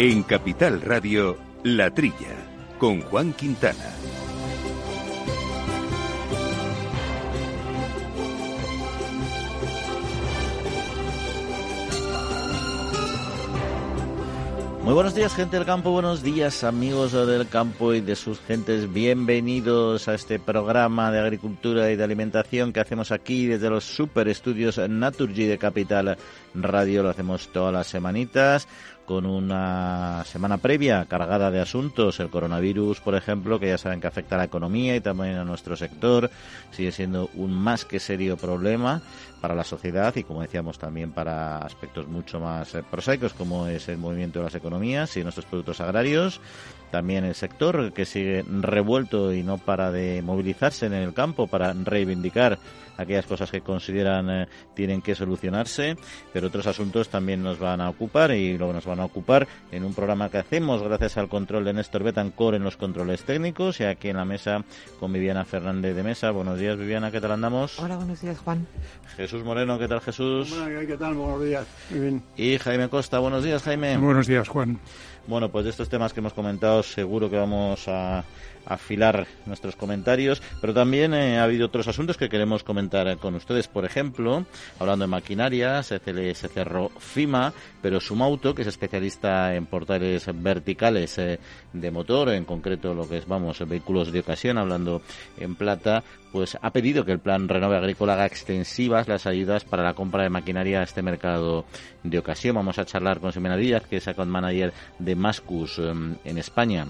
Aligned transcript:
En 0.00 0.22
Capital 0.22 0.80
Radio, 0.80 1.36
La 1.64 1.92
Trilla, 1.92 2.36
con 2.78 3.00
Juan 3.00 3.32
Quintana. 3.32 3.96
Muy 14.84 14.94
buenos 14.94 15.16
días, 15.16 15.34
gente 15.34 15.56
del 15.56 15.66
campo. 15.66 15.90
Buenos 15.90 16.22
días, 16.22 16.62
amigos 16.62 17.12
del 17.12 17.48
campo 17.48 17.92
y 17.92 18.00
de 18.00 18.14
sus 18.14 18.40
gentes. 18.40 18.90
Bienvenidos 18.90 20.06
a 20.06 20.14
este 20.14 20.38
programa 20.38 21.10
de 21.10 21.18
agricultura 21.18 21.90
y 21.90 21.96
de 21.96 22.04
alimentación 22.04 22.72
que 22.72 22.80
hacemos 22.80 23.10
aquí 23.10 23.46
desde 23.46 23.68
los 23.68 23.84
super 23.84 24.28
estudios 24.28 24.78
Naturgy 24.78 25.44
de 25.44 25.58
Capital 25.58 26.16
Radio. 26.54 27.02
Lo 27.02 27.10
hacemos 27.10 27.48
todas 27.52 27.74
las 27.74 27.88
semanitas 27.88 28.68
con 29.08 29.24
una 29.24 30.22
semana 30.26 30.58
previa 30.58 31.06
cargada 31.06 31.50
de 31.50 31.60
asuntos. 31.60 32.20
El 32.20 32.28
coronavirus, 32.28 33.00
por 33.00 33.14
ejemplo, 33.14 33.58
que 33.58 33.68
ya 33.68 33.78
saben 33.78 34.02
que 34.02 34.06
afecta 34.06 34.34
a 34.34 34.38
la 34.38 34.44
economía 34.44 34.94
y 34.94 35.00
también 35.00 35.36
a 35.36 35.44
nuestro 35.46 35.76
sector, 35.76 36.30
sigue 36.72 36.92
siendo 36.92 37.30
un 37.32 37.54
más 37.54 37.86
que 37.86 38.00
serio 38.00 38.36
problema 38.36 39.00
para 39.40 39.54
la 39.54 39.64
sociedad 39.64 40.14
y, 40.14 40.24
como 40.24 40.42
decíamos, 40.42 40.78
también 40.78 41.12
para 41.12 41.56
aspectos 41.56 42.06
mucho 42.06 42.38
más 42.38 42.76
prosaicos 42.90 43.32
como 43.32 43.66
es 43.66 43.88
el 43.88 43.96
movimiento 43.96 44.40
de 44.40 44.44
las 44.44 44.54
economías 44.54 45.16
y 45.16 45.22
nuestros 45.22 45.46
productos 45.46 45.80
agrarios. 45.80 46.42
También 46.90 47.24
el 47.24 47.34
sector 47.34 47.92
que 47.92 48.04
sigue 48.04 48.44
revuelto 48.48 49.32
y 49.32 49.42
no 49.42 49.58
para 49.58 49.90
de 49.90 50.22
movilizarse 50.22 50.86
en 50.86 50.94
el 50.94 51.14
campo 51.14 51.46
para 51.46 51.72
reivindicar 51.72 52.58
aquellas 52.98 53.26
cosas 53.26 53.50
que 53.50 53.62
consideran 53.62 54.28
eh, 54.28 54.48
tienen 54.74 55.00
que 55.00 55.14
solucionarse, 55.14 55.96
pero 56.32 56.48
otros 56.48 56.66
asuntos 56.66 57.08
también 57.08 57.42
nos 57.42 57.58
van 57.58 57.80
a 57.80 57.88
ocupar 57.88 58.32
y 58.32 58.58
luego 58.58 58.72
nos 58.72 58.84
van 58.84 59.00
a 59.00 59.04
ocupar 59.04 59.46
en 59.70 59.84
un 59.84 59.94
programa 59.94 60.28
que 60.28 60.38
hacemos 60.38 60.82
gracias 60.82 61.16
al 61.16 61.28
control 61.28 61.64
de 61.64 61.72
Néstor 61.72 62.02
Betancor 62.02 62.54
en 62.54 62.64
los 62.64 62.76
controles 62.76 63.22
técnicos 63.24 63.80
y 63.80 63.84
aquí 63.84 64.08
en 64.08 64.16
la 64.16 64.24
mesa 64.24 64.64
con 64.98 65.12
Viviana 65.12 65.44
Fernández 65.44 65.94
de 65.94 66.02
Mesa. 66.02 66.32
Buenos 66.32 66.58
días, 66.58 66.76
Viviana, 66.76 67.10
¿qué 67.10 67.20
tal 67.20 67.32
andamos? 67.32 67.78
Hola, 67.78 67.96
buenos 67.96 68.20
días, 68.20 68.38
Juan. 68.38 68.66
Jesús 69.16 69.44
Moreno, 69.44 69.78
¿qué 69.78 69.88
tal, 69.88 70.00
Jesús? 70.00 70.52
¿qué 70.86 70.96
tal? 70.96 71.14
Buenos 71.14 71.42
días. 71.42 71.66
Muy 71.90 72.00
bien. 72.00 72.22
Y 72.36 72.58
Jaime 72.58 72.88
Costa, 72.88 73.20
buenos 73.20 73.44
días, 73.44 73.62
Jaime. 73.62 73.96
Buenos 73.96 74.26
días, 74.26 74.48
Juan. 74.48 74.80
Bueno, 75.28 75.50
pues 75.50 75.64
de 75.64 75.70
estos 75.70 75.90
temas 75.90 76.14
que 76.14 76.20
hemos 76.20 76.32
comentado 76.32 76.82
seguro 76.82 77.28
que 77.28 77.36
vamos 77.36 77.86
a 77.86 78.24
afilar 78.66 79.26
nuestros 79.46 79.76
comentarios, 79.76 80.42
pero 80.60 80.74
también 80.74 81.14
eh, 81.14 81.38
ha 81.38 81.44
habido 81.44 81.66
otros 81.66 81.88
asuntos 81.88 82.16
que 82.16 82.28
queremos 82.28 82.64
comentar 82.64 83.16
con 83.18 83.34
ustedes. 83.34 83.68
Por 83.68 83.84
ejemplo, 83.84 84.44
hablando 84.78 85.04
de 85.04 85.10
maquinaria, 85.10 85.82
se, 85.82 85.98
se 85.98 86.48
cerró 86.48 86.90
FIMA, 86.98 87.52
pero 87.82 88.00
Sumauto, 88.00 88.54
que 88.54 88.62
es 88.62 88.68
especialista 88.68 89.54
en 89.54 89.66
portales 89.66 90.26
verticales 90.34 91.18
eh, 91.18 91.38
de 91.72 91.90
motor, 91.90 92.30
en 92.30 92.44
concreto 92.44 92.94
lo 92.94 93.08
que 93.08 93.18
es, 93.18 93.26
vamos, 93.26 93.66
vehículos 93.66 94.12
de 94.12 94.20
ocasión, 94.20 94.58
hablando 94.58 95.02
en 95.38 95.54
plata, 95.54 96.02
pues 96.32 96.58
ha 96.60 96.70
pedido 96.72 97.04
que 97.04 97.12
el 97.12 97.20
plan 97.20 97.48
Renove 97.48 97.76
Agrícola 97.76 98.14
haga 98.14 98.26
extensivas 98.26 99.08
las 99.08 99.26
ayudas 99.26 99.64
para 99.64 99.82
la 99.82 99.94
compra 99.94 100.22
de 100.22 100.30
maquinaria 100.30 100.80
a 100.80 100.84
este 100.84 101.02
mercado 101.02 101.64
de 102.02 102.18
ocasión. 102.18 102.56
Vamos 102.56 102.78
a 102.78 102.84
charlar 102.84 103.20
con 103.20 103.32
Ximena 103.32 103.56
Díaz, 103.56 103.86
que 103.86 103.96
es 103.96 104.08
account 104.08 104.30
manager 104.30 104.72
de 104.98 105.14
Mascus 105.14 105.78
em, 105.78 106.16
en 106.24 106.38
España 106.38 106.86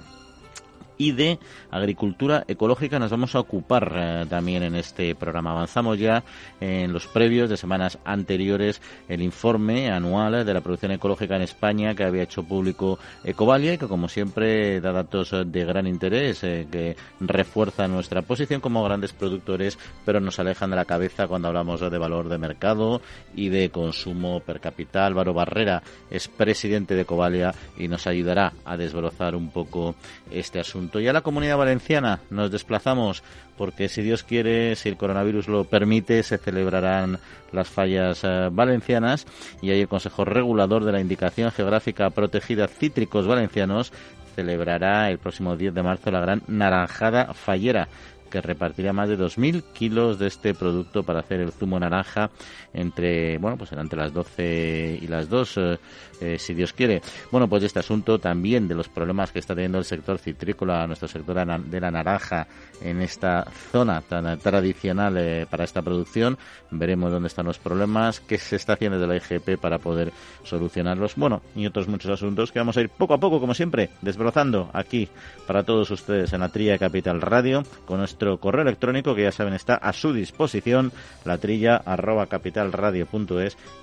y 0.99 1.13
de 1.13 1.39
agricultura 1.71 2.45
ecológica 2.49 2.99
nos 2.99 3.13
vamos 3.13 3.35
a 3.35 3.41
ocupar 3.41 3.93
eh, 3.95 4.27
también 4.29 4.65
en 4.65 4.75
este 4.75 5.15
programa. 5.15 5.53
Avanzamos 5.53 5.99
ya 5.99 6.25
en 6.61 6.93
los 6.93 7.07
previos 7.07 7.49
de 7.49 7.57
semanas 7.57 7.99
anteriores 8.05 8.83
el 9.09 9.23
informe 9.23 9.91
anual 9.91 10.45
de 10.45 10.53
la 10.53 10.61
producción 10.61 10.93
ecológica 10.93 11.37
en 11.37 11.43
España 11.43 11.95
que 11.95 12.05
había 12.05 12.25
hecho 12.25 12.43
público 12.43 12.99
Ecovalia 13.25 13.75
y 13.75 13.79
que 13.79 13.87
como 13.87 14.09
siempre 14.09 14.81
da 14.81 14.93
datos 14.93 15.35
de 15.47 15.65
gran 15.65 15.87
interés 15.87 16.43
eh, 16.43 16.67
que 16.71 16.97
refuerzan 17.21 17.93
nuestra 17.93 18.23
posición 18.23 18.61
como 18.61 18.83
grandes 18.83 19.13
productores 19.13 19.79
pero 20.05 20.21
nos 20.21 20.39
alejan 20.41 20.71
de 20.71 20.77
la 20.77 20.85
cabeza 20.85 21.29
cuando 21.29 21.49
hablamos 21.49 21.81
de 21.81 21.99
valor 21.99 22.29
de 22.29 22.39
mercado 22.39 23.01
y 23.35 23.49
de 23.49 23.71
consumo 23.71 24.41
per 24.41 24.61
cápita. 24.61 25.07
Álvaro 25.07 25.33
Barrera 25.33 25.83
es 26.11 26.27
presidente 26.27 26.95
de 26.95 27.03
Ecovalia 27.03 27.55
y 27.77 27.87
nos 27.87 28.07
ayudará 28.07 28.53
a 28.65 28.77
desbrozar 28.77 29.37
un 29.37 29.51
poco 29.51 29.95
este 30.31 30.59
asunto 30.59 30.88
y 30.95 31.09
a 31.09 31.13
la 31.13 31.21
comunidad 31.21 31.59
valenciana 31.59 32.21
nos 32.31 32.51
desplazamos 32.51 33.23
porque 33.57 33.89
si 33.89 34.03
Dios 34.03 34.23
quiere, 34.23 34.77
si 34.77 34.89
el 34.89 34.97
coronavirus 34.97 35.49
lo 35.49 35.65
permite, 35.65 36.23
se 36.23 36.39
celebrarán 36.39 37.19
las 37.53 37.69
fallas 37.69 38.21
eh, 38.23 38.49
valencianas. 38.51 39.27
Y 39.61 39.71
ahí 39.71 39.81
el 39.81 39.89
Consejo 39.89 40.25
Regulador 40.25 40.85
de 40.85 40.93
la 40.93 41.01
Indicación 41.01 41.51
Geográfica 41.51 42.11
Protegida 42.11 42.69
Cítricos 42.69 43.27
Valencianos 43.27 43.93
celebrará 44.37 45.11
el 45.11 45.19
próximo 45.19 45.57
10 45.57 45.75
de 45.75 45.83
marzo 45.83 46.13
la 46.13 46.21
gran 46.21 46.43
naranjada 46.47 47.35
fallera 47.35 47.89
que 48.29 48.41
repartirá 48.41 48.93
más 48.93 49.09
de 49.09 49.19
2.000 49.19 49.63
kilos 49.73 50.19
de 50.19 50.27
este 50.29 50.55
producto 50.55 51.03
para 51.03 51.21
hacer 51.21 51.41
el 51.41 51.53
zumo 51.53 51.79
naranja 51.79 52.31
entre, 52.73 53.39
bueno, 53.39 53.57
pues 53.57 53.73
entre 53.73 53.99
las 53.99 54.13
12 54.13 54.99
y 55.03 55.07
las 55.07 55.29
2, 55.29 55.57
eh, 55.57 55.79
eh, 56.21 56.39
si 56.39 56.55
Dios 56.55 56.73
quiere. 56.73 57.01
Bueno, 57.31 57.49
pues 57.49 57.63
este 57.63 57.79
asunto 57.79 58.19
también 58.19 58.69
de 58.69 58.75
los 58.75 58.89
problemas 58.89 59.33
que 59.33 59.39
está 59.39 59.55
teniendo 59.55 59.79
el 59.79 59.85
sector 59.85 60.19
citrícola, 60.19 60.87
nuestro 60.87 61.09
sector 61.09 61.37
de 61.37 61.81
la 61.81 61.91
naranja 61.91 62.47
en 62.83 63.01
esta 63.01 63.47
zona 63.73 64.01
tan 64.01 64.39
tradicional 64.39 65.17
eh, 65.17 65.47
para 65.49 65.65
esta 65.65 65.83
producción. 65.83 66.39
Veremos 66.71 67.11
dónde 67.11 67.29
están 67.29 67.47
los 67.47 67.59
problemas, 67.59 68.21
qué 68.21 68.39
se 68.39 68.57
está 68.57 68.75
haciendo 68.75 68.99
desde 68.99 69.13
la 69.13 69.17
IGP 69.17 69.61
para 69.61 69.79
poder 69.79 70.13
solucionarlos. 70.45 71.15
Bueno, 71.17 71.43
y 71.55 71.67
otros 71.67 71.89
muchos 71.89 72.11
asuntos 72.11 72.53
que 72.53 72.59
vamos 72.59 72.77
a 72.77 72.81
ir 72.81 72.89
poco 72.89 73.15
a 73.15 73.19
poco, 73.19 73.41
como 73.41 73.55
siempre, 73.55 73.91
desbrozando 74.03 74.71
aquí 74.73 75.09
para 75.47 75.63
todos 75.63 75.91
ustedes 75.91 76.33
en 76.33 76.41
la 76.41 76.49
Trilla 76.49 76.79
Capital 76.79 77.21
Radio 77.21 77.63
con 77.87 77.99
nuestro 77.99 78.18
correo 78.39 78.63
electrónico 78.63 79.15
que 79.15 79.23
ya 79.23 79.33
saben 79.33 79.55
está 79.55 79.75
a 79.75 79.93
su 79.93 80.13
disposición, 80.13 80.93
la 81.25 81.39
trilla 81.39 81.77
arroba 81.77 82.27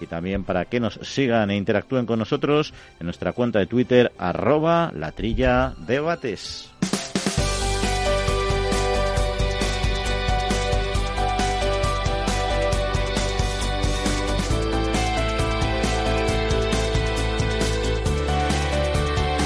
y 0.01 0.06
también 0.06 0.44
para 0.44 0.66
que 0.66 0.79
nos 0.79 1.00
sigan 1.01 1.50
e 1.51 1.57
interactúen 1.57 2.06
con 2.06 2.19
nosotros 2.19 2.73
en 3.00 3.06
nuestra 3.06 3.34
cuenta 3.34 3.59
de 3.59 3.68
Twitter 3.68 4.12
arroba 4.18 4.91
la 4.94 5.12
trilla 5.12 5.73
debates. 5.88 6.72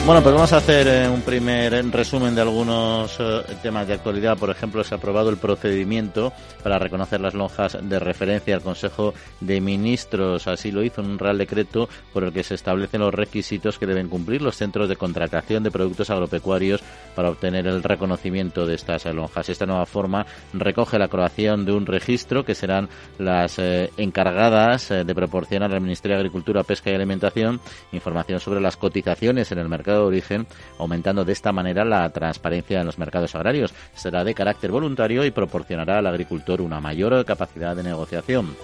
Bueno, 0.10 0.24
pues 0.24 0.34
vamos 0.34 0.54
a 0.54 0.58
hacer 0.58 0.88
eh, 0.88 1.08
un 1.08 1.22
primer 1.22 1.72
resumen 1.92 2.34
de 2.34 2.42
algunos 2.42 3.16
eh, 3.20 3.44
temas 3.62 3.88
de 3.88 3.94
actualidad. 3.94 4.40
Por 4.40 4.50
ejemplo, 4.50 4.84
se 4.84 4.96
ha 4.96 4.98
aprobado 4.98 5.30
el 5.30 5.38
procedimiento 5.38 6.34
para 6.64 6.80
reconocer 6.80 7.22
las 7.22 7.36
lonjas 7.36 7.78
de 7.80 8.00
referencia 8.00 8.56
al 8.56 8.64
Consejo 8.64 9.14
de 9.40 9.62
Ministros. 9.62 10.48
Así 10.48 10.72
lo 10.72 10.82
hizo 10.82 11.02
en 11.02 11.12
un 11.12 11.20
Real 11.20 11.38
Decreto 11.38 11.88
por 12.12 12.24
el 12.24 12.34
que 12.34 12.42
se 12.42 12.56
establecen 12.56 13.02
los 13.02 13.14
requisitos 13.14 13.78
que 13.78 13.86
deben 13.86 14.10
cumplir 14.10 14.42
los 14.42 14.58
centros 14.58 14.90
de 14.90 14.96
contratación 14.96 15.62
de 15.62 15.70
productos 15.70 16.10
agropecuarios 16.10 16.82
para 17.16 17.30
obtener 17.30 17.68
el 17.68 17.84
reconocimiento 17.84 18.66
de 18.66 18.74
estas 18.74 19.06
lonjas. 19.14 19.48
Esta 19.48 19.68
nueva 19.68 19.86
forma 19.86 20.26
recoge 20.54 20.98
la 20.98 21.08
creación 21.08 21.66
de 21.66 21.74
un 21.74 21.86
registro 21.86 22.44
que 22.44 22.56
serán 22.56 22.90
las 23.20 23.60
eh, 23.60 23.92
encargadas 23.98 24.90
de 24.90 25.14
proporcionar 25.14 25.72
al 25.72 25.82
Ministerio 25.82 26.18
de 26.18 26.22
Agricultura, 26.22 26.64
Pesca 26.64 26.90
y 26.90 26.96
Alimentación 26.96 27.60
información 27.92 28.40
sobre 28.40 28.60
las 28.60 28.76
cotizaciones 28.76 29.52
en 29.52 29.60
el 29.60 29.70
mercado 29.70 29.99
de 30.02 30.08
origen, 30.08 30.48
aumentando 30.78 31.26
de 31.26 31.34
esta 31.34 31.52
manera 31.52 31.86
la 31.86 32.10
transparencia 32.10 32.80
en 32.80 32.86
los 32.86 32.98
mercados 32.98 33.36
agrarios. 33.36 33.74
Será 33.94 34.24
de 34.24 34.34
carácter 34.34 34.72
voluntario 34.72 35.26
y 35.26 35.32
proporcionará 35.32 36.00
al 36.00 36.08
agricultor 36.08 36.62
una 36.62 36.80
mayor 36.80 37.26
capacidad 37.26 37.76
de 37.76 37.84
negociación. 37.84 38.56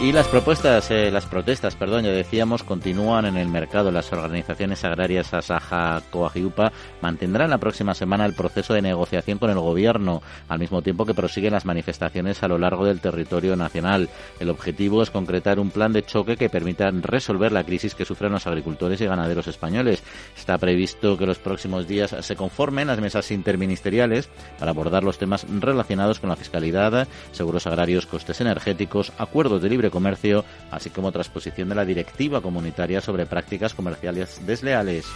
Y 0.00 0.12
las 0.12 0.28
propuestas, 0.28 0.92
eh, 0.92 1.10
las 1.10 1.26
protestas, 1.26 1.74
perdón, 1.74 2.04
ya 2.04 2.12
decíamos, 2.12 2.62
continúan 2.62 3.26
en 3.26 3.36
el 3.36 3.48
mercado. 3.48 3.90
Las 3.90 4.12
organizaciones 4.12 4.84
agrarias 4.84 5.34
Asaja, 5.34 6.00
Coajiupa 6.12 6.70
mantendrán 7.02 7.50
la 7.50 7.58
próxima 7.58 7.94
semana 7.94 8.24
el 8.24 8.32
proceso 8.32 8.74
de 8.74 8.80
negociación 8.80 9.38
con 9.38 9.50
el 9.50 9.58
gobierno, 9.58 10.22
al 10.48 10.60
mismo 10.60 10.82
tiempo 10.82 11.04
que 11.04 11.14
prosiguen 11.14 11.52
las 11.52 11.64
manifestaciones 11.64 12.44
a 12.44 12.48
lo 12.48 12.58
largo 12.58 12.84
del 12.84 13.00
territorio 13.00 13.56
nacional. 13.56 14.08
El 14.38 14.50
objetivo 14.50 15.02
es 15.02 15.10
concretar 15.10 15.58
un 15.58 15.70
plan 15.70 15.92
de 15.92 16.04
choque 16.04 16.36
que 16.36 16.48
permita 16.48 16.88
resolver 16.92 17.50
la 17.50 17.64
crisis 17.64 17.96
que 17.96 18.04
sufren 18.04 18.30
los 18.30 18.46
agricultores 18.46 19.00
y 19.00 19.06
ganaderos 19.06 19.48
españoles. 19.48 20.04
Está 20.36 20.58
previsto 20.58 21.18
que 21.18 21.26
los 21.26 21.38
próximos 21.38 21.88
días 21.88 22.14
se 22.20 22.36
conformen 22.36 22.86
las 22.86 23.00
mesas 23.00 23.32
interministeriales 23.32 24.28
para 24.60 24.70
abordar 24.70 25.02
los 25.02 25.18
temas 25.18 25.44
relacionados 25.58 26.20
con 26.20 26.30
la 26.30 26.36
fiscalidad, 26.36 27.08
seguros 27.32 27.66
agrarios, 27.66 28.06
costes 28.06 28.40
energéticos, 28.40 29.12
acuerdos 29.18 29.60
de 29.60 29.68
libre 29.68 29.87
comercio, 29.90 30.44
así 30.70 30.90
como 30.90 31.12
transposición 31.12 31.68
de 31.68 31.74
la 31.74 31.84
Directiva 31.84 32.40
Comunitaria 32.40 33.00
sobre 33.00 33.26
prácticas 33.26 33.74
comerciales 33.74 34.44
desleales. 34.46 35.06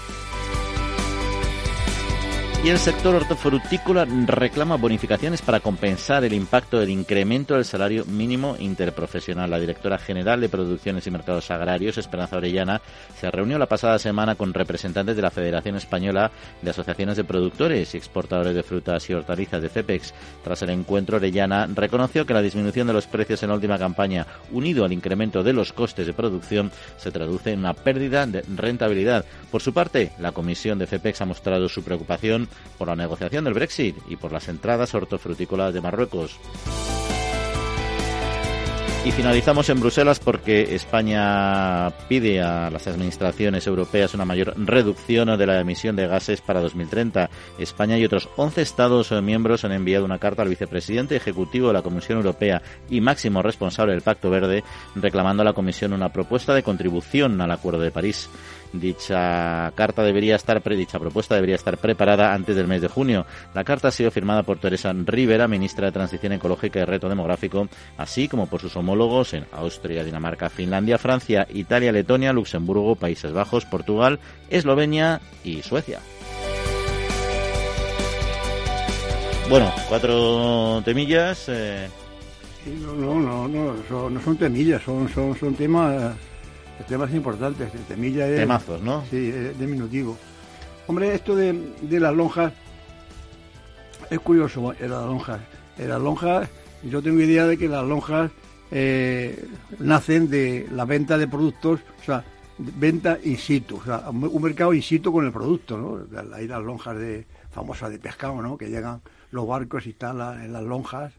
Y 2.65 2.69
el 2.69 2.79
sector 2.79 3.17
hortofrutícola 3.17 4.05
reclama 4.05 4.77
bonificaciones 4.77 5.43
para 5.43 5.59
compensar 5.59 6.23
el 6.23 6.33
impacto 6.33 6.79
del 6.79 6.91
incremento 6.91 7.55
del 7.55 7.65
salario 7.65 8.05
mínimo 8.05 8.55
interprofesional. 8.57 9.51
La 9.51 9.59
directora 9.59 9.99
general 9.99 10.41
de 10.41 10.49
Producciones 10.49 11.05
y 11.05 11.11
Mercados 11.11 11.51
Agrarios, 11.51 11.99
Esperanza 11.99 12.37
Orellana, 12.37 12.81
se 13.19 13.29
reunió 13.33 13.59
la 13.59 13.67
pasada 13.67 13.99
semana 13.99 14.37
con 14.37 14.55
representantes 14.55 15.17
de 15.17 15.23
la 15.23 15.33
Federación 15.33 15.75
Española 15.75 16.31
de 16.63 16.71
Asociaciones 16.71 17.17
de 17.17 17.25
Productores 17.25 17.95
y 17.95 17.97
Exportadores 17.97 18.55
de 18.55 18.63
Frutas 18.63 19.11
y 19.11 19.15
Hortalizas 19.15 19.61
de 19.61 19.69
FEPEX. 19.69 20.15
Tras 20.45 20.63
el 20.63 20.71
encuentro, 20.71 21.17
Orellana 21.17 21.67
reconoció 21.67 22.25
que 22.27 22.35
la 22.35 22.43
disminución 22.43 22.87
de 22.87 22.93
los 22.93 23.09
precios 23.09 23.43
en 23.43 23.49
la 23.49 23.57
última 23.57 23.77
campaña, 23.77 24.25
unido 24.53 24.85
al 24.85 24.93
incremento 24.93 25.43
de 25.43 25.53
los 25.53 25.73
costes 25.73 26.07
de 26.07 26.13
producción, 26.13 26.71
se 26.97 27.11
traduce 27.11 27.51
en 27.51 27.59
una 27.59 27.75
pérdida 27.75 28.25
de 28.25 28.45
rentabilidad. 28.55 29.25
Por 29.51 29.63
su 29.63 29.75
parte, 29.75 30.13
la 30.21 30.31
Comisión 30.31 30.79
de 30.79 30.87
FEPEX 30.87 31.23
ha 31.23 31.27
mostrado 31.27 31.69
su 31.69 31.83
preocupación 31.83 32.52
por 32.79 32.89
la 32.89 32.97
negociación 32.97 33.45
del 33.45 33.55
Brexit 33.55 33.97
y 34.09 34.17
por 34.17 34.33
las 34.33 34.49
entradas 34.49 34.95
hortofrutícolas 34.95 35.75
de 35.75 35.81
Marruecos. 35.81 36.39
Y 39.05 39.11
finalizamos 39.11 39.69
en 39.69 39.81
Bruselas 39.81 40.21
porque 40.21 40.77
España 40.77 41.91
pide 42.09 42.41
a 42.41 42.71
las 42.71 42.87
administraciones 42.87 43.67
europeas 43.67 44.15
una 44.15 44.25
mayor 44.25 44.55
reducción 44.57 45.37
de 45.37 45.45
la 45.45 45.59
emisión 45.59 45.97
de 45.97 46.07
gases 46.07 46.41
para 46.41 46.61
2030. 46.61 47.29
España 47.59 47.99
y 47.99 48.05
otros 48.05 48.29
11 48.37 48.63
Estados 48.63 49.11
miembros 49.21 49.65
han 49.65 49.73
enviado 49.73 50.05
una 50.05 50.21
carta 50.21 50.43
al 50.43 50.51
vicepresidente 50.51 51.17
ejecutivo 51.17 51.67
de 51.67 51.73
la 51.73 51.83
Comisión 51.83 52.19
Europea 52.19 52.63
y 52.89 53.01
máximo 53.01 53.43
responsable 53.43 53.93
del 53.93 54.03
Pacto 54.03 54.31
Verde 54.31 54.63
reclamando 54.95 55.43
a 55.43 55.47
la 55.47 55.53
Comisión 55.53 55.93
una 55.95 56.13
propuesta 56.13 56.55
de 56.55 56.63
contribución 56.63 57.41
al 57.41 57.51
Acuerdo 57.51 57.81
de 57.81 57.91
París. 57.91 58.31
Dicha 58.73 59.71
carta 59.75 60.03
debería 60.03 60.37
estar 60.37 60.63
dicha 60.63 60.99
propuesta 60.99 61.35
debería 61.35 61.57
estar 61.57 61.77
preparada 61.77 62.33
antes 62.33 62.57
del 62.57 62.67
mes 62.67 62.81
de 62.81 62.89
junio. 62.89 63.27
La 63.55 63.65
carta 63.65 63.89
ha 63.89 63.91
sido 63.91 64.11
firmada 64.11 64.43
por 64.43 64.59
Teresa 64.59 64.93
Rivera, 64.95 65.47
ministra 65.47 65.87
de 65.87 65.93
Transición 65.93 66.33
Ecológica 66.33 66.81
y 66.81 66.85
Reto 66.85 67.09
Demográfico, 67.09 67.69
así 67.99 68.29
como 68.29 68.47
por 68.47 68.61
sus 68.61 68.75
homólogos 68.77 69.35
en 69.35 69.45
Austria, 69.53 70.05
Dinamarca, 70.05 70.49
Finlandia, 70.49 70.97
Francia, 70.97 71.47
Italia, 71.53 71.93
Letonia, 71.93 72.33
Luxemburgo, 72.33 72.97
Países 72.97 73.33
Bajos, 73.33 73.67
Portugal, 73.67 74.21
Eslovenia 74.49 75.21
y 75.45 75.63
Suecia. 75.63 76.01
Bueno, 79.51 79.71
cuatro 79.89 80.81
temillas. 80.83 81.45
Eh. 81.49 81.89
No, 82.81 83.21
no, 83.21 83.49
no, 83.49 83.75
no, 83.91 84.21
son 84.23 84.37
temillas, 84.39 84.83
son, 84.83 85.09
son, 85.11 85.37
son 85.37 85.55
temas 85.55 86.15
temas 86.87 87.13
importantes. 87.13 87.73
Temilla 87.89 88.29
es. 88.29 88.37
Temazos, 88.37 88.81
¿no? 88.83 89.05
Sí, 89.11 89.33
es 89.35 89.59
diminutivo. 89.59 90.17
Hombre, 90.87 91.15
esto 91.15 91.37
de, 91.37 91.53
de 91.81 92.01
las 92.01 92.15
lonjas 92.15 92.53
es 94.11 94.21
curioso, 94.21 94.75
en 94.79 94.91
las 94.91 95.07
lonjas. 95.07 95.41
En 95.79 95.89
las 95.89 96.01
lonjas, 96.01 96.49
yo 96.83 97.03
tengo 97.03 97.21
idea 97.21 97.47
de 97.47 97.57
que 97.57 97.69
las 97.69 97.85
lonjas 97.87 98.31
eh, 98.71 99.49
nacen 99.79 100.29
de 100.29 100.69
la 100.73 100.85
venta 100.85 101.17
de 101.17 101.29
productos, 101.29 101.81
o 102.01 102.05
sea, 102.05 102.25
venta 102.59 103.19
in 103.25 103.39
situ, 103.39 103.77
o 103.77 103.85
sea, 103.85 104.11
un 104.11 104.43
mercado 104.43 104.75
in 104.75 104.83
situ 104.83 105.13
con 105.13 105.25
el 105.25 105.33
producto, 105.33 105.79
¿no? 105.79 106.35
Hay 106.35 106.47
las 106.47 106.63
lonjas 106.63 106.97
de 106.99 107.27
famosas 107.51 107.91
de 107.91 107.99
pescado, 107.99 108.41
¿no? 108.43 108.59
Que 108.59 108.69
llegan 108.69 109.01
los 109.31 109.47
barcos 109.47 109.87
y 109.87 109.91
están 109.91 110.21
en 110.43 110.53
las 110.53 110.63
lonjas 110.63 111.13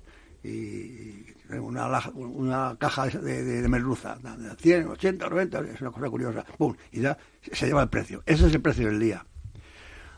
y 0.43 1.25
una, 1.59 1.87
una 2.13 2.75
caja 2.79 3.07
de, 3.07 3.67
merluza, 3.67 4.17
100, 4.57 4.87
80, 4.87 5.29
90, 5.29 5.59
es 5.59 5.81
una 5.81 5.91
cosa 5.91 6.09
curiosa, 6.09 6.45
y 6.91 7.01
ya 7.01 7.17
se 7.51 7.67
lleva 7.67 7.83
el 7.83 7.89
precio. 7.89 8.23
Ese 8.25 8.47
es 8.47 8.53
el 8.53 8.61
precio 8.61 8.87
del 8.87 8.99
día. 8.99 9.25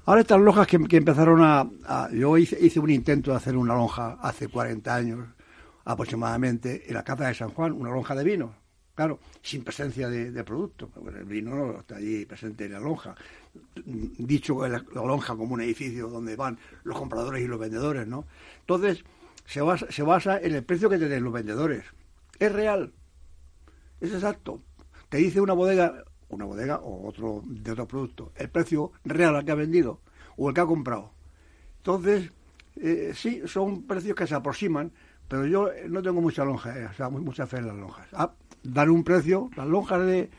Ahora 0.05 0.21
estas 0.21 0.39
lonjas 0.39 0.67
que, 0.67 0.75
empezaron 0.75 1.41
a, 1.41 2.09
Yo 2.11 2.37
hice, 2.37 2.57
hice, 2.63 2.79
un 2.79 2.91
intento 2.91 3.31
de 3.31 3.37
hacer 3.37 3.57
una 3.57 3.73
lonja 3.73 4.17
hace 4.21 4.47
40 4.47 4.93
años 4.93 5.27
aproximadamente 5.83 6.83
en 6.87 6.93
la 6.93 7.03
Casa 7.03 7.27
de 7.27 7.33
San 7.33 7.49
Juan, 7.49 7.73
una 7.73 7.89
lonja 7.89 8.13
de 8.15 8.23
vino, 8.23 8.55
claro, 8.95 9.19
sin 9.41 9.63
presencia 9.63 10.07
de, 10.09 10.43
producto. 10.43 10.89
El 11.07 11.25
vino 11.25 11.55
no 11.55 11.79
está 11.79 11.97
allí 11.97 12.25
presente 12.25 12.65
en 12.65 12.73
la 12.73 12.79
lonja. 12.79 13.15
Dicho 13.83 14.67
la 14.67 14.83
lonja 14.93 15.35
como 15.35 15.53
un 15.53 15.61
edificio 15.61 16.09
donde 16.09 16.35
van 16.35 16.57
los 16.83 16.97
compradores 16.97 17.43
y 17.43 17.47
los 17.47 17.59
vendedores, 17.59 18.07
¿no? 18.07 18.25
Entonces, 18.61 19.03
se 19.45 19.62
basa, 19.62 19.88
se 19.89 20.03
basa 20.03 20.39
en 20.39 20.56
el 20.56 20.63
precio 20.63 20.89
que 20.89 20.97
te 20.97 21.07
den 21.07 21.24
los 21.24 21.33
vendedores. 21.33 21.83
Es 22.39 22.51
real. 22.51 22.94
Es 24.01 24.13
exacto. 24.13 24.62
Te 25.09 25.18
dice 25.18 25.39
una 25.39 25.53
bodega, 25.53 26.03
una 26.30 26.45
bodega 26.45 26.80
o 26.80 27.07
otro 27.07 27.42
de 27.45 27.71
otro 27.71 27.88
producto, 27.88 28.31
el 28.36 28.50
precio 28.50 28.92
real 29.03 29.36
al 29.36 29.45
que 29.45 29.51
ha 29.51 29.56
vendido 29.56 30.01
o 30.36 30.50
el 30.50 30.56
que 30.56 30.62
ha 30.62 30.65
comprado. 30.65 31.12
Entonces, 31.77 32.31
eh, 32.77 33.13
sí, 33.15 33.42
son 33.45 33.83
precios 33.83 34.15
que 34.15 34.27
se 34.27 34.36
aproximan, 34.36 34.92
pero 35.27 35.45
yo 35.45 35.69
no 35.88 36.01
tengo 36.01 36.21
mucha 36.21 36.44
lonja, 36.44 36.77
eh, 36.77 36.86
o 36.86 36.94
sea, 36.94 37.09
mucha 37.09 37.48
fe 37.48 37.57
en 37.57 37.68
las 37.68 37.75
lonjas. 37.75 38.07
Ah, 38.13 38.33
dar 38.63 38.89
un 38.89 39.03
precio, 39.03 39.50
las 39.56 39.68
lonjas 39.68 40.06
de, 40.06 40.30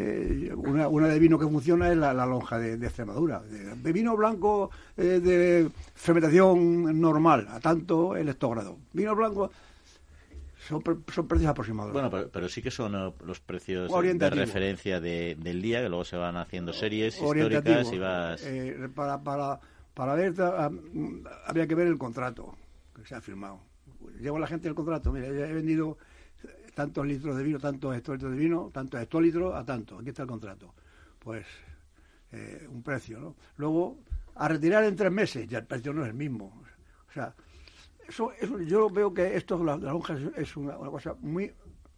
eh, 0.00 0.52
una, 0.54 0.86
una, 0.86 1.08
de 1.08 1.18
vino 1.18 1.40
que 1.40 1.46
funciona 1.46 1.90
es 1.90 1.96
la, 1.96 2.14
lonja 2.24 2.56
de, 2.56 2.74
Extremadura. 2.74 3.42
De, 3.42 3.92
vino 3.92 4.16
blanco 4.16 4.70
eh, 4.96 5.18
de 5.20 5.68
fermentación 5.92 7.00
normal, 7.00 7.48
a 7.50 7.58
tanto 7.58 8.14
el 8.14 8.28
hectógrado. 8.28 8.78
Vino 8.92 9.16
blanco 9.16 9.50
son, 10.68 10.84
son 11.12 11.26
precios 11.26 11.50
aproximados. 11.50 11.92
Bueno, 11.92 12.10
pero, 12.10 12.48
sí 12.48 12.62
que 12.62 12.70
son 12.70 12.94
eh, 12.94 13.12
los 13.26 13.40
precios 13.40 13.90
de 13.90 14.30
referencia 14.30 15.00
del 15.00 15.62
día, 15.62 15.82
que 15.82 15.88
luego 15.88 16.04
se 16.04 16.16
van 16.16 16.36
haciendo 16.36 16.72
series 16.72 17.16
históricas 17.16 17.92
y 17.92 17.98
vas... 17.98 18.46
para, 18.94 19.24
para, 19.24 19.58
para 19.94 20.14
ver, 20.14 20.32
había 21.44 21.66
que 21.66 21.74
ver 21.74 21.88
el 21.88 21.98
contrato 21.98 22.54
que 22.94 23.04
se 23.04 23.16
ha 23.16 23.20
firmado. 23.20 23.58
Llevo 24.20 24.38
la 24.38 24.46
gente 24.46 24.68
el 24.68 24.76
contrato, 24.76 25.10
mira, 25.10 25.26
he 25.26 25.52
vendido 25.52 25.98
tantos 26.78 27.04
litros 27.04 27.36
de 27.36 27.42
vino, 27.42 27.58
tantos 27.58 27.96
hectolitros 27.96 28.30
de 28.30 28.38
vino, 28.38 28.70
tantos 28.72 29.02
hectolitros 29.02 29.52
a 29.52 29.64
tanto. 29.64 29.98
Aquí 29.98 30.10
está 30.10 30.22
el 30.22 30.28
contrato. 30.28 30.72
Pues 31.18 31.44
eh, 32.30 32.68
un 32.70 32.84
precio, 32.84 33.18
¿no? 33.18 33.34
Luego, 33.56 33.98
a 34.36 34.46
retirar 34.46 34.84
en 34.84 34.94
tres 34.94 35.10
meses, 35.10 35.48
ya 35.48 35.58
el 35.58 35.66
precio 35.66 35.92
no 35.92 36.04
es 36.04 36.10
el 36.10 36.14
mismo. 36.14 36.62
O 37.08 37.12
sea, 37.12 37.34
eso, 38.06 38.30
yo 38.60 38.88
veo 38.90 39.12
que 39.12 39.36
esto, 39.36 39.64
la, 39.64 39.76
la 39.76 39.90
lonja 39.90 40.16
es, 40.36 40.56
una, 40.56 40.74
cosa 40.76 41.16
muy, 41.18 41.52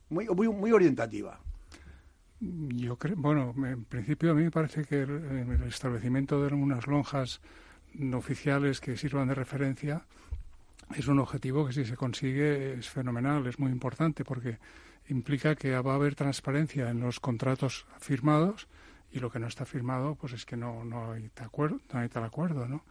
muy, 0.09 0.27
muy, 0.29 0.49
muy 0.49 0.73
orientativa. 0.73 1.39
Yo 2.41 2.97
creo, 2.97 3.17
bueno, 3.19 3.55
en 3.59 3.85
principio 3.85 4.31
a 4.31 4.35
mí 4.35 4.45
me 4.45 4.51
parece 4.51 4.87
que 4.87 5.03
el, 5.03 5.11
el 5.11 5.63
establecimiento 5.65 6.43
de 6.43 6.55
unas 6.55 6.87
lonjas 6.87 7.43
oficiales 8.15 8.81
que 8.81 8.97
sirvan 8.97 9.29
de 9.29 9.35
referencia 9.35 10.07
es 10.97 11.07
un 11.09 11.19
objetivo 11.19 11.67
que 11.67 11.73
si 11.73 11.85
se 11.85 11.97
consigue 11.97 12.75
es 12.75 12.89
fenomenal, 12.89 13.47
es 13.47 13.59
muy 13.59 13.71
importante 13.71 14.25
porque 14.25 14.59
implica 15.09 15.55
que 15.55 15.79
va 15.79 15.93
a 15.93 15.97
haber 15.97 16.15
transparencia 16.15 16.91
en 16.91 17.01
los 17.01 17.21
contratos 17.21 17.87
firmados 17.99 18.69
y 19.13 19.19
lo 19.19 19.31
que 19.31 19.39
no 19.39 19.47
está 19.47 19.65
firmado 19.65 20.15
pues 20.15 20.33
es 20.33 20.45
que 20.45 20.57
no, 20.57 20.85
no, 20.85 21.13
hay, 21.13 21.31
acuerdo, 21.41 21.81
no 21.93 22.01
hay 22.01 22.09
tal 22.09 22.25
acuerdo, 22.25 22.69
¿no? 22.69 22.85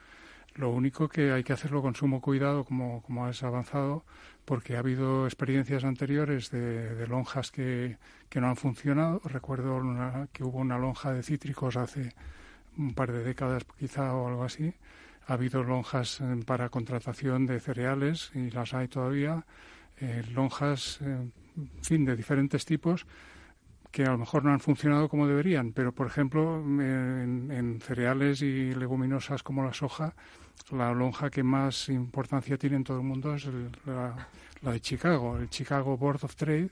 Lo 0.55 0.71
único 0.71 1.07
que 1.07 1.31
hay 1.31 1.43
que 1.43 1.53
hacerlo 1.53 1.81
con 1.81 1.95
sumo 1.95 2.21
cuidado, 2.21 2.65
como, 2.65 3.01
como 3.03 3.25
has 3.25 3.43
avanzado, 3.43 4.03
porque 4.45 4.75
ha 4.75 4.79
habido 4.79 5.25
experiencias 5.25 5.83
anteriores 5.83 6.49
de, 6.49 7.05
lonjas 7.07 7.51
que, 7.51 7.97
que, 8.29 8.41
no 8.41 8.47
han 8.47 8.55
funcionado. 8.55 9.21
Recuerdo 9.23 9.79
que 10.33 10.43
hubo 10.43 10.57
una 10.57 10.77
lonja 10.77 11.13
de 11.13 11.23
cítricos 11.23 11.77
hace 11.77 12.13
un 12.77 12.93
par 12.93 13.11
de 13.11 13.23
décadas 13.23 13.63
quizá 13.77 14.13
o 14.15 14.27
algo 14.27 14.43
así, 14.43 14.73
ha 15.29 15.33
habido 15.33 15.63
lonjas 15.63 16.21
eh, 16.21 16.24
para 16.45 16.69
contratación 16.69 17.45
de 17.45 17.59
cereales 17.59 18.31
y 18.33 18.50
las 18.50 18.74
hay 18.74 18.88
todavía, 18.88 19.45
eh, 20.01 20.24
lonjas, 20.33 21.00
eh, 21.01 21.29
en 21.55 21.83
fin, 21.83 22.03
de 22.03 22.15
diferentes 22.15 22.65
tipos 22.65 23.05
que 23.91 24.03
a 24.03 24.12
lo 24.12 24.17
mejor 24.17 24.43
no 24.43 24.51
han 24.51 24.59
funcionado 24.59 25.07
como 25.07 25.27
deberían, 25.27 25.71
pero 25.71 25.91
por 25.91 26.07
ejemplo 26.07 26.57
en, 26.59 27.79
cereales 27.81 28.41
y 28.41 28.74
leguminosas 28.75 29.41
como 29.41 29.63
la 29.63 29.74
soja, 29.74 30.13
la 30.71 30.93
lonja 30.93 31.29
que 31.29 31.41
más 31.41 31.89
importancia 31.89 32.57
tiene 32.57 32.77
en 32.77 32.83
todo 32.83 32.98
el 32.98 33.03
mundo 33.03 33.33
es 33.33 33.48
la, 33.86 34.27
la 34.62 34.71
de 34.71 34.79
Chicago, 34.79 35.38
el 35.38 35.50
Chicago 35.50 35.98
Board 35.98 36.24
of 36.24 36.36
Trade, 36.36 36.69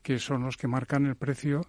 que 0.00 0.20
son 0.20 0.44
los 0.44 0.56
que 0.56 0.68
marcan 0.68 1.06
el 1.06 1.16
precio 1.16 1.62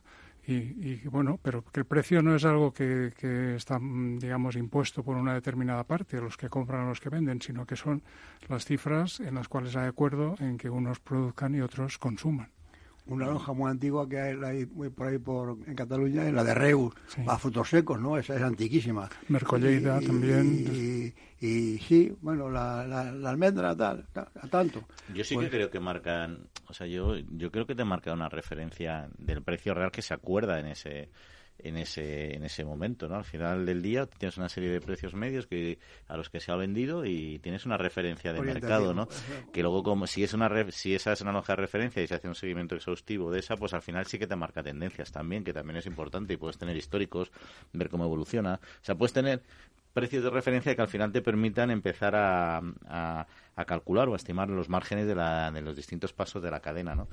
y, 0.48 1.08
bueno, 1.08 1.40
pero 1.42 1.64
que 1.64 1.82
el 1.82 1.86
precio 1.86 2.22
no 2.22 2.36
es 2.36 2.46
algo 2.46 2.74
que, 2.74 3.14
que, 3.18 3.56
está, 3.56 3.80
digamos, 3.80 4.56
impuesto 4.56 5.04
por 5.04 5.16
una 5.16 5.34
determinada 5.34 5.84
parte, 5.84 6.20
los 6.20 6.36
que 6.36 6.50
compran 6.50 6.86
o 6.86 6.90
los 6.90 7.00
que 7.00 7.10
venden, 7.10 7.42
sino 7.42 7.66
que 7.66 7.76
son 7.76 8.02
las 8.50 8.66
cifras 8.66 9.20
en 9.20 9.36
las 9.36 9.48
cuales 9.48 9.76
hay 9.76 9.88
acuerdo 9.88 10.36
en 10.40 10.58
que 10.58 10.70
unos 10.70 11.00
produzcan 11.00 11.56
y 11.56 11.62
otros 11.62 11.98
consuman 11.98 12.50
una 13.08 13.26
lonja 13.26 13.54
muy 13.54 13.70
antigua 13.70 14.08
que 14.08 14.20
hay, 14.20 14.66
por 14.66 15.08
ahí 15.08 15.18
por, 15.18 15.58
en 15.66 15.76
Cataluña, 15.76 16.28
es 16.28 16.34
la 16.34 16.44
de 16.44 16.54
Reus, 16.54 16.94
a 17.28 17.38
frutos 17.38 17.70
secos, 17.70 18.00
¿no? 18.00 18.18
Esa 18.18 18.36
es 18.36 18.42
antiquísima. 18.42 19.10
Mercolleida 19.28 20.00
también. 20.00 21.14
Y, 21.40 21.80
sí, 21.80 22.14
bueno, 22.22 22.50
la, 22.50 22.86
la, 22.86 23.30
almendra, 23.30 23.76
tal, 23.76 24.06
a 24.14 24.48
tanto. 24.48 24.84
Yo 25.14 25.24
sí 25.24 25.36
que 25.36 25.42
pues 25.42 25.50
creo 25.50 25.72
que 25.72 25.80
marcan, 25.80 26.48
o 26.72 26.74
sea, 26.74 26.88
yo, 26.88 27.18
yo 27.18 27.52
creo 27.52 27.66
que 27.66 27.76
te 27.76 27.84
marca 27.84 28.14
una 28.14 28.30
referencia 28.30 29.10
del 29.18 29.44
precio 29.44 29.74
real 29.74 29.92
que 29.92 30.02
se 30.02 30.14
acuerda 30.14 30.60
en 30.60 30.68
ese 30.68 31.10
en 31.60 31.78
ese 31.78 32.36
en 32.36 32.44
ese 32.44 32.64
momento, 32.64 33.08
¿no? 33.08 33.16
Al 33.16 33.24
final 33.24 33.66
del 33.66 33.82
día 33.82 34.06
tienes 34.06 34.38
una 34.38 34.50
serie 34.50 34.70
de 34.70 34.82
precios 34.82 35.14
medios 35.14 35.48
que 35.48 35.80
a 36.08 36.18
los 36.18 36.30
que 36.30 36.40
se 36.40 36.52
ha 36.52 36.56
vendido 36.56 37.06
y 37.06 37.40
tienes 37.40 37.66
una 37.66 37.78
referencia 37.78 38.34
de 38.34 38.42
mercado, 38.42 38.94
¿no? 38.94 39.08
Que 39.54 39.62
luego 39.62 39.84
como 39.84 40.08
si 40.08 40.24
es 40.24 40.34
una 40.34 40.50
si 40.72 40.96
esa 40.96 41.12
es 41.14 41.22
una 41.22 41.32
lonja 41.32 41.54
de 41.54 41.58
referencia 41.58 42.02
y 42.02 42.08
se 42.08 42.16
hace 42.16 42.28
un 42.28 42.36
seguimiento 42.36 42.76
exhaustivo 42.76 43.32
de 43.32 43.40
esa, 43.40 43.58
pues 43.58 43.74
al 43.74 43.82
final 43.82 44.06
sí 44.06 44.18
que 44.18 44.28
te 44.28 44.36
marca 44.36 44.64
tendencias 44.64 45.12
también, 45.12 45.44
que 45.44 45.54
también 45.54 45.78
es 45.78 45.86
importante 45.86 46.34
y 46.34 46.38
puedes 46.38 46.58
tener 46.58 46.76
históricos, 46.76 47.32
ver 47.74 47.90
cómo 47.90 48.06
evoluciona. 48.06 48.56
O 48.56 48.84
sea, 48.84 48.96
puedes 48.96 49.14
tener 49.14 49.44
precios 49.94 50.24
de 50.24 50.30
referencia 50.30 50.76
que 50.76 50.82
al 50.82 50.88
final 50.88 51.12
te 51.12 51.22
permitan 51.22 51.72
empezar 51.72 52.16
a, 52.16 52.62
a, 52.88 53.66
calcular 53.66 54.10
o 54.10 54.14
a 54.14 54.18
estimar 54.18 54.50
los 54.50 54.70
márgenes 54.70 55.08
de, 55.08 55.16
la, 55.16 55.52
de 55.52 55.62
los 55.62 55.76
distintos 55.76 56.14
pasos 56.14 56.42
de 56.42 56.52
la 56.52 56.60
cadena, 56.60 56.96
¿no? 56.96 57.08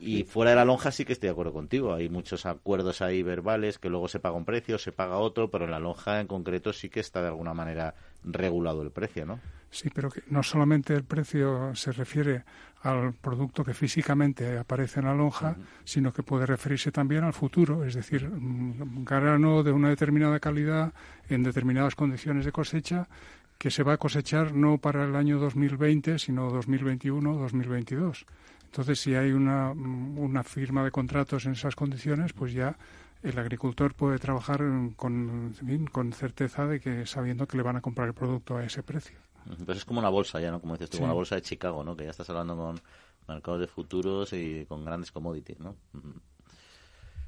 Y 0.00 0.24
fuera 0.24 0.50
de 0.50 0.56
la 0.56 0.64
lonja 0.64 0.90
sí 0.90 1.04
que 1.04 1.12
estoy 1.12 1.28
de 1.28 1.32
acuerdo 1.32 1.52
contigo. 1.52 1.94
Hay 1.94 2.08
muchos 2.08 2.46
acuerdos 2.46 3.02
ahí 3.02 3.22
verbales 3.22 3.78
que 3.78 3.88
luego 3.88 4.08
se 4.08 4.18
paga 4.18 4.36
un 4.36 4.44
precio, 4.44 4.78
se 4.78 4.92
paga 4.92 5.16
otro, 5.16 5.50
pero 5.50 5.64
en 5.64 5.70
la 5.70 5.78
lonja 5.78 6.20
en 6.20 6.26
concreto 6.26 6.72
sí 6.72 6.88
que 6.88 7.00
está 7.00 7.20
de 7.22 7.28
alguna 7.28 7.54
manera 7.54 7.94
regulado 8.22 8.82
el 8.82 8.90
precio, 8.90 9.26
¿no? 9.26 9.40
Sí, 9.70 9.90
pero 9.94 10.10
que 10.10 10.22
no 10.28 10.42
solamente 10.42 10.94
el 10.94 11.04
precio 11.04 11.74
se 11.74 11.92
refiere 11.92 12.44
al 12.84 13.14
producto 13.14 13.64
que 13.64 13.72
físicamente 13.72 14.58
aparece 14.58 15.00
en 15.00 15.06
la 15.06 15.14
lonja, 15.14 15.56
sino 15.84 16.12
que 16.12 16.22
puede 16.22 16.44
referirse 16.44 16.92
también 16.92 17.24
al 17.24 17.32
futuro, 17.32 17.82
es 17.82 17.94
decir, 17.94 18.26
un 18.26 19.04
grano 19.04 19.62
de 19.62 19.72
una 19.72 19.88
determinada 19.88 20.38
calidad 20.38 20.92
en 21.30 21.42
determinadas 21.42 21.94
condiciones 21.94 22.44
de 22.44 22.52
cosecha 22.52 23.08
que 23.56 23.70
se 23.70 23.82
va 23.82 23.94
a 23.94 23.96
cosechar 23.96 24.54
no 24.54 24.76
para 24.76 25.04
el 25.04 25.16
año 25.16 25.38
2020, 25.38 26.18
sino 26.18 26.50
2021 26.50 27.32
o 27.32 27.38
2022. 27.38 28.26
Entonces, 28.66 29.00
si 29.00 29.14
hay 29.14 29.32
una, 29.32 29.70
una 29.70 30.42
firma 30.42 30.84
de 30.84 30.90
contratos 30.90 31.46
en 31.46 31.52
esas 31.52 31.74
condiciones, 31.74 32.34
pues 32.34 32.52
ya 32.52 32.76
el 33.22 33.38
agricultor 33.38 33.94
puede 33.94 34.18
trabajar 34.18 34.62
con, 34.96 35.54
con 35.90 36.12
certeza 36.12 36.66
de 36.66 36.80
que 36.80 37.06
sabiendo 37.06 37.46
que 37.46 37.56
le 37.56 37.62
van 37.62 37.76
a 37.76 37.80
comprar 37.80 38.08
el 38.08 38.14
producto 38.14 38.58
a 38.58 38.64
ese 38.64 38.82
precio. 38.82 39.16
Pues 39.64 39.78
es 39.78 39.84
como 39.84 40.00
una 40.00 40.08
bolsa 40.08 40.40
ya, 40.40 40.50
¿no? 40.50 40.60
Como 40.60 40.74
dices 40.74 40.90
tú, 40.90 40.98
como 40.98 41.06
una 41.06 41.14
bolsa 41.14 41.34
de 41.34 41.42
Chicago, 41.42 41.84
¿no? 41.84 41.96
Que 41.96 42.04
ya 42.04 42.10
estás 42.10 42.28
hablando 42.30 42.56
con 42.56 42.80
mercados 43.28 43.60
de 43.60 43.66
futuros 43.66 44.32
y 44.32 44.64
con 44.66 44.84
grandes 44.84 45.12
commodities, 45.12 45.60
¿no? 45.60 45.76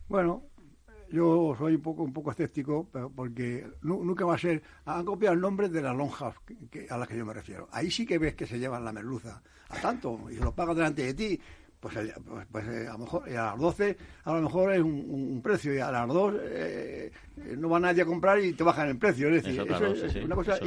Bueno, 0.09 0.45
yo 1.11 1.55
soy 1.59 1.75
un 1.77 1.83
poco 1.83 2.03
un 2.03 2.13
poco 2.13 2.31
escéptico 2.31 2.89
porque 3.15 3.67
nunca 3.83 4.25
va 4.25 4.35
a 4.35 4.39
ser 4.39 4.63
han 4.85 5.05
copiado 5.05 5.35
el 5.35 5.41
nombre 5.41 5.69
de 5.69 5.83
las 5.83 5.97
lonjas 5.97 6.35
a 6.91 6.99
las 6.99 7.09
que 7.09 7.17
yo 7.17 7.25
me 7.25 7.33
refiero 7.33 7.69
ahí 7.71 7.91
sí 7.91 8.05
que 8.05 8.19
ves 8.19 8.35
que 8.35 8.47
se 8.47 8.59
llevan 8.59 8.85
la 8.85 8.93
merluza 8.93 9.41
a 9.69 9.81
tanto 9.81 10.19
y 10.31 10.35
se 10.35 10.45
lo 10.45 10.55
pagan 10.55 10.77
delante 10.77 11.05
de 11.05 11.15
ti 11.15 11.41
pues, 11.79 11.95
pues, 12.27 12.47
pues 12.51 12.67
eh, 12.67 12.89
a 12.89 12.93
lo 12.93 12.99
mejor 12.99 13.29
a 13.29 13.33
las 13.33 13.59
12 13.59 13.97
a 14.25 14.33
lo 14.33 14.43
mejor 14.43 14.73
es 14.73 14.81
un, 14.81 15.41
precio 15.43 15.75
y 15.75 15.79
a 15.79 15.91
las 15.93 16.09
2 16.09 16.35
eh, 16.41 17.13
no 17.57 17.69
va 17.69 17.79
nadie 17.79 18.03
a 18.03 18.07
comprar 18.07 18.41
y 18.41 18.55
te 18.55 18.65
bajan 18.65 18.89
el 18.89 18.99
precio 18.99 19.29
es 19.29 19.45
decir 19.45 19.61
eso, 19.61 19.87
es 19.87 20.25
una 20.25 20.35
cosa 20.35 20.59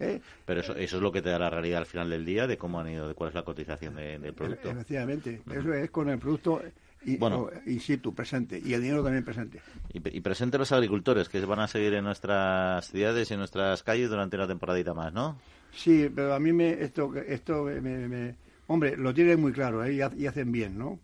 ¿eh? 0.00 0.20
Pero 0.44 0.60
eso, 0.60 0.74
eso 0.76 0.96
es 0.96 1.02
lo 1.02 1.12
que 1.12 1.22
te 1.22 1.30
da 1.30 1.38
la 1.38 1.50
realidad 1.50 1.78
al 1.78 1.86
final 1.86 2.10
del 2.10 2.24
día 2.24 2.46
de 2.46 2.56
cómo 2.56 2.80
han 2.80 2.88
ido, 2.88 3.08
de 3.08 3.14
cuál 3.14 3.28
es 3.28 3.34
la 3.34 3.42
cotización 3.42 3.96
del 3.96 4.34
producto. 4.34 4.70
Efectivamente, 4.70 5.42
eso 5.50 5.72
es 5.72 5.90
con 5.90 6.08
el 6.08 6.18
producto 6.18 6.62
y, 7.06 7.16
bueno, 7.16 7.50
in 7.66 7.80
situ, 7.80 8.14
presente, 8.14 8.60
y 8.64 8.72
el 8.72 8.82
dinero 8.82 9.02
también 9.02 9.24
presente. 9.24 9.60
Y, 9.92 10.20
presente 10.20 10.58
los 10.58 10.72
agricultores, 10.72 11.28
que 11.28 11.44
van 11.44 11.60
a 11.60 11.68
seguir 11.68 11.94
en 11.94 12.04
nuestras 12.04 12.90
ciudades 12.90 13.30
y 13.30 13.34
en 13.34 13.40
nuestras 13.40 13.82
calles 13.82 14.08
durante 14.08 14.36
una 14.36 14.46
temporadita 14.46 14.94
más, 14.94 15.12
¿no? 15.12 15.38
Sí, 15.72 16.10
pero 16.14 16.34
a 16.34 16.40
mí 16.40 16.52
me, 16.52 16.70
esto, 16.70 17.12
esto 17.14 17.64
me, 17.64 18.36
hombre, 18.68 18.96
lo 18.96 19.12
tienen 19.12 19.40
muy 19.40 19.52
claro 19.52 19.84
¿eh? 19.84 19.94
y, 19.94 20.26
hacen 20.26 20.52
bien, 20.52 20.78
¿no? 20.78 20.98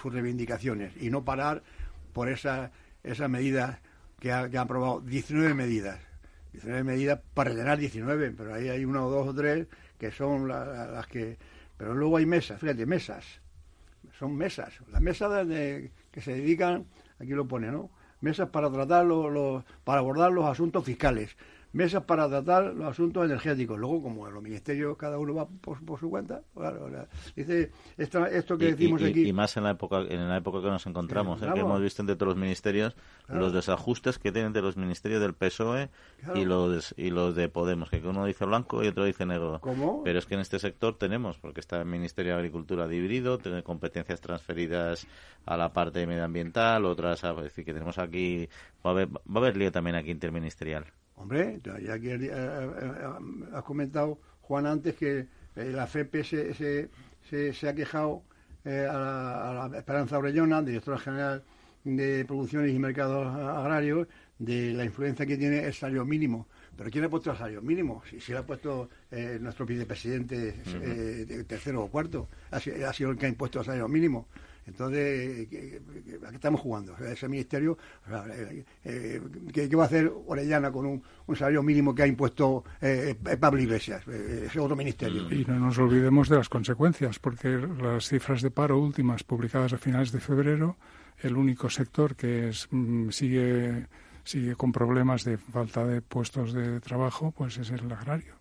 sus 0.00 0.12
reivindicaciones, 0.12 0.92
y 1.00 1.10
no 1.10 1.24
parar 1.24 1.62
por 2.12 2.28
esa, 2.28 2.72
esa 3.04 3.28
medida 3.28 3.80
que, 4.18 4.32
ha, 4.32 4.48
que 4.48 4.58
han 4.58 4.64
aprobado, 4.64 5.00
19 5.02 5.54
medidas. 5.54 6.00
19 6.52 6.84
medidas 6.84 7.20
para 7.34 7.50
rellenar 7.50 7.78
19, 7.78 8.32
pero 8.32 8.54
ahí 8.54 8.68
hay 8.68 8.84
una 8.84 9.04
o 9.04 9.10
dos 9.10 9.28
o 9.28 9.34
tres 9.34 9.66
que 9.98 10.10
son 10.10 10.48
las 10.48 11.06
que... 11.06 11.38
Pero 11.76 11.94
luego 11.94 12.16
hay 12.18 12.26
mesas, 12.26 12.60
fíjate, 12.60 12.86
mesas. 12.86 13.24
Son 14.18 14.36
mesas, 14.36 14.72
las 14.90 15.00
mesas 15.00 15.46
que 15.46 16.20
se 16.20 16.34
dedican, 16.34 16.86
aquí 17.18 17.30
lo 17.30 17.46
pone, 17.48 17.70
¿no? 17.70 17.90
Mesas 18.20 18.50
para 18.50 18.70
tratar 18.70 19.04
los, 19.06 19.64
para 19.84 20.00
abordar 20.00 20.30
los 20.32 20.44
asuntos 20.44 20.84
fiscales, 20.84 21.36
mesas 21.72 22.04
para 22.04 22.28
tratar 22.28 22.74
los 22.74 22.86
asuntos 22.86 23.24
energéticos. 23.24 23.78
Luego, 23.78 24.02
como 24.02 24.28
en 24.28 24.34
los 24.34 24.42
ministerios 24.42 24.96
cada 24.96 25.18
uno 25.18 25.34
va 25.34 25.46
por, 25.46 25.98
su 25.98 26.10
cuenta, 26.10 26.42
claro, 26.54 26.88
dice 27.34 27.70
esto, 27.96 28.26
esto 28.26 28.58
que 28.58 28.72
decimos 28.72 29.02
aquí. 29.02 29.28
Y 29.28 29.32
más 29.32 29.56
en 29.56 29.64
la 29.64 29.70
época 29.70 30.00
en 30.08 30.28
la 30.28 30.36
época 30.36 30.60
que 30.60 30.68
nos 30.68 30.86
encontramos, 30.86 31.42
¿eh? 31.42 31.48
que 31.54 31.60
hemos 31.60 31.80
visto 31.80 32.02
entre 32.02 32.16
todos 32.16 32.28
los 32.28 32.36
ministerios 32.36 32.96
los 33.28 33.52
desajustes 33.52 34.18
que 34.18 34.32
tienen 34.32 34.52
de 34.52 34.62
los 34.62 34.76
ministerios 34.76 35.20
del 35.20 35.34
PSOE 35.34 35.88
y 36.34 36.44
los 36.44 36.94
y 36.96 37.10
los 37.10 37.34
de 37.34 37.48
Podemos, 37.48 37.90
que 37.90 37.98
uno 37.98 38.24
dice 38.26 38.44
blanco 38.44 38.82
y 38.82 38.88
otro 38.88 39.04
dice 39.04 39.26
negro. 39.26 39.60
¿Cómo? 39.60 40.02
Pero 40.04 40.18
es 40.18 40.26
que 40.26 40.34
en 40.34 40.40
este 40.40 40.58
sector 40.58 40.96
tenemos, 40.96 41.38
porque 41.38 41.60
está 41.60 41.80
el 41.80 41.86
Ministerio 41.86 42.32
de 42.32 42.38
Agricultura 42.38 42.88
dividido, 42.88 43.38
tiene 43.38 43.62
competencias 43.62 44.20
transferidas 44.20 45.06
a 45.46 45.56
la 45.56 45.72
parte 45.72 46.06
medioambiental, 46.06 46.84
otras, 46.84 47.24
es 47.24 47.36
decir, 47.42 47.64
que 47.64 47.72
tenemos 47.72 47.98
aquí, 47.98 48.48
va 48.84 48.90
a 48.90 48.92
haber, 48.92 49.08
va 49.08 49.20
a 49.34 49.38
haber 49.38 49.56
lío 49.56 49.72
también 49.72 49.96
aquí 49.96 50.10
interministerial. 50.10 50.86
Hombre, 51.22 51.60
ya 51.62 52.00
que 52.00 52.14
eh, 52.14 52.30
eh, 52.32 53.54
has 53.54 53.62
comentado, 53.62 54.18
Juan, 54.40 54.66
antes 54.66 54.96
que 54.96 55.28
eh, 55.54 55.70
la 55.72 55.86
FEP 55.86 56.24
se, 56.24 56.52
se, 56.52 57.52
se, 57.52 57.68
ha 57.68 57.74
quejado 57.74 58.24
a, 58.64 59.68
la, 59.70 59.78
Esperanza 59.78 60.18
Orellona, 60.18 60.62
directora 60.62 60.98
general 60.98 61.44
de 61.84 62.24
Producciones 62.24 62.74
y 62.74 62.78
Mercados 62.80 63.26
Agrarios, 63.28 64.08
de 64.36 64.74
la 64.74 64.84
influencia 64.84 65.24
que 65.24 65.36
tiene 65.36 65.64
el 65.64 65.72
salario 65.72 66.04
mínimo. 66.04 66.48
¿Pero 66.76 66.90
quién 66.90 67.04
ha 67.04 67.08
puesto 67.08 67.30
el 67.30 67.36
salario 67.36 67.62
mínimo? 67.62 68.02
Si, 68.10 68.18
si 68.18 68.32
lo 68.32 68.40
ha 68.40 68.46
puesto 68.46 68.88
nuestro 69.38 69.64
vicepresidente 69.64 70.54
tercero 71.46 71.84
o 71.84 71.88
cuarto, 71.88 72.28
ha, 72.50 72.56
ha, 72.56 72.92
sido 72.92 73.10
el 73.10 73.16
que 73.16 73.26
ha 73.26 73.28
impuesto 73.28 73.60
el 73.60 73.64
salario 73.64 73.86
mínimo. 73.86 74.26
Entonces, 74.66 75.48
¿a 76.24 76.30
qué 76.30 76.34
estamos 76.34 76.60
jugando? 76.60 76.96
ese 76.98 77.28
ministerio, 77.28 77.76
eh, 78.08 78.64
eh, 78.84 79.20
¿qué, 79.52 79.74
va 79.74 79.84
a 79.84 79.86
hacer 79.86 80.12
Orellana 80.26 80.70
con 80.70 80.86
un, 80.86 81.02
salario 81.36 81.62
mínimo 81.62 81.94
que 81.94 82.02
ha 82.02 82.06
impuesto 82.06 82.64
eh, 82.80 83.16
Pablo 83.40 83.60
Iglesias, 83.60 84.06
ese 84.06 84.60
otro 84.60 84.76
ministerio? 84.76 85.30
Y 85.32 85.44
no 85.44 85.58
nos 85.58 85.78
olvidemos 85.78 86.28
de 86.28 86.36
las 86.36 86.48
consecuencias, 86.48 87.18
porque 87.18 87.48
las 87.80 88.08
cifras 88.08 88.42
de 88.42 88.50
paro 88.50 88.78
últimas 88.78 89.24
publicadas 89.24 89.72
a 89.72 89.78
finales 89.78 90.12
de 90.12 90.20
febrero, 90.20 90.76
el 91.18 91.36
único 91.36 91.68
sector 91.68 92.14
que 92.14 92.48
es, 92.48 92.68
mm, 92.70 93.10
sigue 93.10 93.86
sigue 94.24 94.54
con 94.54 94.72
problemas 94.72 95.24
de 95.24 95.36
falta 95.36 95.84
de 95.84 96.00
puestos 96.00 96.52
de 96.52 96.80
trabajo, 96.80 97.32
pues 97.32 97.58
es 97.58 97.70
el 97.70 97.90
agrario. 97.90 98.34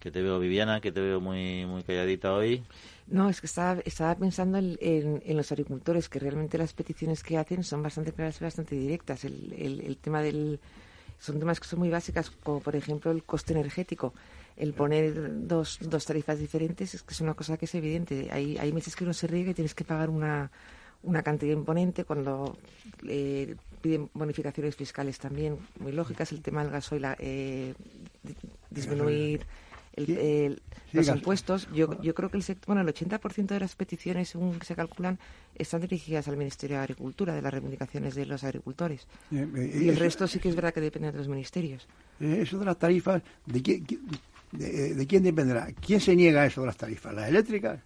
Que 0.00 0.10
te 0.10 0.22
veo, 0.22 0.38
Viviana, 0.38 0.80
que 0.80 0.92
te 0.92 1.00
veo 1.00 1.20
muy, 1.20 1.66
muy 1.66 1.82
calladita 1.82 2.32
hoy. 2.32 2.62
No, 3.08 3.28
es 3.28 3.40
que 3.40 3.46
estaba, 3.46 3.80
estaba 3.84 4.14
pensando 4.14 4.58
en, 4.58 4.76
en, 5.24 5.36
los 5.36 5.50
agricultores, 5.50 6.08
que 6.08 6.18
realmente 6.18 6.58
las 6.58 6.72
peticiones 6.72 7.22
que 7.22 7.38
hacen 7.38 7.64
son 7.64 7.82
bastante 7.82 8.12
claras 8.12 8.40
y 8.40 8.44
bastante 8.44 8.76
directas. 8.76 9.24
El, 9.24 9.52
el, 9.54 9.96
tema 9.96 10.22
del. 10.22 10.60
Son 11.18 11.38
temas 11.38 11.58
que 11.58 11.66
son 11.66 11.80
muy 11.80 11.88
básicas, 11.88 12.30
como 12.30 12.60
por 12.60 12.76
ejemplo 12.76 13.10
el 13.10 13.24
coste 13.24 13.54
energético. 13.54 14.14
El 14.56 14.72
poner 14.72 15.46
dos, 15.46 15.78
dos 15.80 16.04
tarifas 16.04 16.38
diferentes 16.38 16.94
es 16.94 17.02
que 17.02 17.14
es 17.14 17.20
una 17.20 17.34
cosa 17.34 17.56
que 17.56 17.64
es 17.64 17.74
evidente. 17.74 18.28
Hay, 18.30 18.56
hay 18.58 18.72
meses 18.72 18.94
que 18.94 19.04
uno 19.04 19.12
se 19.12 19.26
ríe 19.26 19.50
y 19.50 19.54
tienes 19.54 19.74
que 19.74 19.84
pagar 19.84 20.10
una, 20.10 20.50
una 21.02 21.22
cantidad 21.22 21.52
imponente 21.52 22.04
cuando 22.04 22.58
eh, 23.06 23.56
piden 23.80 24.10
bonificaciones 24.12 24.76
fiscales 24.76 25.18
también 25.18 25.58
muy 25.78 25.92
lógicas. 25.92 26.30
El 26.32 26.42
tema 26.42 26.62
del 26.62 26.72
gasoil, 26.72 27.06
eh, 27.18 27.74
disminuir 28.70 29.46
los 30.92 31.08
impuestos, 31.08 31.68
yo, 31.72 32.00
yo 32.00 32.14
creo 32.14 32.30
que 32.30 32.36
el 32.36 32.42
sector, 32.42 32.74
bueno, 32.74 32.88
el 32.88 32.94
80% 32.94 33.46
de 33.46 33.60
las 33.60 33.74
peticiones, 33.74 34.28
según 34.30 34.60
se 34.62 34.74
calculan, 34.74 35.18
están 35.54 35.80
dirigidas 35.80 36.28
al 36.28 36.36
Ministerio 36.36 36.76
de 36.76 36.82
Agricultura, 36.82 37.34
de 37.34 37.42
las 37.42 37.52
reivindicaciones 37.52 38.14
de 38.14 38.26
los 38.26 38.44
agricultores. 38.44 39.06
Eh, 39.32 39.46
eh, 39.56 39.80
y 39.82 39.88
el 39.88 39.96
resto 39.96 40.26
sí 40.26 40.38
que 40.38 40.48
es 40.48 40.54
verdad 40.54 40.72
que 40.72 40.80
depende 40.80 41.12
de 41.12 41.18
los 41.18 41.28
ministerios. 41.28 41.86
Eh, 42.20 42.40
eso 42.42 42.58
de 42.58 42.64
las 42.64 42.78
tarifas, 42.78 43.22
¿de 43.46 43.62
quién, 43.62 43.86
de, 44.52 45.06
quién 45.06 45.22
dependerá? 45.22 45.68
¿Quién 45.84 46.00
se 46.00 46.14
niega 46.14 46.42
a 46.42 46.46
eso 46.46 46.62
de 46.62 46.68
las 46.68 46.76
tarifas? 46.76 47.14
¿Las 47.14 47.28
eléctricas? 47.28 47.80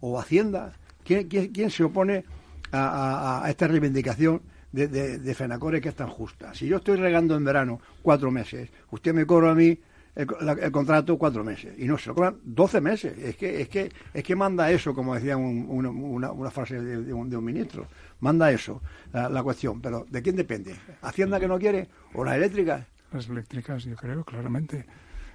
¿O 0.00 0.18
Hacienda? 0.18 0.72
¿Quién, 1.04 1.28
quién, 1.28 1.70
se 1.70 1.84
opone 1.84 2.24
a, 2.72 3.44
esta 3.48 3.68
reivindicación? 3.68 4.42
De, 4.72 4.86
de, 4.86 5.34
Fenacore 5.34 5.80
que 5.80 5.88
es 5.88 5.96
tan 5.96 6.06
justa. 6.06 6.54
Si 6.54 6.68
yo 6.68 6.76
estoy 6.76 6.94
regando 6.94 7.34
en 7.34 7.42
verano 7.42 7.80
cuatro 8.02 8.30
meses, 8.30 8.70
usted 8.92 9.12
me 9.12 9.26
cobra 9.26 9.50
a 9.50 9.54
mí 9.56 9.76
el, 10.20 10.70
contrato 10.70 11.16
cuatro 11.18 11.42
meses 11.42 11.74
y 11.78 11.86
no 11.86 11.96
se 11.96 12.08
lo 12.08 12.14
cobran 12.14 12.36
doce 12.42 12.80
meses. 12.80 13.16
Es 13.18 13.36
que, 13.36 13.62
es 13.62 13.68
que, 13.68 13.90
es 14.12 14.22
que 14.22 14.36
manda 14.36 14.70
eso, 14.70 14.94
como 14.94 15.14
decía 15.14 15.36
una, 15.36 15.90
una, 15.90 16.50
frase 16.50 16.80
de, 16.80 17.12
un, 17.12 17.44
ministro, 17.44 17.86
manda 18.20 18.50
eso 18.50 18.82
la, 19.12 19.42
cuestión. 19.42 19.80
Pero 19.80 20.06
¿de 20.08 20.22
quién 20.22 20.36
depende? 20.36 20.76
¿Hacienda 21.02 21.40
que 21.40 21.48
no 21.48 21.58
quiere 21.58 21.88
o 22.14 22.24
las 22.24 22.36
eléctricas? 22.36 22.86
Las 23.12 23.28
eléctricas, 23.28 23.84
yo 23.84 23.96
creo, 23.96 24.24
claramente. 24.24 24.86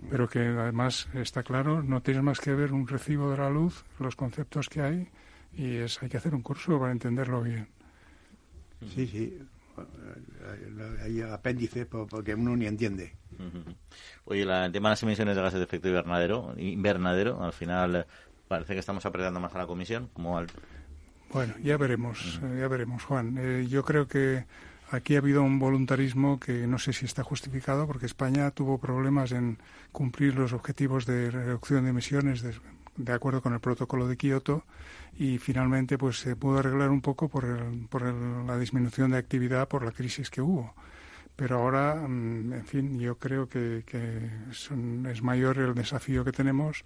Pero 0.10 0.28
que 0.28 0.40
además 0.40 1.08
está 1.14 1.42
claro, 1.42 1.82
no 1.82 2.02
tienes 2.02 2.22
más 2.22 2.40
que 2.40 2.54
ver 2.54 2.74
un 2.74 2.88
recibo 2.88 3.32
de 3.32 3.38
la 3.38 3.50
luz, 3.50 3.86
los 4.00 4.16
conceptos 4.16 4.70
que 4.70 4.82
hay, 4.82 5.08
y 5.54 5.78
es 5.78 6.02
hay 6.04 6.10
que 6.10 6.18
hacer 6.18 6.36
un 6.36 6.42
curso 6.42 6.80
para 6.80 6.92
entenderlo 6.92 7.42
bien. 7.42 7.68
Sí, 8.94 9.08
sí. 9.08 9.40
hay 11.02 11.22
apéndices 11.22 11.86
porque 11.88 12.36
uno 12.36 12.56
ni 12.56 12.68
entiende. 12.68 13.14
Oye, 14.26 14.42
el 14.42 14.72
tema 14.72 14.90
de 14.90 14.94
las 14.94 15.04
emisiones 15.04 15.36
de 15.36 15.42
gases 15.42 15.60
de 15.60 15.66
efecto 15.66 15.88
invernadero, 15.88 16.54
invernadero 16.58 17.44
al 17.44 17.54
final 17.54 17.96
eh, 17.96 18.06
parece 18.48 18.74
que 18.74 18.80
estamos 18.80 19.06
apretando 19.06 19.40
más 19.40 19.54
a 19.56 19.60
la 19.60 19.68
Comisión. 19.68 20.10
como 20.14 20.38
al... 20.38 20.48
Bueno, 21.32 21.54
ya 21.62 21.78
veremos, 21.78 22.40
ya 22.42 22.68
veremos, 22.68 23.04
Juan. 23.04 23.38
Eh, 23.38 23.68
yo 23.68 23.84
creo 23.84 24.08
que 24.08 24.46
aquí 24.92 25.16
ha 25.16 25.20
habido 25.20 25.44
un 25.44 25.60
voluntarismo 25.60 26.40
que 26.40 26.68
no 26.68 26.78
sé 26.78 26.94
si 26.94 27.06
está 27.06 27.24
justificado 27.24 27.88
porque 27.88 28.06
España 28.06 28.52
tuvo 28.52 28.78
problemas 28.78 29.32
en 29.32 29.58
cumplir 29.92 30.36
los 30.36 30.54
objetivos 30.54 31.06
de 31.06 31.32
reducción 31.32 31.84
de 31.84 31.90
emisiones 31.90 32.42
de, 32.42 32.54
de 32.96 33.14
acuerdo 33.14 33.42
con 33.42 33.54
el 33.54 33.60
protocolo 33.60 34.08
de 34.08 34.18
Kioto 34.18 34.64
y 35.18 35.38
finalmente 35.38 35.98
pues 35.98 36.20
se 36.20 36.36
pudo 36.36 36.60
arreglar 36.60 36.90
un 36.90 37.02
poco 37.02 37.30
por, 37.30 37.46
por 37.90 38.04
la 38.04 38.58
disminución 38.58 39.12
de 39.12 39.18
actividad 39.18 39.68
por 39.68 39.84
la 39.84 39.92
crisis 39.92 40.30
que 40.30 40.42
hubo. 40.42 40.74
Pero 41.36 41.58
ahora, 41.60 41.96
mm, 41.96 42.54
en 42.54 42.66
fin, 42.66 43.00
yo 43.00 43.18
creo 43.18 43.48
que, 43.48 43.84
es 44.50 45.22
mayor 45.22 45.58
el 45.58 45.74
desafío 45.74 46.24
que 46.24 46.32
tenemos 46.32 46.84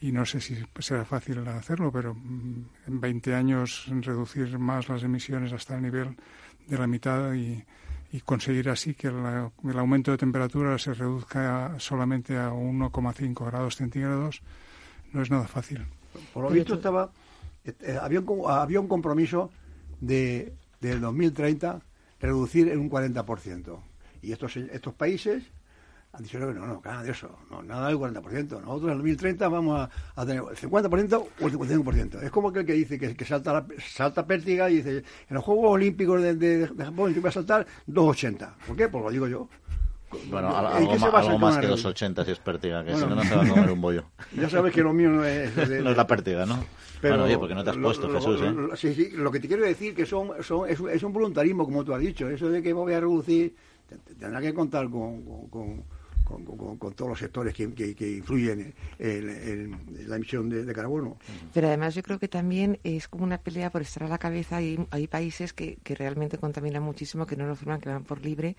y 0.00 0.12
no 0.12 0.24
sé 0.24 0.40
si 0.40 0.56
será 0.78 1.04
fácil 1.04 1.46
hacerlo, 1.48 1.90
pero 1.92 2.14
mm, 2.14 2.64
en 2.86 3.00
20 3.00 3.34
años 3.34 3.86
reducir 3.88 4.58
más 4.58 4.88
las 4.88 5.02
emisiones 5.02 5.52
hasta 5.52 5.76
el 5.76 5.82
nivel 5.82 6.16
de 6.66 6.78
la 6.78 6.86
mitad 6.86 7.34
y, 7.34 7.64
conseguir 8.24 8.68
así 8.68 8.94
que 8.94 9.06
el 9.06 9.78
aumento 9.78 10.10
de 10.10 10.18
temperatura 10.18 10.76
se 10.78 10.92
reduzca 10.94 11.76
solamente 11.78 12.36
a 12.36 12.50
1,5 12.50 13.46
grados 13.46 13.76
centígrados 13.76 14.42
no 15.12 15.22
es 15.22 15.30
nada 15.30 15.46
fácil. 15.46 15.86
Por 16.32 16.44
lo 16.44 16.50
visto 16.50 16.74
estaba 16.74 17.12
eh, 17.64 17.98
había, 18.00 18.20
un, 18.20 18.50
había 18.50 18.80
un 18.80 18.88
compromiso 18.88 19.50
de 20.00 20.52
del 20.80 21.00
2030 21.00 21.80
reducir 22.20 22.68
en 22.68 22.78
un 22.78 22.90
40%. 22.90 23.78
Y 24.22 24.32
estos, 24.32 24.56
estos 24.56 24.94
países 24.94 25.44
han 26.12 26.24
dicho 26.24 26.38
que 26.38 26.44
no, 26.46 26.66
no, 26.66 26.82
nada 26.84 27.02
de 27.02 27.12
eso, 27.12 27.38
no, 27.50 27.62
nada 27.62 27.88
del 27.88 27.96
40%. 27.96 28.22
Nosotros 28.22 28.82
en 28.82 28.90
el 28.90 28.98
2030 28.98 29.48
vamos 29.48 29.88
a, 30.16 30.26
tener 30.26 30.42
el 30.42 30.56
50% 30.56 31.26
o 31.40 31.46
el 31.46 31.52
55%. 31.52 32.22
Es 32.22 32.30
como 32.30 32.48
aquel 32.48 32.66
que 32.66 32.72
dice 32.72 32.98
que, 32.98 33.14
que 33.14 33.24
salta, 33.24 33.52
la, 33.52 33.66
salta 33.78 34.26
pértiga 34.26 34.68
y 34.68 34.76
dice, 34.76 34.98
en 34.98 35.34
los 35.34 35.44
Juegos 35.44 35.70
Olímpicos 35.70 36.20
de, 36.20 36.34
de, 36.34 36.66
de 36.66 36.84
Japón 36.84 37.14
yo 37.14 37.20
voy 37.20 37.28
a 37.28 37.32
saltar 37.32 37.66
2,80. 37.88 38.54
¿Por 38.66 38.76
qué? 38.76 38.88
Pues 38.88 39.04
lo 39.04 39.10
digo 39.10 39.28
yo. 39.28 39.48
Bueno, 40.28 40.56
algo, 40.56 41.38
más 41.38 41.58
que 41.58 41.68
2,80 41.68 42.24
si 42.24 42.30
es 42.32 42.38
pértiga, 42.40 42.84
que 42.84 42.96
si 42.96 43.06
no, 43.06 43.14
no 43.14 43.22
se 43.22 43.34
va 43.36 43.44
a 43.44 43.48
comer 43.48 43.70
un 43.70 43.80
bollo. 43.80 44.04
Ya 44.36 44.50
sabes 44.50 44.74
que 44.74 44.82
lo 44.82 44.92
mío 44.92 45.08
no 45.10 45.24
es... 45.24 45.56
no 45.56 45.90
es 45.90 45.96
la 45.96 46.06
pértiga, 46.06 46.46
¿no? 46.46 46.64
Pero, 47.00 47.14
bueno, 47.14 47.24
oye, 47.24 47.38
porque 47.38 47.54
no 47.54 47.64
te 47.64 47.70
has 47.70 47.76
puesto, 47.76 48.10
Jesús, 48.10 48.40
¿eh? 48.42 48.54
sí, 48.76 48.94
sí, 48.94 49.10
lo 49.12 49.30
que 49.30 49.40
te 49.40 49.48
quiero 49.48 49.64
decir 49.64 49.94
que 49.94 50.04
son, 50.04 50.30
son 50.42 50.68
es, 50.68 50.78
es, 50.80 51.02
un 51.02 51.12
voluntarismo, 51.12 51.64
como 51.64 51.84
tú 51.84 51.94
has 51.94 52.00
dicho. 52.00 52.28
Eso 52.28 52.48
de 52.50 52.62
que 52.62 52.72
voy 52.72 52.92
a 52.92 53.00
reducir, 53.00 53.54
tendrá 54.18 54.40
que 54.40 54.52
contar 54.52 54.90
con, 54.90 55.48
con, 55.48 55.82
con, 56.24 56.76
con, 56.76 56.92
todos 56.94 57.08
los 57.10 57.18
sectores 57.18 57.54
que, 57.54 57.72
que, 57.72 58.10
influyen 58.10 58.74
en, 58.98 59.76
la 60.06 60.16
emisión 60.16 60.48
de, 60.48 60.72
carbono. 60.72 61.16
Pero 61.54 61.68
además 61.68 61.94
yo 61.94 62.02
creo 62.02 62.18
que 62.18 62.28
también 62.28 62.78
es 62.84 63.08
como 63.08 63.24
una 63.24 63.38
pelea 63.38 63.70
por 63.70 63.82
estar 63.82 64.04
a 64.04 64.08
la 64.08 64.18
cabeza. 64.18 64.56
Hay, 64.56 64.78
hay 64.90 65.06
países 65.06 65.52
que, 65.52 65.78
que 65.82 65.94
realmente 65.94 66.38
contaminan 66.38 66.82
muchísimo, 66.82 67.26
que 67.26 67.36
no 67.36 67.46
lo 67.46 67.56
firman, 67.56 67.80
que 67.80 67.88
van 67.88 68.04
por 68.04 68.22
libre 68.22 68.56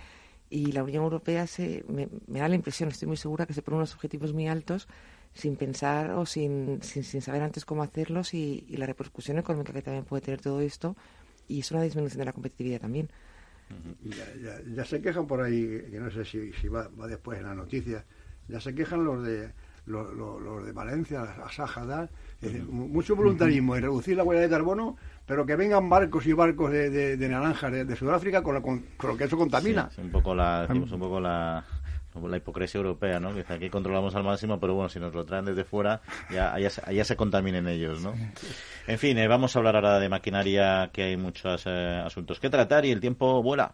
y 0.51 0.73
la 0.73 0.83
Unión 0.83 1.03
Europea 1.03 1.47
se, 1.47 1.83
me, 1.87 2.09
da 2.27 2.47
la 2.47 2.55
impresión, 2.55 2.89
estoy 2.89 3.07
muy 3.07 3.17
segura, 3.17 3.45
que 3.45 3.53
se 3.53 3.61
pone 3.61 3.77
unos 3.77 3.95
objetivos 3.95 4.33
muy 4.33 4.47
altos 4.47 4.87
sin 5.33 5.55
pensar 5.55 6.11
o 6.11 6.25
sin, 6.25 6.81
sin, 6.81 7.21
saber 7.21 7.41
antes 7.41 7.65
cómo 7.65 7.83
hacerlos 7.83 8.33
y, 8.33 8.65
la 8.77 8.85
repercusión 8.85 9.37
económica 9.37 9.73
que 9.73 9.81
también 9.81 10.05
puede 10.05 10.21
tener 10.21 10.41
todo 10.41 10.61
esto 10.61 10.95
y 11.47 11.59
es 11.59 11.71
una 11.71 11.81
disminución 11.81 12.19
de 12.19 12.25
la 12.25 12.33
competitividad 12.33 12.81
también. 12.81 13.09
Ya, 14.75 14.83
se 14.83 15.01
quejan 15.01 15.27
por 15.27 15.41
ahí, 15.41 15.65
que 15.89 15.99
no 15.99 16.11
sé 16.11 16.25
si, 16.25 16.51
si 16.53 16.67
va, 16.67 16.89
va, 16.89 17.07
después 17.07 17.39
en 17.39 17.45
las 17.45 17.55
noticias, 17.55 18.03
ya 18.49 18.59
se 18.59 18.75
quejan 18.75 19.05
los 19.05 19.23
de 19.23 19.53
los, 19.85 20.13
los, 20.13 20.65
de 20.65 20.71
Valencia, 20.73 21.23
Asaja, 21.43 22.09
mucho 22.69 23.15
voluntarismo 23.15 23.75
en 23.75 23.83
reducir 23.83 24.15
la 24.17 24.23
huella 24.23 24.41
de 24.41 24.49
carbono 24.49 24.97
pero 25.31 25.45
que 25.45 25.55
vengan 25.55 25.87
barcos 25.87 26.25
y 26.27 26.33
barcos 26.33 26.71
de, 26.71 26.89
de, 26.89 27.15
de 27.15 27.29
naranjas 27.29 27.71
de, 27.71 27.95
Sudáfrica 27.95 28.43
con, 28.43 28.61
con, 28.61 28.83
lo 29.01 29.15
que 29.15 29.23
eso 29.23 29.37
contamina. 29.37 29.87
es 29.89 29.97
un 29.97 30.11
poco 30.11 30.35
la, 30.35 30.67
decimos, 30.67 30.91
un 30.91 30.99
poco 30.99 31.21
la, 31.21 31.63
la 32.27 32.37
hipocresía 32.37 32.79
europea, 32.79 33.19
¿no? 33.19 33.33
Que 33.33 33.43
aquí 33.51 33.69
controlamos 33.69 34.15
al 34.15 34.23
máximo, 34.23 34.59
pero 34.59 34.75
bueno, 34.75 34.89
si 34.89 34.99
nos 34.99 35.13
lo 35.13 35.25
traen 35.25 35.45
desde 35.45 35.63
fuera, 35.63 36.01
ya, 36.31 36.57
ya, 36.59 37.03
se 37.03 37.15
contaminen 37.15 37.67
ellos, 37.67 38.01
¿no? 38.01 38.13
En 38.87 38.97
fin, 38.97 39.17
eh, 39.17 39.27
vamos 39.27 39.55
a 39.55 39.59
hablar 39.59 39.75
ahora 39.75 39.99
de 39.99 40.09
maquinaria, 40.09 40.89
que 40.91 41.03
hay 41.03 41.17
muchos 41.17 41.63
eh, 41.65 42.01
asuntos 42.05 42.39
que 42.39 42.49
tratar 42.49 42.85
y 42.85 42.91
el 42.91 42.99
tiempo 42.99 43.41
vuela. 43.41 43.73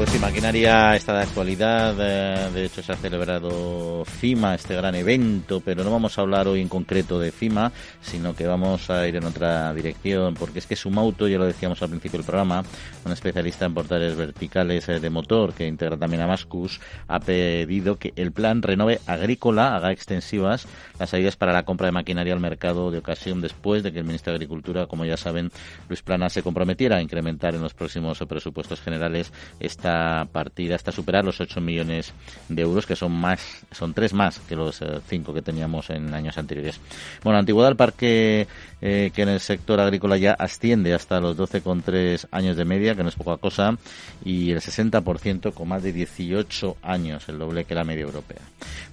Pues 0.00 0.12
sí, 0.12 0.18
maquinaria 0.18 0.96
está 0.96 1.12
de 1.12 1.24
actualidad. 1.24 1.94
Eh, 2.00 2.50
de 2.54 2.64
hecho, 2.64 2.82
se 2.82 2.90
ha 2.90 2.96
celebrado 2.96 4.02
FIMA, 4.06 4.54
este 4.54 4.74
gran 4.74 4.94
evento, 4.94 5.60
pero 5.60 5.84
no 5.84 5.90
vamos 5.90 6.16
a 6.16 6.22
hablar 6.22 6.48
hoy 6.48 6.62
en 6.62 6.70
concreto 6.70 7.20
de 7.20 7.30
FIMA, 7.30 7.70
sino 8.00 8.34
que 8.34 8.46
vamos 8.46 8.88
a 8.88 9.06
ir 9.06 9.16
en 9.16 9.24
otra 9.24 9.74
dirección, 9.74 10.32
porque 10.32 10.60
es 10.60 10.66
que 10.66 10.74
Sumauto, 10.74 11.28
ya 11.28 11.36
lo 11.36 11.44
decíamos 11.44 11.82
al 11.82 11.90
principio 11.90 12.16
del 12.16 12.24
programa, 12.24 12.64
un 13.04 13.12
especialista 13.12 13.66
en 13.66 13.74
portales 13.74 14.16
verticales 14.16 14.88
eh, 14.88 15.00
de 15.00 15.10
motor 15.10 15.52
que 15.52 15.66
integra 15.66 15.98
también 15.98 16.22
a 16.22 16.26
Mascus, 16.26 16.80
ha 17.06 17.20
pedido 17.20 17.96
que 17.96 18.14
el 18.16 18.32
plan 18.32 18.62
Renove 18.62 19.00
Agrícola 19.06 19.76
haga 19.76 19.92
extensivas 19.92 20.66
las 20.98 21.12
ayudas 21.12 21.36
para 21.36 21.52
la 21.52 21.64
compra 21.66 21.88
de 21.88 21.92
maquinaria 21.92 22.32
al 22.32 22.40
mercado 22.40 22.90
de 22.90 22.96
ocasión 22.96 23.42
después 23.42 23.82
de 23.82 23.92
que 23.92 23.98
el 23.98 24.06
ministro 24.06 24.32
de 24.32 24.36
Agricultura, 24.36 24.86
como 24.86 25.04
ya 25.04 25.18
saben, 25.18 25.50
Luis 25.90 26.00
Plana, 26.00 26.30
se 26.30 26.42
comprometiera 26.42 26.96
a 26.96 27.02
incrementar 27.02 27.54
en 27.54 27.60
los 27.60 27.74
próximos 27.74 28.18
presupuestos 28.26 28.80
generales 28.80 29.30
esta 29.58 29.89
partida 30.32 30.74
hasta 30.74 30.92
superar 30.92 31.24
los 31.24 31.40
8 31.40 31.60
millones 31.60 32.12
de 32.48 32.62
euros, 32.62 32.86
que 32.86 32.96
son 32.96 33.12
más, 33.12 33.64
son 33.70 33.94
tres 33.94 34.12
más 34.12 34.38
que 34.40 34.56
los 34.56 34.82
5 35.08 35.30
eh, 35.30 35.34
que 35.34 35.42
teníamos 35.42 35.90
en 35.90 36.12
años 36.14 36.38
anteriores. 36.38 36.80
Bueno, 37.22 37.38
antigüedad 37.38 37.68
del 37.68 37.76
parque 37.76 38.46
eh, 38.80 39.10
que 39.14 39.22
en 39.22 39.28
el 39.28 39.40
sector 39.40 39.80
agrícola 39.80 40.16
ya 40.16 40.32
asciende 40.32 40.94
hasta 40.94 41.20
los 41.20 41.36
12,3 41.36 42.26
años 42.30 42.56
de 42.56 42.64
media, 42.64 42.94
que 42.94 43.02
no 43.02 43.08
es 43.08 43.14
poca 43.14 43.36
cosa, 43.36 43.76
y 44.24 44.50
el 44.50 44.60
60% 44.60 45.52
con 45.52 45.68
más 45.68 45.82
de 45.82 45.92
18 45.92 46.76
años, 46.82 47.28
el 47.28 47.38
doble 47.38 47.64
que 47.64 47.74
la 47.74 47.84
media 47.84 48.04
europea. 48.04 48.40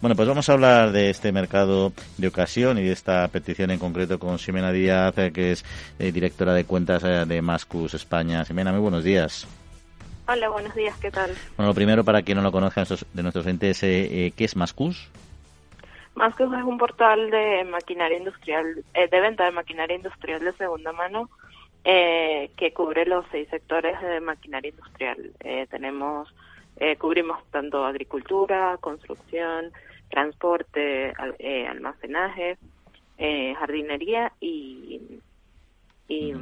Bueno, 0.01 0.15
pues 0.15 0.27
vamos 0.27 0.49
a 0.49 0.53
hablar 0.53 0.91
de 0.91 1.09
este 1.09 1.31
mercado 1.31 1.93
de 2.17 2.27
ocasión 2.27 2.77
y 2.77 2.83
de 2.83 2.91
esta 2.91 3.27
petición 3.29 3.71
en 3.71 3.79
concreto 3.79 4.19
con 4.19 4.37
Ximena 4.37 4.71
Díaz, 4.71 5.17
eh, 5.17 5.31
que 5.31 5.51
es 5.51 5.65
directora 5.97 6.53
de 6.53 6.65
cuentas 6.65 7.03
de 7.03 7.41
Mascus 7.41 7.93
España. 7.93 8.43
Ximena, 8.45 8.71
muy 8.71 8.81
buenos 8.81 9.03
días. 9.03 9.47
Hola, 10.29 10.49
buenos 10.49 10.75
días, 10.75 10.97
¿qué 10.99 11.09
tal? 11.09 11.31
Bueno, 11.55 11.69
lo 11.69 11.73
primero, 11.73 12.03
para 12.03 12.21
quien 12.21 12.35
no 12.35 12.41
lo 12.41 12.51
conozca 12.51 12.83
de 12.83 13.23
nuestros 13.23 13.47
entes, 13.47 13.81
eh, 13.83 14.25
eh, 14.25 14.31
¿qué 14.35 14.43
es 14.43 14.57
Mascus? 14.57 15.09
Mascus 16.15 16.53
es 16.53 16.63
un 16.63 16.77
portal 16.77 17.31
de 17.31 17.63
maquinaria 17.63 18.17
industrial, 18.17 18.83
eh, 18.93 19.07
de 19.07 19.21
venta 19.21 19.45
de 19.45 19.51
maquinaria 19.51 19.95
industrial 19.95 20.41
de 20.41 20.51
segunda 20.53 20.91
mano, 20.91 21.29
que 21.85 22.73
cubre 22.75 23.05
los 23.05 23.25
seis 23.31 23.47
sectores 23.47 24.01
de 24.01 24.19
maquinaria 24.19 24.71
industrial. 24.71 25.31
tenemos, 25.69 26.27
cubrimos 26.97 27.39
tanto 27.49 27.85
agricultura, 27.85 28.77
construcción, 28.81 29.71
transporte, 30.09 31.13
almacenaje, 31.69 32.57
jardinería 33.57 34.33
y, 34.41 35.21
y 36.09 36.33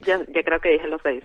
ya, 0.00 0.24
creo 0.24 0.60
que 0.60 0.70
dije 0.70 0.86
los 0.86 1.02
seis. 1.04 1.22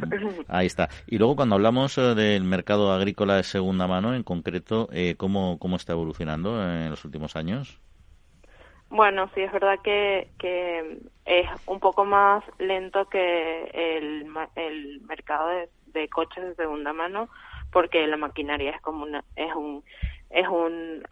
Ahí 0.48 0.68
está. 0.68 0.90
Y 1.08 1.18
luego 1.18 1.36
cuando 1.36 1.56
hablamos 1.56 1.98
eh, 1.98 2.16
del 2.16 2.44
mercado 2.44 2.92
agrícola 2.92 3.36
de 3.36 3.44
segunda 3.44 3.88
mano, 3.88 4.16
en 4.16 4.24
concreto, 4.24 4.90
eh, 4.92 5.16
¿cómo, 5.18 5.58
¿cómo 5.60 5.76
está 5.76 5.94
evolucionando 5.94 6.62
en 6.64 6.90
los 6.90 7.06
últimos 7.06 7.36
años? 7.36 7.80
Bueno, 8.90 9.28
sí, 9.34 9.42
es 9.42 9.52
verdad 9.52 9.80
que, 9.84 10.30
que 10.38 11.00
es 11.26 11.50
un 11.66 11.80
poco 11.80 12.06
más 12.06 12.44
lento 12.60 13.10
que 13.10 13.64
el, 13.74 14.28
el 14.56 15.02
mercado 15.02 15.50
de, 15.88 16.10
coches 16.10 16.44
de 16.44 16.56
segunda 16.56 16.94
mano, 16.94 17.28
porque 17.72 18.06
la 18.06 18.18
maquinaria 18.18 18.70
es 18.70 18.82
como 18.82 19.04
una, 19.04 19.24
es 19.36 19.54
un, 19.56 19.84
es 20.30 20.48
un, 20.48 21.04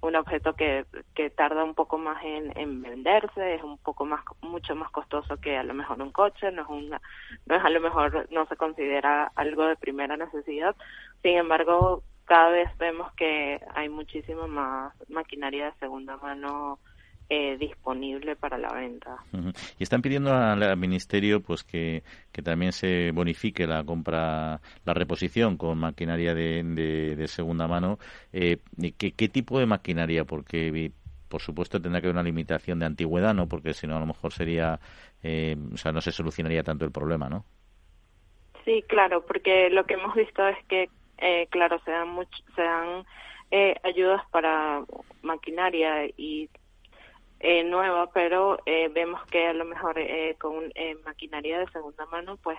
un 0.00 0.16
objeto 0.16 0.54
que, 0.54 0.86
que 1.14 1.30
tarda 1.30 1.64
un 1.64 1.74
poco 1.74 1.98
más 1.98 2.22
en, 2.24 2.56
en 2.56 2.82
venderse, 2.82 3.54
es 3.54 3.62
un 3.62 3.78
poco 3.78 4.04
más, 4.04 4.22
mucho 4.40 4.74
más 4.74 4.90
costoso 4.90 5.36
que 5.38 5.56
a 5.56 5.64
lo 5.64 5.74
mejor 5.74 6.00
un 6.00 6.12
coche, 6.12 6.52
no 6.52 6.62
es 6.62 6.68
una, 6.68 7.00
no 7.46 7.56
es 7.56 7.64
a 7.64 7.70
lo 7.70 7.80
mejor, 7.80 8.28
no 8.30 8.46
se 8.46 8.56
considera 8.56 9.32
algo 9.34 9.66
de 9.66 9.76
primera 9.76 10.16
necesidad. 10.16 10.76
Sin 11.22 11.36
embargo, 11.36 12.02
cada 12.26 12.50
vez 12.50 12.68
vemos 12.78 13.12
que 13.14 13.60
hay 13.74 13.88
muchísima 13.88 14.46
más 14.46 14.92
maquinaria 15.08 15.66
de 15.66 15.78
segunda 15.78 16.16
mano 16.18 16.78
eh, 17.30 17.56
disponible 17.58 18.36
para 18.36 18.56
la 18.58 18.72
venta. 18.72 19.16
Y 19.78 19.82
están 19.82 20.02
pidiendo 20.02 20.32
al, 20.32 20.76
ministerio 20.76 21.40
pues 21.42 21.64
que, 21.64 22.02
que, 22.32 22.42
también 22.42 22.72
se 22.72 23.10
bonifique 23.12 23.66
la 23.66 23.84
compra, 23.84 24.60
la 24.84 24.94
reposición 24.94 25.56
con 25.56 25.78
maquinaria 25.78 26.34
de, 26.34 26.62
de, 26.64 27.28
segunda 27.28 27.68
mano. 27.68 27.98
Eh, 28.32 28.58
¿qué, 28.96 29.12
¿Qué 29.12 29.28
tipo 29.28 29.58
de 29.58 29.66
maquinaria? 29.66 30.24
Porque 30.24 30.92
por 31.28 31.42
supuesto 31.42 31.80
tendrá 31.80 32.00
que 32.00 32.06
haber 32.06 32.16
una 32.16 32.22
limitación 32.22 32.78
de 32.78 32.86
antigüedad, 32.86 33.34
¿no? 33.34 33.46
Porque 33.46 33.74
si 33.74 33.86
no 33.86 33.96
a 33.96 34.00
lo 34.00 34.06
mejor 34.06 34.32
sería, 34.32 34.80
eh, 35.22 35.56
o 35.72 35.76
sea, 35.76 35.92
no 35.92 36.00
se 36.00 36.12
solucionaría 36.12 36.62
tanto 36.62 36.84
el 36.84 36.92
problema, 36.92 37.28
¿no? 37.28 37.44
Sí, 38.64 38.82
claro, 38.88 39.24
porque 39.24 39.70
lo 39.70 39.84
que 39.84 39.94
hemos 39.94 40.14
visto 40.14 40.46
es 40.46 40.56
que, 40.66 40.88
eh, 41.18 41.46
claro, 41.50 41.80
se 41.84 41.90
dan, 41.90 42.16
se 42.54 42.62
dan 42.62 43.04
eh, 43.50 43.74
ayudas 43.82 44.22
para 44.30 44.82
maquinaria 45.22 46.06
y 46.16 46.48
eh, 47.40 47.64
nueva, 47.64 48.10
pero 48.12 48.58
eh, 48.66 48.88
vemos 48.88 49.24
que 49.26 49.46
a 49.46 49.52
lo 49.52 49.64
mejor 49.64 49.98
eh, 49.98 50.36
con 50.40 50.72
eh, 50.74 50.96
maquinaria 51.04 51.58
de 51.58 51.70
segunda 51.70 52.04
mano, 52.06 52.36
pues 52.36 52.58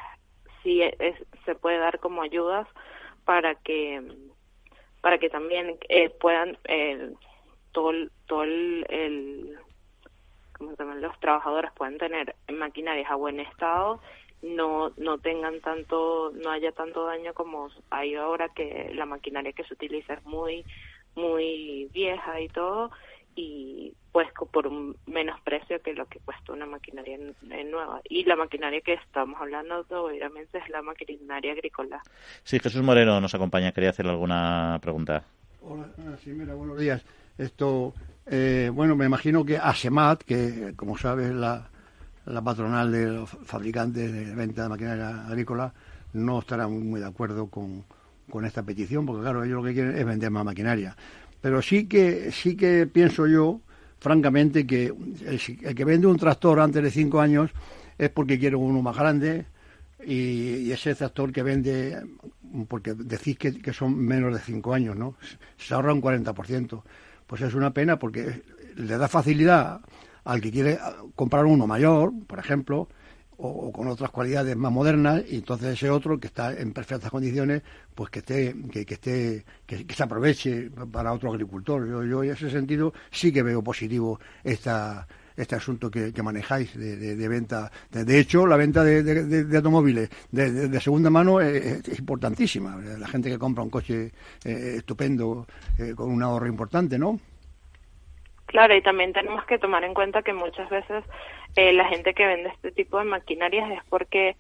sí 0.63 0.82
es, 0.82 1.15
se 1.46 1.56
puede 1.56 1.78
dar 1.78 2.00
como 2.00 2.22
ayudas 2.22 2.68
para 3.26 3.56
que 3.56 4.02
para 5.02 5.18
que 5.18 5.30
también 5.30 5.78
eh, 5.88 6.10
puedan 6.10 6.58
eh, 6.65 7.12
todo 7.72 7.92
todo 8.26 8.44
el, 8.44 8.86
el 8.89 9.58
¿cómo 10.58 10.72
se 10.72 10.84
llama? 10.84 10.96
los 10.96 11.20
trabajadores 11.20 11.72
puedan 11.74 11.98
tener 11.98 12.36
maquinarias 12.52 13.10
a 13.10 13.15
buen 13.15 13.39
estado 13.39 14.02
no 14.42 14.92
no 14.98 15.18
tengan 15.18 15.62
tanto 15.62 16.32
no 16.34 16.52
haya 16.52 16.72
tanto 16.72 17.06
daño 17.06 17.34
como 17.34 17.70
hay 17.89 18.15
ahora 18.15 18.50
que 18.50 18.92
la 18.94 19.06
maquinaria 19.06 19.54
que 19.54 19.63
se 19.63 19.74
utiliza 19.74 20.13
es 20.15 20.26
muy 20.26 20.65
muy 21.15 21.89
vieja 21.94 22.39
y 22.42 22.48
todo 22.50 22.92
y 23.36 23.94
pues 24.12 24.28
por 24.52 24.68
un 24.68 24.96
menos 25.06 25.39
precio 25.42 25.82
que 25.82 25.94
lo 25.94 26.06
que 26.08 26.20
cuesta 26.20 26.54
una 26.54 26.65
maquinaria 26.65 27.18
nueva. 27.70 28.02
Y 28.10 28.24
la 28.26 28.36
maquinaria 28.36 28.82
que 28.82 28.94
estamos 28.94 29.39
hablando 29.39 29.86
obviamente 29.89 30.58
es 30.58 30.70
la 30.70 30.82
maquinaria 30.82 31.54
agrícola. 31.54 32.02
Sí, 32.44 32.60
Jesús 32.60 32.82
Moreno 32.82 33.22
nos 33.22 33.34
acompaña. 33.36 33.72
Quería 33.72 33.92
hacerle 33.92 34.12
alguna 34.12 34.80
pregunta. 34.82 35.24
Hola, 35.62 35.89
ah, 36.00 36.15
sí, 36.24 36.32
mira, 36.32 36.56
buenos 36.56 36.80
días. 36.80 37.04
Esto, 37.38 37.94
eh, 38.26 38.72
bueno, 38.74 38.96
me 38.96 39.06
imagino 39.06 39.46
que 39.46 39.58
ASEMAT, 39.58 40.24
que 40.24 40.74
como 40.76 40.98
sabes 40.98 41.32
la, 41.32 41.70
la 42.26 42.42
patronal 42.42 42.92
de 42.92 43.06
los 43.06 43.30
fabricantes 43.30 44.12
de 44.12 44.36
venta 44.36 44.63
de 44.63 44.70
maquinaria 44.70 45.28
agrícola, 45.28 45.74
no 46.13 46.39
estará 46.39 46.68
muy 46.68 47.00
de 47.00 47.08
acuerdo 47.08 47.48
con, 47.48 47.86
con 48.30 48.46
esta 48.46 48.63
petición, 48.63 49.06
porque 49.06 49.22
claro, 49.22 49.44
ellos 49.44 49.58
lo 49.58 49.63
que 49.63 49.74
quieren 49.74 49.96
es 49.96 50.06
vender 50.06 50.32
más 50.32 50.46
maquinaria. 50.46 50.96
Pero 51.41 51.62
sí 51.62 51.88
que, 51.88 52.32
sí 52.32 52.56
que 52.56 52.88
pienso 52.88 53.28
yo, 53.28 53.62
francamente, 53.99 54.67
que 54.67 54.93
el, 55.25 55.75
que 55.75 55.86
vende 55.86 56.08
un 56.08 56.17
tractor 56.17 56.60
antes 56.60 56.84
de 56.84 56.91
cinco 56.91 57.21
años 57.21 57.52
es 57.97 58.10
porque 58.10 58.39
quiere 58.39 58.56
uno 58.56 58.82
más 58.82 58.97
grande 58.97 59.45
y, 60.06 60.71
ese 60.71 60.95
tractor 60.95 61.32
que 61.32 61.43
vende, 61.43 62.02
porque 62.67 62.93
decís 62.93 63.38
que, 63.38 63.73
son 63.73 63.97
menos 63.97 64.34
de 64.34 64.39
cinco 64.39 64.73
años, 64.73 64.95
¿no? 64.95 65.15
Se 65.58 65.73
ahorra 65.73 65.93
un 65.93 66.02
40%. 66.02 66.84
Pues 67.28 67.41
es 67.41 67.54
una 67.54 67.73
pena 67.73 67.99
porque 67.99 68.41
le 68.75 68.97
da 68.97 69.08
facilidad 69.08 69.82
al 70.23 70.41
que 70.41 70.52
quiere 70.52 70.80
comprar 71.15 71.45
uno 71.45 71.67
mayor, 71.67 72.12
por 72.28 72.39
ejemplo, 72.39 72.88
o, 73.39 73.71
con 73.71 73.88
otras 73.88 74.12
cualidades 74.12 74.56
más 74.56 74.71
modernas 74.71 75.23
y 75.30 75.38
entonces 75.38 75.73
ese 75.73 75.89
otro 75.89 76.19
que 76.19 76.28
está 76.28 76.54
en 76.54 76.73
perfectas 76.73 77.10
condiciones 77.10 77.63
pues 77.95 78.10
que 78.10 78.19
esté 78.19 78.56
que, 78.71 78.82
esté 78.82 79.45
que, 79.65 79.86
se 79.93 80.04
aproveche 80.04 80.69
para 80.91 81.13
otro 81.13 81.32
agricultor 81.32 81.88
yo, 81.88 82.04
yo 82.04 82.23
en 82.23 82.32
ese 82.32 82.49
sentido 82.49 82.93
sí 83.12 83.32
que 83.32 83.41
veo 83.41 83.63
positivo 83.63 84.19
esta 84.43 85.08
este 85.38 85.56
asunto 85.56 85.89
que, 85.89 86.12
manejáis 86.21 86.78
de, 86.78 87.28
venta. 87.30 87.71
De, 87.89 88.19
hecho, 88.19 88.45
la 88.45 88.58
venta 88.58 88.84
de, 88.84 89.56
automóviles 89.56 90.10
de, 90.32 90.80
segunda 90.82 91.10
mano 91.10 91.39
es, 91.39 91.97
importantísima. 91.97 92.75
La 92.75 93.08
gente 93.08 93.30
que 93.30 93.39
compra 93.39 93.63
un 93.63 93.69
coche 93.69 94.12
eh, 94.43 94.73
estupendo 94.78 95.47
eh, 95.78 95.93
con 95.95 96.12
un 96.12 96.21
ahorro 96.21 96.47
importante, 96.47 96.99
¿no? 96.99 97.17
Claro, 98.47 98.75
y 98.75 98.82
también 98.82 99.13
tenemos 99.13 99.45
que 99.45 99.60
tomar 99.60 99.84
en 99.84 99.93
cuenta 99.93 100.23
que 100.23 100.34
muchas 100.34 100.69
veces 100.69 101.06
eh, 101.60 101.74
la 101.74 101.86
gente 101.89 102.13
que 102.13 102.26
vende 102.26 102.50
este 102.50 102.72
tipo 102.72 103.00
de 103.00 103.06
maquinarias 103.06 103.69
es 103.72 103.84
porque 103.89 104.38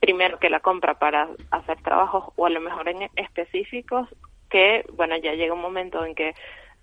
primero 0.00 0.38
que 0.38 0.50
la 0.50 0.58
compra 0.58 0.98
para 0.98 1.28
hacer 1.52 1.80
trabajos 1.82 2.32
o 2.34 2.46
a 2.46 2.50
lo 2.50 2.60
mejor 2.60 2.88
en 2.88 3.08
específicos 3.14 4.08
que 4.50 4.84
bueno 4.94 5.16
ya 5.16 5.34
llega 5.34 5.54
un 5.54 5.60
momento 5.60 6.04
en 6.04 6.16
que 6.16 6.34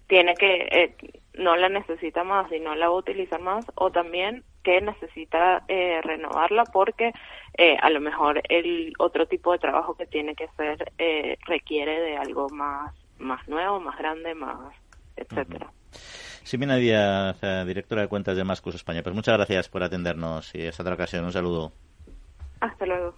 tiene 0.07 0.35
que 0.35 0.67
eh, 0.71 0.95
no 1.33 1.57
la 1.57 1.67
necesita 1.67 2.23
más 2.23 2.49
y 2.51 2.59
no 2.59 2.73
la 2.75 2.87
va 2.87 2.95
a 2.95 2.97
utilizar 2.97 3.41
más 3.41 3.65
o 3.75 3.91
también 3.91 4.43
que 4.63 4.81
necesita 4.81 5.63
eh, 5.67 5.99
renovarla 6.03 6.63
porque 6.63 7.11
eh, 7.57 7.77
a 7.81 7.89
lo 7.89 7.99
mejor 7.99 8.41
el 8.49 8.93
otro 8.97 9.27
tipo 9.27 9.51
de 9.51 9.59
trabajo 9.59 9.95
que 9.95 10.05
tiene 10.05 10.35
que 10.35 10.45
hacer 10.45 10.91
eh, 10.97 11.37
requiere 11.45 11.99
de 11.99 12.17
algo 12.17 12.47
más 12.49 12.93
más 13.17 13.45
nuevo 13.49 13.79
más 13.79 13.97
grande 13.97 14.35
más 14.35 14.73
etcétera 15.17 15.71
Simina 16.49 16.77
Díaz, 16.77 17.39
directora 17.67 18.01
de 18.01 18.07
cuentas 18.07 18.35
de 18.35 18.43
Mascus 18.43 18.73
España. 18.73 19.03
Pues 19.03 19.13
muchas 19.13 19.37
gracias 19.37 19.69
por 19.69 19.83
atendernos 19.83 20.49
y 20.55 20.63
esta 20.63 20.81
otra 20.81 20.95
ocasión. 20.95 21.23
Un 21.23 21.31
saludo. 21.31 21.71
Hasta 22.59 22.87
luego. 22.87 23.13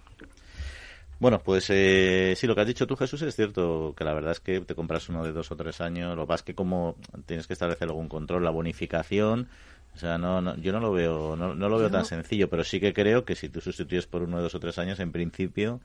Bueno, 1.18 1.40
pues 1.42 1.70
eh, 1.70 2.34
sí, 2.36 2.46
lo 2.46 2.54
que 2.54 2.60
has 2.60 2.66
dicho 2.66 2.86
tú, 2.86 2.94
Jesús, 2.94 3.22
es 3.22 3.34
cierto 3.34 3.94
que 3.96 4.04
la 4.04 4.12
verdad 4.12 4.32
es 4.32 4.40
que 4.40 4.60
te 4.60 4.74
compras 4.74 5.08
uno 5.08 5.24
de 5.24 5.32
dos 5.32 5.50
o 5.50 5.56
tres 5.56 5.80
años, 5.80 6.14
lo 6.14 6.26
vas 6.26 6.42
que 6.42 6.54
como 6.54 6.96
tienes 7.24 7.46
que 7.46 7.54
establecer 7.54 7.88
algún 7.88 8.10
control, 8.10 8.44
la 8.44 8.50
bonificación, 8.50 9.48
o 9.94 9.96
sea, 9.96 10.18
no, 10.18 10.54
yo 10.56 10.72
no 10.72 10.80
lo 10.80 10.92
veo, 10.92 11.34
no, 11.34 11.54
no 11.54 11.68
lo 11.70 11.78
veo 11.78 11.90
tan 11.90 12.04
sencillo, 12.04 12.50
pero 12.50 12.64
sí 12.64 12.80
que 12.80 12.92
creo 12.92 13.24
que 13.24 13.34
si 13.34 13.48
tú 13.48 13.62
sustituyes 13.62 14.06
por 14.06 14.24
uno 14.24 14.36
de 14.36 14.42
dos 14.42 14.54
o 14.54 14.60
tres 14.60 14.76
años, 14.78 15.00
en 15.00 15.10
principio 15.10 15.80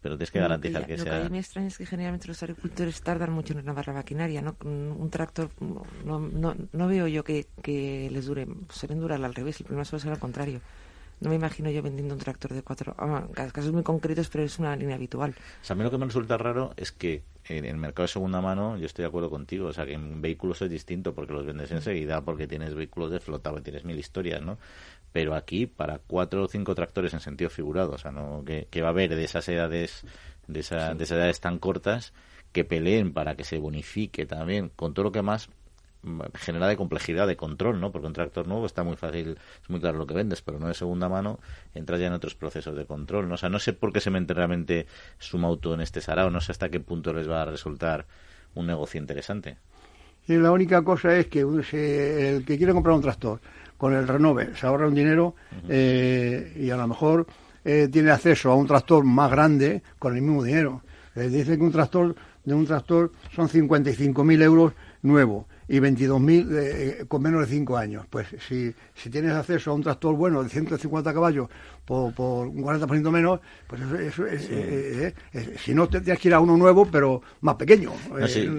pero 0.00 0.16
tienes 0.16 0.30
que 0.30 0.40
garantizar 0.40 0.86
que, 0.86 0.96
sea. 0.96 1.04
Lo 1.04 1.10
que 1.10 1.16
a 1.16 1.24
mí 1.24 1.30
me 1.30 1.38
extraña 1.38 1.68
es 1.68 1.78
que 1.78 1.86
generalmente 1.86 2.28
los 2.28 2.42
agricultores 2.42 3.00
tardan 3.02 3.32
mucho 3.32 3.52
en 3.52 3.60
renovar 3.60 3.86
la 3.86 3.94
maquinaria, 3.94 4.42
¿no? 4.42 4.56
Un 4.64 5.10
tractor, 5.10 5.50
no, 6.04 6.18
no, 6.18 6.54
no 6.72 6.88
veo 6.88 7.06
yo 7.06 7.24
que, 7.24 7.46
que 7.62 8.08
les 8.10 8.26
dure, 8.26 8.46
suelen 8.70 9.00
durar 9.00 9.22
al 9.22 9.34
revés, 9.34 9.60
el 9.60 9.66
problema 9.66 9.84
suele 9.84 10.02
ser 10.02 10.12
al 10.12 10.18
contrario. 10.18 10.60
No 11.20 11.28
me 11.28 11.36
imagino 11.36 11.70
yo 11.70 11.82
vendiendo 11.82 12.14
un 12.14 12.20
tractor 12.20 12.54
de 12.54 12.62
cuatro, 12.62 12.94
ah, 12.98 13.26
casos 13.52 13.72
muy 13.72 13.82
concretos, 13.82 14.30
pero 14.30 14.42
es 14.42 14.58
una 14.58 14.74
línea 14.74 14.96
habitual. 14.96 15.34
O 15.62 15.64
sea, 15.64 15.74
a 15.74 15.76
mí 15.76 15.82
lo 15.82 15.90
que 15.90 15.98
me 15.98 16.06
resulta 16.06 16.38
raro 16.38 16.72
es 16.78 16.92
que 16.92 17.22
en 17.44 17.66
el 17.66 17.76
mercado 17.76 18.04
de 18.04 18.08
segunda 18.08 18.40
mano, 18.40 18.78
yo 18.78 18.86
estoy 18.86 19.02
de 19.02 19.08
acuerdo 19.08 19.28
contigo, 19.28 19.66
o 19.68 19.72
sea, 19.72 19.84
que 19.84 19.92
en 19.94 20.22
vehículos 20.22 20.62
es 20.62 20.70
distinto 20.70 21.14
porque 21.14 21.32
los 21.32 21.44
vendes 21.44 21.70
enseguida, 21.72 22.22
porque 22.22 22.46
tienes 22.46 22.74
vehículos 22.74 23.10
de 23.10 23.20
flota, 23.20 23.50
porque 23.50 23.64
tienes 23.64 23.84
mil 23.84 23.98
historias, 23.98 24.40
¿no? 24.40 24.56
Pero 25.12 25.34
aquí, 25.34 25.66
para 25.66 25.98
cuatro 25.98 26.44
o 26.44 26.48
cinco 26.48 26.74
tractores 26.74 27.12
en 27.14 27.20
sentido 27.20 27.50
figurado, 27.50 27.92
o 27.92 27.98
sea, 27.98 28.12
¿no? 28.12 28.44
que, 28.44 28.80
va 28.80 28.88
a 28.88 28.90
haber 28.90 29.14
de 29.14 29.24
esas 29.24 29.48
edades, 29.48 30.04
de, 30.46 30.60
esa, 30.60 30.94
de 30.94 31.04
esas 31.04 31.18
edades 31.18 31.40
tan 31.40 31.58
cortas, 31.58 32.12
que 32.52 32.64
peleen 32.64 33.12
para 33.12 33.36
que 33.36 33.44
se 33.44 33.58
bonifique 33.58 34.26
también, 34.26 34.70
con 34.74 34.94
todo 34.94 35.04
lo 35.04 35.12
que 35.12 35.22
más 35.22 35.50
genera 36.34 36.66
de 36.66 36.76
complejidad 36.76 37.26
de 37.26 37.36
control, 37.36 37.80
¿no? 37.80 37.92
Porque 37.92 38.06
un 38.06 38.12
tractor 38.12 38.46
nuevo 38.46 38.66
está 38.66 38.82
muy 38.82 38.96
fácil, 38.96 39.38
es 39.62 39.70
muy 39.70 39.80
claro 39.80 39.98
lo 39.98 40.06
que 40.06 40.14
vendes, 40.14 40.40
pero 40.42 40.58
no 40.58 40.68
de 40.68 40.74
segunda 40.74 41.08
mano, 41.08 41.38
entras 41.74 42.00
ya 42.00 42.06
en 42.06 42.14
otros 42.14 42.34
procesos 42.34 42.74
de 42.76 42.86
control, 42.86 43.28
¿no? 43.28 43.34
O 43.34 43.36
sea, 43.36 43.50
no 43.50 43.58
sé 43.58 43.72
por 43.72 43.92
qué 43.92 44.00
se 44.00 44.10
mete 44.10 44.32
realmente 44.32 44.86
su 45.18 45.38
auto 45.38 45.74
en 45.74 45.82
este 45.82 46.00
sarao, 46.00 46.30
no 46.30 46.40
sé 46.40 46.52
hasta 46.52 46.70
qué 46.70 46.80
punto 46.80 47.12
les 47.12 47.28
va 47.28 47.42
a 47.42 47.44
resultar 47.44 48.06
un 48.54 48.66
negocio 48.66 48.98
interesante. 48.98 49.58
Y 50.26 50.36
la 50.36 50.52
única 50.52 50.82
cosa 50.82 51.16
es 51.16 51.26
que 51.26 51.40
el 51.40 52.44
que 52.46 52.56
quiere 52.56 52.72
comprar 52.72 52.94
un 52.94 53.02
tractor 53.02 53.40
con 53.80 53.94
el 53.94 54.06
renove. 54.06 54.54
Se 54.56 54.66
ahorra 54.66 54.88
un 54.88 54.94
dinero 54.94 55.34
eh, 55.66 56.52
y 56.54 56.68
a 56.68 56.76
lo 56.76 56.86
mejor 56.86 57.26
eh, 57.64 57.88
tiene 57.90 58.10
acceso 58.10 58.52
a 58.52 58.54
un 58.54 58.66
tractor 58.66 59.04
más 59.04 59.30
grande 59.30 59.82
con 59.98 60.14
el 60.14 60.20
mismo 60.20 60.44
dinero. 60.44 60.82
Les 61.14 61.32
dice 61.32 61.56
que 61.56 61.64
un 61.64 61.72
tractor 61.72 62.14
de 62.44 62.52
un 62.52 62.66
tractor 62.66 63.10
son 63.34 63.48
55.000 63.48 64.42
euros 64.42 64.74
nuevo 65.00 65.46
y 65.70 65.78
22.000 65.78 66.48
eh, 66.50 67.04
con 67.06 67.22
menos 67.22 67.42
de 67.42 67.46
5 67.46 67.76
años. 67.76 68.04
Pues 68.10 68.26
si, 68.40 68.74
si 68.92 69.08
tienes 69.08 69.30
acceso 69.32 69.70
a 69.70 69.74
un 69.74 69.84
tractor 69.84 70.16
bueno 70.16 70.42
de 70.42 70.48
150 70.48 71.14
caballos 71.14 71.48
por, 71.84 72.12
por 72.12 72.48
un 72.48 72.64
40% 72.64 73.08
menos, 73.12 73.38
pues 73.68 73.80
eso, 73.82 74.26
es, 74.26 74.48
eh, 74.50 75.14
eh, 75.32 75.56
si 75.58 75.72
no 75.72 75.88
tendrías 75.88 76.18
que 76.18 76.26
ir 76.26 76.34
a 76.34 76.40
uno 76.40 76.56
nuevo, 76.56 76.86
pero 76.90 77.22
más 77.42 77.54
pequeño. 77.54 77.92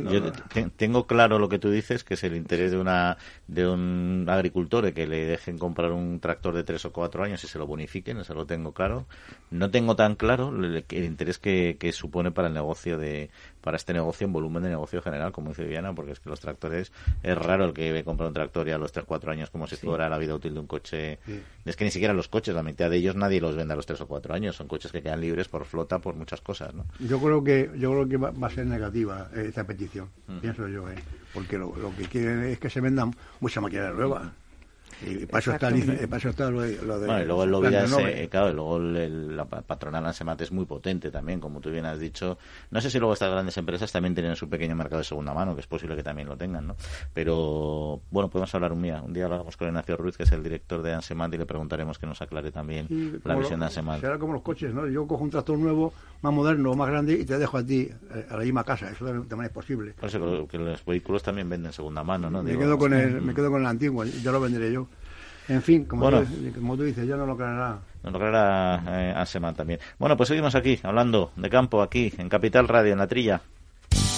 yo 0.09 0.31
tengo 0.77 1.05
claro 1.05 1.37
lo 1.37 1.49
que 1.49 1.59
tú 1.59 1.69
dices, 1.69 2.05
que 2.05 2.13
es 2.13 2.23
el 2.23 2.33
interés 2.33 2.71
de 2.71 2.77
una 2.77 3.17
de 3.45 3.67
un 3.67 4.25
agricultor 4.29 4.93
que 4.93 5.05
le 5.05 5.25
dejen 5.25 5.57
comprar 5.57 5.91
un 5.91 6.21
tractor 6.21 6.55
de 6.55 6.63
3 6.63 6.85
o 6.85 6.93
4 6.93 7.25
años 7.25 7.43
y 7.43 7.47
se 7.47 7.59
lo 7.59 7.67
bonifiquen, 7.67 8.19
eso 8.19 8.33
lo 8.33 8.45
tengo 8.45 8.71
claro. 8.71 9.05
No 9.49 9.69
tengo 9.69 9.97
tan 9.97 10.15
claro 10.15 10.55
el, 10.55 10.85
el 10.87 11.03
interés 11.03 11.39
que, 11.39 11.75
que 11.77 11.91
supone 11.91 12.31
para 12.31 12.47
el 12.47 12.53
negocio 12.53 12.97
de 12.97 13.31
para 13.61 13.77
este 13.77 13.93
negocio 13.93 14.25
en 14.25 14.33
volumen 14.33 14.63
de 14.63 14.69
negocio 14.69 15.01
general, 15.01 15.31
como 15.31 15.49
dice 15.49 15.63
Viviana, 15.63 15.93
porque 15.93 16.11
es 16.11 16.19
que 16.19 16.29
los 16.29 16.39
tractores 16.39 16.91
es 17.23 17.37
raro 17.37 17.65
el 17.65 17.73
que 17.73 18.03
compra 18.03 18.27
un 18.27 18.33
tractor 18.33 18.67
ya 18.67 18.75
a 18.75 18.77
los 18.77 18.93
3-4 18.93 19.31
años 19.31 19.49
como 19.49 19.67
si 19.67 19.75
fuera 19.75 20.09
la 20.09 20.17
vida 20.17 20.35
útil 20.35 20.53
de 20.53 20.59
un 20.59 20.67
coche. 20.67 21.19
Es 21.65 21.75
que 21.75 21.85
ni 21.85 21.91
siquiera 21.91 22.13
los 22.13 22.27
coches, 22.27 22.55
la 22.55 22.63
mitad 22.63 22.89
de 22.89 22.97
ellos 22.97 23.15
nadie 23.15 23.39
los 23.39 23.55
vende 23.55 23.73
a 23.73 23.77
los 23.77 23.85
3 23.85 24.01
o 24.01 24.07
4 24.07 24.33
años. 24.33 24.55
Son 24.55 24.67
coches 24.67 24.91
que 24.91 25.01
quedan 25.01 25.21
libres 25.21 25.47
por 25.47 25.65
flota, 25.65 25.99
por 25.99 26.15
muchas 26.15 26.41
cosas. 26.41 26.73
¿no? 26.73 26.85
Yo 26.99 27.19
creo 27.19 27.43
que 27.43 27.71
yo 27.77 27.91
creo 27.91 28.07
que 28.07 28.17
va, 28.17 28.47
a 28.47 28.49
ser 28.49 28.65
negativa 28.65 29.29
eh, 29.35 29.45
esta 29.47 29.63
petición, 29.63 30.09
pienso 30.41 30.67
yo, 30.67 30.89
¿eh? 30.89 30.95
porque 31.33 31.57
lo, 31.57 31.75
lo, 31.75 31.95
que 31.95 32.05
quieren 32.05 32.43
es 32.43 32.59
que 32.59 32.69
se 32.69 32.81
vendan 32.81 33.13
muchas 33.39 33.61
máquinas 33.61 33.93
nuevas. 33.93 34.31
Y 35.03 35.25
para 35.25 35.39
eso, 35.39 35.51
está, 35.51 35.69
lo, 35.69 36.61
de, 36.61 36.77
Bueno, 36.77 37.21
y 37.21 37.25
luego 37.25 37.43
el 37.43 37.51
lobby 37.51 37.69
eh, 37.73 38.27
claro, 38.29 38.53
luego 38.53 38.79
la 38.79 39.45
patronal 39.45 40.05
Ansemat 40.05 40.41
es 40.41 40.51
muy 40.51 40.65
potente 40.65 41.09
también, 41.09 41.39
como 41.39 41.59
tú 41.59 41.71
bien 41.71 41.85
has 41.85 41.99
dicho. 41.99 42.37
No 42.69 42.79
sé 42.81 42.89
si 42.89 42.99
luego 42.99 43.13
estas 43.13 43.31
grandes 43.31 43.57
empresas 43.57 43.91
también 43.91 44.13
tienen 44.13 44.35
su 44.35 44.47
pequeño 44.47 44.75
mercado 44.75 44.99
de 44.99 45.03
segunda 45.03 45.33
mano, 45.33 45.55
que 45.55 45.61
es 45.61 45.67
posible 45.67 45.95
que 45.95 46.03
también 46.03 46.27
lo 46.27 46.37
tengan, 46.37 46.67
¿no? 46.67 46.75
Pero, 47.13 48.01
bueno, 48.11 48.29
podemos 48.29 48.53
hablar 48.53 48.73
un 48.73 48.81
día. 48.81 49.01
Un 49.01 49.13
día 49.13 49.25
hablamos 49.25 49.57
con 49.57 49.67
Ignacio 49.67 49.97
Ruiz, 49.97 50.17
que 50.17 50.23
es 50.23 50.31
el 50.31 50.43
director 50.43 50.81
de 50.81 50.93
Ansemat, 50.93 51.33
y 51.33 51.37
le 51.37 51.45
preguntaremos 51.45 51.97
que 51.97 52.05
nos 52.05 52.21
aclare 52.21 52.51
también 52.51 52.87
la 53.23 53.35
visión 53.35 53.59
de 53.59 53.65
Ansemat. 53.65 54.01
Será 54.01 54.19
como 54.19 54.33
los 54.33 54.41
coches, 54.41 54.73
¿no? 54.73 54.87
Yo 54.87 55.07
cojo 55.07 55.23
un 55.23 55.29
tractor 55.29 55.57
nuevo, 55.57 55.93
más 56.21 56.33
moderno, 56.33 56.75
más 56.75 56.89
grande, 56.89 57.13
y 57.13 57.25
te 57.25 57.37
dejo 57.37 57.57
a 57.57 57.65
ti 57.65 57.89
eh, 58.13 58.25
a 58.29 58.37
la 58.37 58.43
misma 58.43 58.63
casa. 58.63 58.91
Eso 58.91 59.05
también 59.05 59.45
es 59.45 59.51
posible. 59.51 59.93
Por 59.93 60.09
eso 60.09 60.47
que 60.47 60.57
los 60.57 60.85
vehículos 60.85 61.23
también 61.23 61.49
venden 61.49 61.73
segunda 61.73 62.03
mano, 62.03 62.29
¿no? 62.29 62.43
Me, 62.43 62.57
quedo, 62.57 62.77
con 62.77 62.93
el, 62.93 63.21
me 63.21 63.33
quedo 63.33 63.49
con 63.49 63.61
el 63.61 63.67
antiguo, 63.67 64.03
ya 64.03 64.31
lo 64.31 64.39
venderé 64.39 64.71
yo. 64.71 64.87
En 65.51 65.61
fin, 65.61 65.83
como, 65.83 66.09
tú, 66.09 66.83
dices, 66.83 67.05
ya 67.05 67.17
no 67.17 67.25
lo 67.25 67.35
creerá. 67.35 67.77
No 68.03 68.11
lo 68.11 68.19
creerá 68.19 68.81
eh, 68.87 69.13
Anseman 69.13 69.53
también. 69.53 69.81
Bueno, 69.99 70.15
pues 70.15 70.29
seguimos 70.29 70.55
aquí, 70.55 70.79
hablando 70.81 71.33
de 71.35 71.49
campo, 71.49 71.81
aquí, 71.81 72.13
en 72.17 72.29
Capital 72.29 72.69
Radio, 72.69 72.93
en 72.93 72.99
la 72.99 73.07
trilla. 73.07 73.41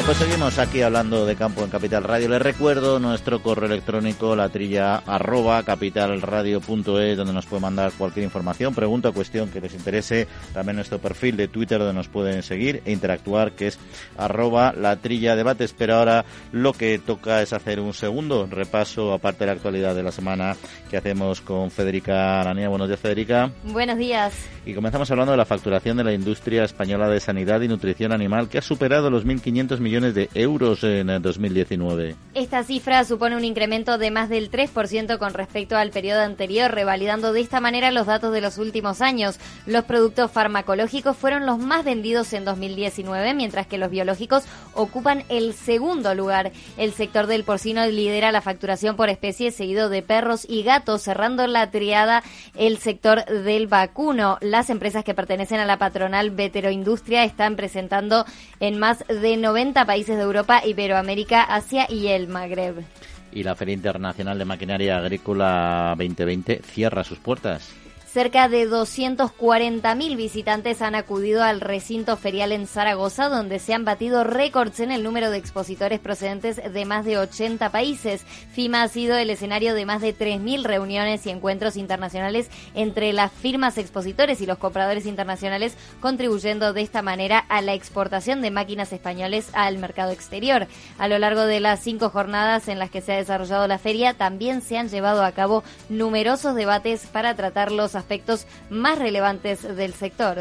Bueno, 0.00 0.14
pues 0.14 0.30
seguimos 0.30 0.58
aquí 0.58 0.80
hablando 0.80 1.26
de 1.26 1.36
campo 1.36 1.62
en 1.62 1.68
Capital 1.68 2.04
Radio. 2.04 2.30
Les 2.30 2.40
recuerdo 2.40 2.98
nuestro 2.98 3.42
correo 3.42 3.66
electrónico, 3.66 4.34
la 4.34 4.48
trilla 4.48 4.96
arroba 4.96 5.62
capitalradio.es, 5.62 7.18
donde 7.18 7.34
nos 7.34 7.44
puede 7.44 7.60
mandar 7.60 7.92
cualquier 7.98 8.24
información, 8.24 8.74
pregunta 8.74 9.10
o 9.10 9.12
cuestión 9.12 9.50
que 9.50 9.60
les 9.60 9.74
interese. 9.74 10.26
También 10.54 10.76
nuestro 10.76 11.00
perfil 11.00 11.36
de 11.36 11.48
Twitter, 11.48 11.78
donde 11.78 11.92
nos 11.92 12.08
pueden 12.08 12.42
seguir 12.42 12.80
e 12.86 12.92
interactuar, 12.92 13.52
que 13.52 13.66
es 13.66 13.78
arroba 14.16 14.72
la 14.72 14.96
trilla 14.96 15.36
debates. 15.36 15.74
Pero 15.76 15.96
ahora 15.96 16.24
lo 16.50 16.72
que 16.72 16.98
toca 16.98 17.42
es 17.42 17.52
hacer 17.52 17.78
un 17.78 17.92
segundo 17.92 18.46
repaso, 18.50 19.12
aparte 19.12 19.40
de 19.40 19.46
la 19.48 19.52
actualidad 19.52 19.94
de 19.94 20.02
la 20.02 20.12
semana, 20.12 20.56
que 20.88 20.96
hacemos 20.96 21.42
con 21.42 21.70
Federica 21.70 22.40
Aranía. 22.40 22.70
Buenos 22.70 22.88
días, 22.88 23.00
Federica. 23.00 23.52
Buenos 23.64 23.98
días. 23.98 24.32
Y 24.64 24.72
comenzamos 24.72 25.10
hablando 25.10 25.32
de 25.32 25.38
la 25.38 25.44
facturación 25.44 25.98
de 25.98 26.04
la 26.04 26.14
industria 26.14 26.64
española 26.64 27.08
de 27.08 27.20
sanidad 27.20 27.60
y 27.60 27.68
nutrición 27.68 28.12
animal, 28.12 28.48
que 28.48 28.56
ha 28.56 28.62
superado 28.62 29.10
los 29.10 29.26
1.500 29.26 29.78
millones 29.78 29.89
de 29.90 30.30
euros 30.34 30.84
en 30.84 31.20
2019. 31.20 32.14
Esta 32.32 32.62
cifra 32.62 33.02
supone 33.04 33.36
un 33.36 33.44
incremento 33.44 33.98
de 33.98 34.12
más 34.12 34.28
del 34.28 34.48
3% 34.48 35.18
con 35.18 35.34
respecto 35.34 35.76
al 35.76 35.90
periodo 35.90 36.20
anterior, 36.20 36.70
revalidando 36.70 37.32
de 37.32 37.40
esta 37.40 37.60
manera 37.60 37.90
los 37.90 38.06
datos 38.06 38.32
de 38.32 38.40
los 38.40 38.58
últimos 38.58 39.00
años. 39.00 39.40
Los 39.66 39.84
productos 39.84 40.30
farmacológicos 40.30 41.16
fueron 41.16 41.44
los 41.44 41.58
más 41.58 41.84
vendidos 41.84 42.32
en 42.34 42.44
2019, 42.44 43.34
mientras 43.34 43.66
que 43.66 43.78
los 43.78 43.90
biológicos 43.90 44.44
ocupan 44.74 45.24
el 45.28 45.54
segundo 45.54 46.14
lugar. 46.14 46.52
El 46.76 46.92
sector 46.92 47.26
del 47.26 47.42
porcino 47.42 47.84
lidera 47.86 48.30
la 48.30 48.42
facturación 48.42 48.94
por 48.94 49.08
especie, 49.08 49.50
seguido 49.50 49.88
de 49.88 50.02
perros 50.02 50.46
y 50.48 50.62
gatos, 50.62 51.02
cerrando 51.02 51.48
la 51.48 51.72
triada 51.72 52.22
el 52.54 52.78
sector 52.78 53.24
del 53.24 53.66
vacuno. 53.66 54.38
Las 54.40 54.70
empresas 54.70 55.02
que 55.02 55.14
pertenecen 55.14 55.58
a 55.58 55.66
la 55.66 55.78
patronal 55.78 56.30
Veteroindustria 56.30 57.24
están 57.24 57.56
presentando 57.56 58.24
en 58.60 58.78
más 58.78 59.04
de 59.08 59.36
90 59.36 59.79
países 59.84 60.16
de 60.16 60.22
Europa, 60.22 60.62
Iberoamérica, 60.64 61.42
Asia 61.42 61.86
y 61.88 62.08
el 62.08 62.28
Magreb. 62.28 62.84
Y 63.32 63.42
la 63.42 63.54
Feria 63.54 63.74
Internacional 63.74 64.38
de 64.38 64.44
Maquinaria 64.44 64.98
Agrícola 64.98 65.94
2020 65.96 66.62
cierra 66.64 67.04
sus 67.04 67.18
puertas. 67.18 67.79
Cerca 68.12 68.48
de 68.48 68.68
240.000 68.68 70.16
visitantes 70.16 70.82
han 70.82 70.96
acudido 70.96 71.44
al 71.44 71.60
recinto 71.60 72.16
ferial 72.16 72.50
en 72.50 72.66
Zaragoza, 72.66 73.28
donde 73.28 73.60
se 73.60 73.72
han 73.72 73.84
batido 73.84 74.24
récords 74.24 74.80
en 74.80 74.90
el 74.90 75.04
número 75.04 75.30
de 75.30 75.38
expositores 75.38 76.00
procedentes 76.00 76.56
de 76.56 76.84
más 76.86 77.04
de 77.04 77.18
80 77.18 77.70
países. 77.70 78.24
FIMA 78.50 78.82
ha 78.82 78.88
sido 78.88 79.16
el 79.16 79.30
escenario 79.30 79.74
de 79.74 79.86
más 79.86 80.00
de 80.02 80.12
3.000 80.12 80.64
reuniones 80.64 81.24
y 81.24 81.30
encuentros 81.30 81.76
internacionales 81.76 82.50
entre 82.74 83.12
las 83.12 83.30
firmas 83.30 83.78
expositores 83.78 84.40
y 84.40 84.46
los 84.46 84.58
compradores 84.58 85.06
internacionales, 85.06 85.76
contribuyendo 86.00 86.72
de 86.72 86.82
esta 86.82 87.02
manera 87.02 87.38
a 87.38 87.62
la 87.62 87.74
exportación 87.74 88.42
de 88.42 88.50
máquinas 88.50 88.92
españoles 88.92 89.50
al 89.52 89.78
mercado 89.78 90.10
exterior. 90.10 90.66
A 90.98 91.06
lo 91.06 91.16
largo 91.20 91.42
de 91.42 91.60
las 91.60 91.78
cinco 91.78 92.10
jornadas 92.10 92.66
en 92.66 92.80
las 92.80 92.90
que 92.90 93.02
se 93.02 93.12
ha 93.12 93.18
desarrollado 93.18 93.68
la 93.68 93.78
feria, 93.78 94.14
también 94.14 94.62
se 94.62 94.78
han 94.78 94.88
llevado 94.88 95.22
a 95.22 95.30
cabo 95.30 95.62
numerosos 95.88 96.56
debates 96.56 97.06
para 97.06 97.36
tratar 97.36 97.70
los 97.70 97.99
aspectos 98.00 98.46
más 98.68 98.98
relevantes 98.98 99.62
del 99.76 99.94
sector. 99.94 100.38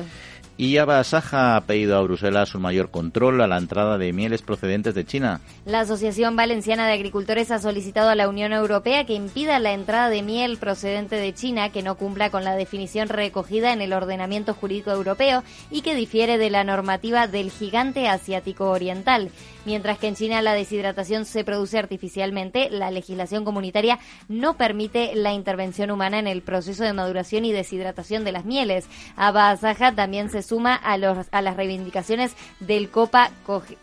Y 0.61 0.75
Aba 0.75 1.01
Saja 1.05 1.55
ha 1.55 1.61
pedido 1.61 1.95
a 1.95 2.01
Bruselas 2.01 2.53
un 2.53 2.63
mayor 2.63 2.91
control 2.91 3.39
a 3.39 3.47
la 3.47 3.57
entrada 3.57 3.97
de 3.97 4.11
mieles 4.11 4.41
procedentes 4.41 4.93
de 4.93 5.05
China. 5.05 5.39
La 5.65 5.79
Asociación 5.79 6.35
Valenciana 6.35 6.85
de 6.85 6.91
Agricultores 6.91 7.49
ha 7.51 7.59
solicitado 7.59 8.09
a 8.09 8.15
la 8.15 8.27
Unión 8.27 8.51
Europea 8.51 9.05
que 9.05 9.13
impida 9.13 9.57
la 9.59 9.71
entrada 9.71 10.09
de 10.09 10.21
miel 10.21 10.57
procedente 10.57 11.15
de 11.15 11.33
China 11.33 11.69
que 11.69 11.81
no 11.81 11.95
cumpla 11.95 12.29
con 12.29 12.43
la 12.43 12.57
definición 12.57 13.07
recogida 13.07 13.71
en 13.71 13.81
el 13.81 13.93
ordenamiento 13.93 14.53
jurídico 14.53 14.91
europeo 14.91 15.45
y 15.71 15.79
que 15.79 15.95
difiere 15.95 16.37
de 16.37 16.49
la 16.49 16.65
normativa 16.65 17.27
del 17.27 17.51
gigante 17.51 18.09
asiático 18.09 18.69
oriental. 18.69 19.31
Mientras 19.65 19.97
que 19.97 20.07
en 20.07 20.15
China 20.15 20.41
la 20.41 20.53
deshidratación 20.53 21.23
se 21.23 21.45
produce 21.45 21.77
artificialmente, 21.77 22.69
la 22.69 22.91
legislación 22.91 23.45
comunitaria 23.45 23.99
no 24.27 24.57
permite 24.57 25.15
la 25.15 25.31
intervención 25.31 25.91
humana 25.91 26.19
en 26.19 26.27
el 26.27 26.41
proceso 26.41 26.83
de 26.83 26.91
maduración 26.91 27.45
y 27.45 27.53
deshidratación 27.53 28.25
de 28.25 28.33
las 28.33 28.43
mieles. 28.43 28.87
Aba 29.15 29.55
Saja 29.55 29.95
también 29.95 30.29
se 30.29 30.48
suma 30.49 30.75
a, 30.75 30.97
los, 30.97 31.27
a 31.31 31.41
las 31.41 31.55
reivindicaciones 31.55 32.35
del 32.59 32.89
Copa 32.89 33.31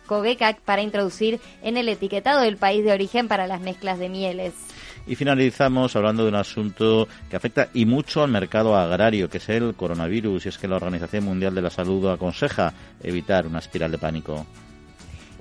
Cogecac 0.07 0.61
para 0.61 0.83
introducir 0.83 1.40
en 1.62 1.76
el 1.76 1.88
etiquetado 1.88 2.42
del 2.42 2.57
país 2.57 2.85
de 2.85 2.92
origen 2.92 3.29
para 3.29 3.46
las 3.46 3.61
mezclas 3.61 3.98
de 3.98 4.09
mieles. 4.09 4.52
Y 5.07 5.14
finalizamos 5.14 5.94
hablando 5.94 6.24
de 6.24 6.31
un 6.31 6.35
asunto 6.35 7.07
que 7.31 7.37
afecta 7.37 7.68
y 7.72 7.87
mucho 7.87 8.24
al 8.24 8.31
mercado 8.31 8.76
agrario, 8.76 9.31
que 9.31 9.38
es 9.38 9.48
el 9.48 9.74
coronavirus, 9.74 10.46
y 10.46 10.48
es 10.48 10.59
que 10.59 10.66
la 10.66 10.76
Organización 10.76 11.24
Mundial 11.24 11.55
de 11.55 11.62
la 11.62 11.70
Salud 11.70 12.11
aconseja 12.11 12.74
evitar 13.00 13.46
una 13.46 13.61
espiral 13.61 13.92
de 13.92 13.98
pánico. 13.98 14.44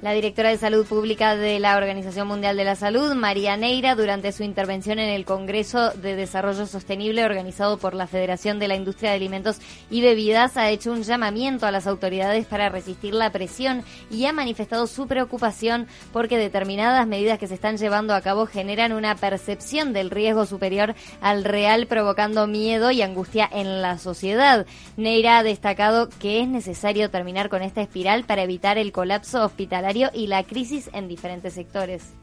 La 0.05 0.11
directora 0.11 0.49
de 0.49 0.59
Salud 0.59 0.85
Pública 0.85 1.35
de 1.35 1.59
la 1.59 1.75
Organización 1.77 2.27
Mundial 2.27 2.55
de 2.55 2.63
la 2.63 2.75
Salud, 2.75 3.15
María 3.15 3.57
Neira, 3.57 3.95
durante 3.95 4.31
su 4.33 4.43
intervención 4.43 4.99
en 4.99 5.09
el 5.09 5.25
Congreso 5.25 5.89
de 5.93 6.15
Desarrollo 6.15 6.67
Sostenible 6.67 7.25
organizado 7.25 7.79
por 7.79 7.95
la 7.95 8.05
Federación 8.05 8.59
de 8.59 8.67
la 8.67 8.75
Industria 8.75 9.09
de 9.09 9.15
Alimentos 9.15 9.57
y 9.89 10.01
Bebidas, 10.01 10.57
ha 10.57 10.69
hecho 10.69 10.91
un 10.91 11.01
llamamiento 11.01 11.65
a 11.65 11.71
las 11.71 11.87
autoridades 11.87 12.45
para 12.45 12.69
resistir 12.69 13.15
la 13.15 13.31
presión 13.31 13.83
y 14.11 14.27
ha 14.27 14.31
manifestado 14.31 14.85
su 14.85 15.07
preocupación 15.07 15.87
porque 16.13 16.37
determinadas 16.37 17.07
medidas 17.07 17.39
que 17.39 17.47
se 17.47 17.55
están 17.55 17.77
llevando 17.77 18.13
a 18.13 18.21
cabo 18.21 18.45
generan 18.45 18.93
una 18.93 19.15
percepción 19.15 19.91
del 19.91 20.11
riesgo 20.11 20.45
superior 20.45 20.93
al 21.19 21.43
real, 21.43 21.87
provocando 21.87 22.45
miedo 22.45 22.91
y 22.91 23.01
angustia 23.01 23.49
en 23.51 23.81
la 23.81 23.97
sociedad. 23.97 24.67
Neira 24.97 25.39
ha 25.39 25.43
destacado 25.43 26.09
que 26.19 26.41
es 26.41 26.47
necesario 26.47 27.09
terminar 27.09 27.49
con 27.49 27.63
esta 27.63 27.81
espiral 27.81 28.23
para 28.25 28.43
evitar 28.43 28.77
el 28.77 28.91
colapso 28.91 29.43
hospitalario 29.43 29.94
y 30.13 30.27
la 30.27 30.43
crisis 30.43 30.89
en 30.93 31.07
diferentes 31.07 31.53
sectores. 31.53 32.13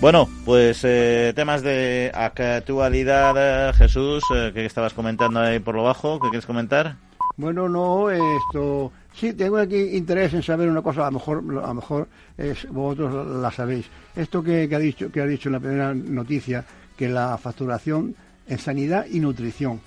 Bueno, 0.00 0.30
pues 0.46 0.80
eh, 0.84 1.32
temas 1.36 1.62
de 1.62 2.10
actualidad, 2.14 3.34
eh, 3.36 3.72
Jesús, 3.74 4.24
eh, 4.34 4.50
que 4.54 4.64
estabas 4.64 4.94
comentando 4.94 5.40
ahí 5.40 5.58
por 5.58 5.74
lo 5.74 5.82
bajo, 5.82 6.18
¿qué 6.20 6.30
quieres 6.30 6.46
comentar? 6.46 6.96
Bueno, 7.40 7.70
no, 7.70 8.10
esto 8.10 8.92
sí 9.14 9.32
tengo 9.32 9.56
aquí 9.56 9.96
interés 9.96 10.34
en 10.34 10.42
saber 10.42 10.68
una 10.68 10.82
cosa, 10.82 11.06
a 11.06 11.10
lo 11.10 11.12
mejor, 11.12 11.38
a 11.38 11.68
lo 11.68 11.74
mejor 11.74 12.08
es, 12.36 12.68
vosotros 12.68 13.26
la 13.40 13.50
sabéis. 13.50 13.86
Esto 14.14 14.42
que, 14.42 14.68
ha 14.70 14.78
dicho, 14.78 15.10
que 15.10 15.22
ha 15.22 15.26
dicho 15.26 15.48
en 15.48 15.54
la 15.54 15.60
primera 15.60 15.94
noticia, 15.94 16.62
que 16.98 17.08
la 17.08 17.38
facturación 17.38 18.14
en 18.46 18.58
sanidad 18.58 19.06
y 19.10 19.20
nutrición. 19.20 19.80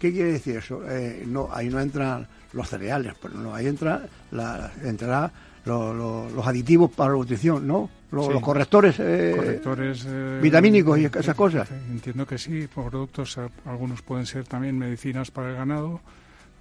¿Qué 0.00 0.10
quiere 0.10 0.32
decir 0.32 0.56
eso? 0.56 0.82
no, 1.26 1.48
ahí 1.52 1.68
no 1.68 1.78
entran 1.78 2.26
los 2.54 2.68
cereales, 2.68 3.14
pero 3.22 3.34
no, 3.34 3.54
ahí 3.54 3.68
entra 3.68 4.02
la, 4.32 4.72
entrará 4.82 5.30
los 5.64 6.46
aditivos 6.46 6.90
para 6.90 7.12
la 7.12 7.18
nutrición, 7.18 7.68
¿no? 7.68 7.88
Los, 8.10 8.40
correctores, 8.40 8.96
eh, 8.98 9.34
correctores 9.36 10.04
eh, 10.08 10.40
vitamínicos 10.42 10.98
y 10.98 11.04
esas 11.04 11.36
cosas. 11.36 11.70
Entiendo 11.70 12.26
que 12.26 12.38
sí, 12.38 12.66
productos, 12.66 13.38
eh, 13.38 13.48
algunos 13.66 14.02
pueden 14.02 14.26
ser 14.26 14.44
también 14.44 14.76
medicinas 14.76 15.30
para 15.30 15.50
el 15.50 15.56
ganado, 15.56 16.00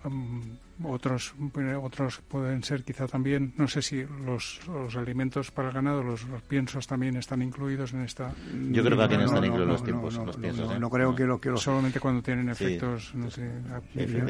mm, 0.03 0.85
otros 0.85 1.33
otros 1.81 2.21
pueden 2.27 2.63
ser 2.63 2.83
quizá 2.83 3.07
también, 3.07 3.53
no 3.57 3.67
sé 3.67 3.81
si 3.81 4.05
los, 4.25 4.61
los 4.67 4.95
alimentos 4.95 5.51
para 5.51 5.69
el 5.69 5.73
ganado, 5.73 6.03
los, 6.03 6.25
piensos 6.47 6.87
también 6.87 7.17
están 7.17 7.41
incluidos 7.41 7.93
en 7.93 8.01
esta. 8.01 8.33
Yo 8.71 8.83
creo 8.83 8.97
que 8.97 9.03
aquí 9.03 9.17
no, 9.17 9.25
están 9.25 9.45
incluidos 9.45 9.67
los 9.67 9.83
tiempos, 9.83 10.15
los 10.15 10.37
piensos. 10.37 10.79
No, 10.79 10.89
creo 10.89 11.15
que, 11.15 11.25
lo, 11.25 11.39
que 11.39 11.55
Solamente 11.57 11.99
cuando 11.99 12.21
tienen 12.21 12.49
efectos 12.49 13.13
no 13.15 13.29
sé, 13.29 13.49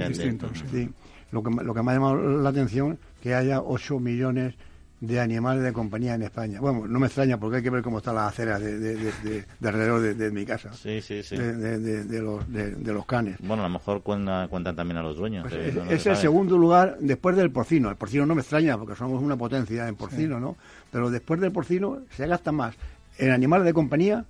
distintos. 0.08 0.64
Sí. 0.72 0.90
Lo, 1.32 1.44
que, 1.44 1.52
lo 1.64 1.74
que 1.74 1.84
me 1.84 1.92
ha 1.92 1.94
llamado 1.94 2.16
la 2.16 2.50
atención 2.50 2.98
que 3.22 3.36
haya 3.36 3.62
8 3.62 4.00
millones 4.00 4.56
de 5.02 5.20
animales 5.20 5.64
de 5.64 5.72
compañía 5.72 6.16
en 6.16 6.24
España. 6.24 6.60
Bueno, 6.60 6.86
no 6.88 7.00
me 7.00 7.08
extraña 7.08 7.40
porque 7.40 7.58
hay 7.58 7.64
que 7.64 7.70
ver 7.70 7.82
cómo 7.82 8.00
está 8.00 8.12
la 8.12 8.28
acera 8.28 8.60
de, 8.60 8.78
de, 8.80 9.46
alrededor 9.64 10.02
de, 10.02 10.32
mi 10.32 10.46
casa. 10.46 10.74
Sí, 10.74 11.02
sí, 11.02 11.24
sí. 11.24 11.38
De, 11.38 12.22
los, 12.22 12.52
de, 12.52 12.94
los 12.94 13.06
canes. 13.06 13.38
Bueno, 13.40 13.64
a 13.64 13.68
lo 13.68 13.74
mejor 13.74 14.02
cuentan, 14.02 14.76
también 14.76 14.98
a 14.98 15.04
los 15.04 15.16
dueños. 15.16 15.48
Pues 15.48 15.76
es, 15.90 16.06
el 16.06 16.18
segundo 16.18 16.58
lugar 16.58 16.98
después 17.00 17.36
del 17.38 17.52
porcino. 17.52 17.90
El 17.90 17.96
porcino 17.96 18.26
no 18.26 18.36
me 18.36 18.42
extraña 18.42 18.78
porque 18.78 18.96
somos 18.96 19.22
una 19.22 19.38
potencia 19.38 19.88
en 19.88 19.96
porcino, 19.96 20.40
¿no? 20.40 20.58
Pero 20.92 21.10
después 21.10 21.40
del 21.40 21.52
porcino 21.52 22.00
se 22.16 22.28
gasta 22.28 22.52
más 22.52 22.76
en 23.18 23.32
animales 23.32 23.66
de 23.66 23.74
compañía 23.74 24.26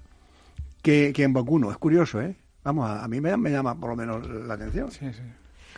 que, 0.84 1.14
en 1.16 1.34
vacuno. 1.34 1.72
Es 1.72 1.78
curioso, 1.78 2.22
¿eh? 2.22 2.36
Vamos, 2.64 2.88
a, 2.88 3.04
a 3.04 3.08
mí 3.08 3.20
me, 3.22 3.36
me 3.38 3.50
llama 3.50 3.74
por 3.76 3.90
lo 3.92 3.96
menos 3.96 4.28
la 4.30 4.54
atención. 4.54 4.92
Sí, 4.92 5.12
sí. 5.12 5.22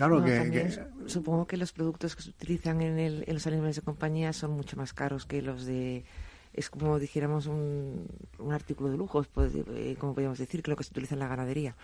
Claro 0.02 0.24
que, 0.24 0.80
Supongo 1.06 1.46
que 1.46 1.58
los 1.58 1.72
productos 1.74 2.16
que 2.16 2.24
se 2.24 2.30
utilizan 2.32 2.82
en, 2.82 3.24
los 3.28 3.46
animales 3.46 3.76
de 3.76 3.84
compañía 3.84 4.34
son 4.34 4.52
mucho 4.52 4.76
más 4.76 4.94
caros 4.94 5.26
que 5.26 5.44
los 5.44 5.66
de... 5.66 6.04
Es 6.54 6.70
como 6.72 6.98
dijéramos 6.98 7.46
un, 7.46 8.08
un 8.40 8.52
artículo 8.52 8.90
de 8.90 8.98
lujo, 8.98 9.24
pues, 9.32 9.54
eh, 9.56 9.96
como 10.00 10.14
podríamos 10.14 10.40
decir, 10.40 10.64
que 10.64 10.72
lo 10.72 10.76
que 10.76 10.84
se 10.84 10.90
utiliza 10.90 11.14
en 11.16 11.20
la 11.20 11.28
ganadería. 11.28 11.76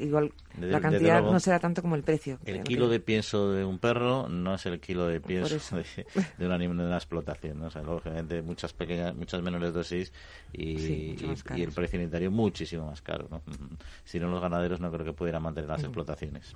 Igual 0.00 0.32
la 0.60 0.80
cantidad 0.80 1.22
no 1.22 1.40
será 1.40 1.58
tanto 1.58 1.82
como 1.82 1.94
el 1.96 2.02
precio. 2.02 2.38
El 2.44 2.62
kilo 2.62 2.88
de 2.88 3.00
pienso 3.00 3.52
de 3.52 3.64
un 3.64 3.78
perro 3.78 4.28
no 4.28 4.54
es 4.54 4.66
el 4.66 4.80
kilo 4.80 5.06
de 5.06 5.20
pienso 5.20 5.76
de, 6.38 6.46
un 6.46 6.52
animal 6.52 6.76
de 6.76 6.86
una 6.86 6.96
explotación. 6.96 7.62
O 7.62 7.70
sea, 7.70 7.82
lógicamente 7.82 8.42
muchas 8.42 8.72
pequeñas, 8.74 9.14
muchas 9.14 9.42
menores 9.42 9.72
dosis 9.72 10.12
y, 10.52 10.72
y, 10.72 11.36
el 11.62 11.72
precio 11.72 11.98
unitario 11.98 12.30
muchísimo 12.30 12.86
más 12.86 13.00
caro. 13.00 13.28
¿no? 13.30 13.42
Si 14.04 14.20
no, 14.20 14.28
los 14.28 14.40
ganaderos 14.40 14.80
no 14.80 14.92
creo 14.92 15.04
que 15.04 15.12
pudieran 15.12 15.42
mantener 15.42 15.68
las 15.68 15.82
explotaciones. 15.82 16.54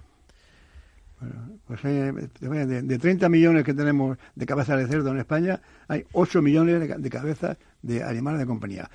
Bueno, 1.20 1.58
pues 1.66 1.84
eh, 1.84 2.12
de, 2.40 2.82
de, 2.82 2.98
30 2.98 3.28
millones 3.28 3.64
que 3.64 3.74
tenemos 3.74 4.16
de 4.34 4.46
cabezas 4.46 4.78
de 4.78 4.86
cerdo 4.86 5.10
en 5.10 5.18
España, 5.18 5.60
hay 5.88 6.04
8 6.12 6.40
millones 6.42 7.02
de, 7.02 7.10
cabezas 7.10 7.56
de 7.82 8.02
animales 8.04 8.40
de 8.40 8.46
compañía. 8.46 8.88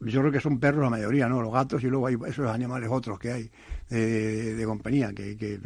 Yo 0.00 0.20
creo 0.20 0.32
que 0.32 0.40
son 0.40 0.58
perros 0.58 0.82
la 0.82 0.90
mayoría, 0.90 1.28
¿no? 1.28 1.40
Los 1.42 1.52
gatos 1.52 1.82
y 1.84 1.88
luego 1.88 2.06
hay 2.06 2.16
esos 2.26 2.46
animales 2.46 2.88
otros 2.90 3.18
que 3.18 3.32
hay 3.32 3.50
de, 3.88 4.62
compañía, 4.66 5.12
que, 5.12 5.36
que 5.36 5.60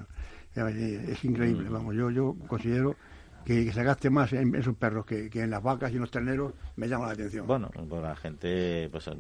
eh, 0.56 1.06
es 1.08 1.24
increíble. 1.24 1.68
Mm. 1.68 1.72
Vamos, 1.72 1.94
yo, 1.94 2.10
yo 2.10 2.36
considero 2.46 2.96
que, 3.44 3.72
se 3.72 3.82
gaste 3.82 4.10
más 4.10 4.32
en, 4.32 4.54
esos 4.54 4.76
perros 4.76 5.06
que, 5.06 5.30
en 5.32 5.50
las 5.50 5.62
vacas 5.62 5.92
y 5.92 5.94
en 5.94 6.00
los 6.00 6.10
terneros 6.10 6.52
me 6.76 6.88
llama 6.88 7.06
la 7.06 7.12
atención. 7.12 7.46
Bueno, 7.46 7.70
pues 7.70 8.02
la 8.02 8.16
gente, 8.16 8.88
pues 8.90 9.10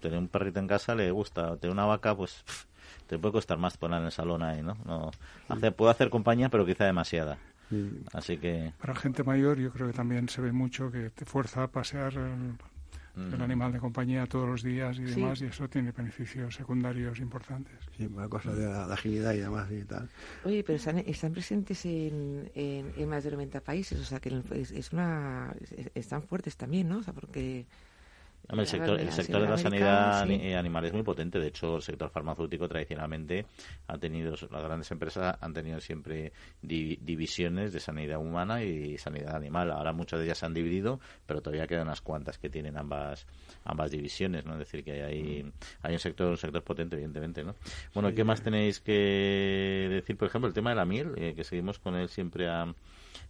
tener 0.00 0.18
un 0.18 0.28
perrito 0.28 0.60
en 0.60 0.66
casa 0.66 0.94
le 0.94 1.10
gusta, 1.10 1.56
tener 1.56 1.72
una 1.72 1.86
vaca, 1.86 2.16
pues 2.16 2.44
te 3.08 3.18
puede 3.18 3.32
costar 3.32 3.58
más 3.58 3.76
poner 3.76 4.00
en 4.00 4.06
el 4.06 4.12
salón 4.12 4.42
ahí, 4.42 4.62
¿no? 4.62 4.76
no 4.84 5.10
hace, 5.48 5.72
puedo 5.72 5.90
hacer 5.90 6.10
compañía, 6.10 6.48
pero 6.50 6.64
quizá 6.66 6.84
demasiada. 6.84 7.38
Así 8.12 8.38
que... 8.38 8.72
Para 8.80 8.94
gente 8.94 9.24
mayor 9.24 9.58
yo 9.58 9.70
creo 9.72 9.88
que 9.88 9.92
también 9.92 10.28
se 10.28 10.40
ve 10.40 10.52
mucho 10.52 10.90
que 10.90 11.10
te 11.10 11.24
fuerza 11.24 11.64
a 11.64 11.68
pasear 11.68 12.14
el, 12.14 13.42
animal 13.42 13.72
de 13.72 13.80
compañía 13.80 14.26
todos 14.26 14.48
los 14.48 14.62
días 14.62 14.98
y 14.98 15.02
demás, 15.02 15.42
y 15.42 15.46
eso 15.46 15.68
tiene 15.68 15.90
beneficios 15.92 16.54
secundarios 16.54 17.18
importantes. 17.18 17.74
Sí, 17.96 18.06
una 18.06 18.28
cosa 18.28 18.54
de, 18.54 18.64
agilidad 18.92 19.32
y 19.34 19.38
demás 19.38 19.68
y 19.70 19.84
tal. 19.84 20.08
Oye, 20.44 20.62
pero 20.62 20.76
están, 20.76 21.32
presentes 21.32 21.84
en, 21.84 22.50
en, 22.54 23.08
más 23.08 23.24
de 23.24 23.32
90 23.32 23.60
países, 23.60 23.98
o 23.98 24.04
sea 24.04 24.20
que 24.20 24.40
es, 24.52 24.92
una, 24.92 25.52
están 25.94 26.22
fuertes 26.22 26.56
también, 26.56 26.88
¿no? 26.88 26.98
O 26.98 27.02
sea, 27.02 27.12
porque 27.12 27.66
el 28.48 28.66
sector, 28.66 28.98
el 28.98 29.12
sector 29.12 29.42
de 29.42 29.48
la 29.48 29.58
sanidad 29.58 30.22
animal 30.22 30.84
es 30.86 30.92
muy 30.92 31.02
potente. 31.02 31.38
De 31.38 31.48
hecho, 31.48 31.76
el 31.76 31.82
sector 31.82 32.10
farmacéutico 32.10 32.68
tradicionalmente 32.68 33.46
ha 33.86 33.98
tenido, 33.98 34.30
las 34.50 34.62
grandes 34.62 34.90
empresas 34.90 35.36
han 35.40 35.52
tenido 35.52 35.80
siempre 35.80 36.32
divisiones 36.62 37.72
de 37.72 37.80
sanidad 37.80 38.18
humana 38.18 38.62
y 38.62 38.96
sanidad 38.98 39.36
animal. 39.36 39.70
Ahora 39.70 39.92
muchas 39.92 40.18
de 40.20 40.26
ellas 40.26 40.38
se 40.38 40.46
han 40.46 40.54
dividido, 40.54 41.00
pero 41.26 41.42
todavía 41.42 41.66
quedan 41.66 41.84
unas 41.84 42.00
cuantas 42.00 42.38
que 42.38 42.48
tienen 42.48 42.78
ambas 42.78 43.26
ambas 43.64 43.90
divisiones, 43.90 44.46
¿no? 44.46 44.54
Es 44.54 44.60
decir, 44.60 44.82
que 44.82 45.02
hay, 45.02 45.52
hay 45.82 45.92
un 45.92 45.98
sector 45.98 46.28
un 46.28 46.36
sector 46.38 46.62
potente, 46.62 46.96
evidentemente, 46.96 47.44
¿no? 47.44 47.54
Bueno, 47.94 48.14
¿qué 48.14 48.24
más 48.24 48.42
tenéis 48.42 48.80
que 48.80 49.88
decir? 49.90 50.16
Por 50.16 50.28
ejemplo, 50.28 50.48
el 50.48 50.54
tema 50.54 50.70
de 50.70 50.76
la 50.76 50.84
miel, 50.84 51.12
eh, 51.16 51.34
que 51.34 51.44
seguimos 51.44 51.78
con 51.78 51.96
él 51.96 52.08
siempre 52.08 52.48
a 52.48 52.74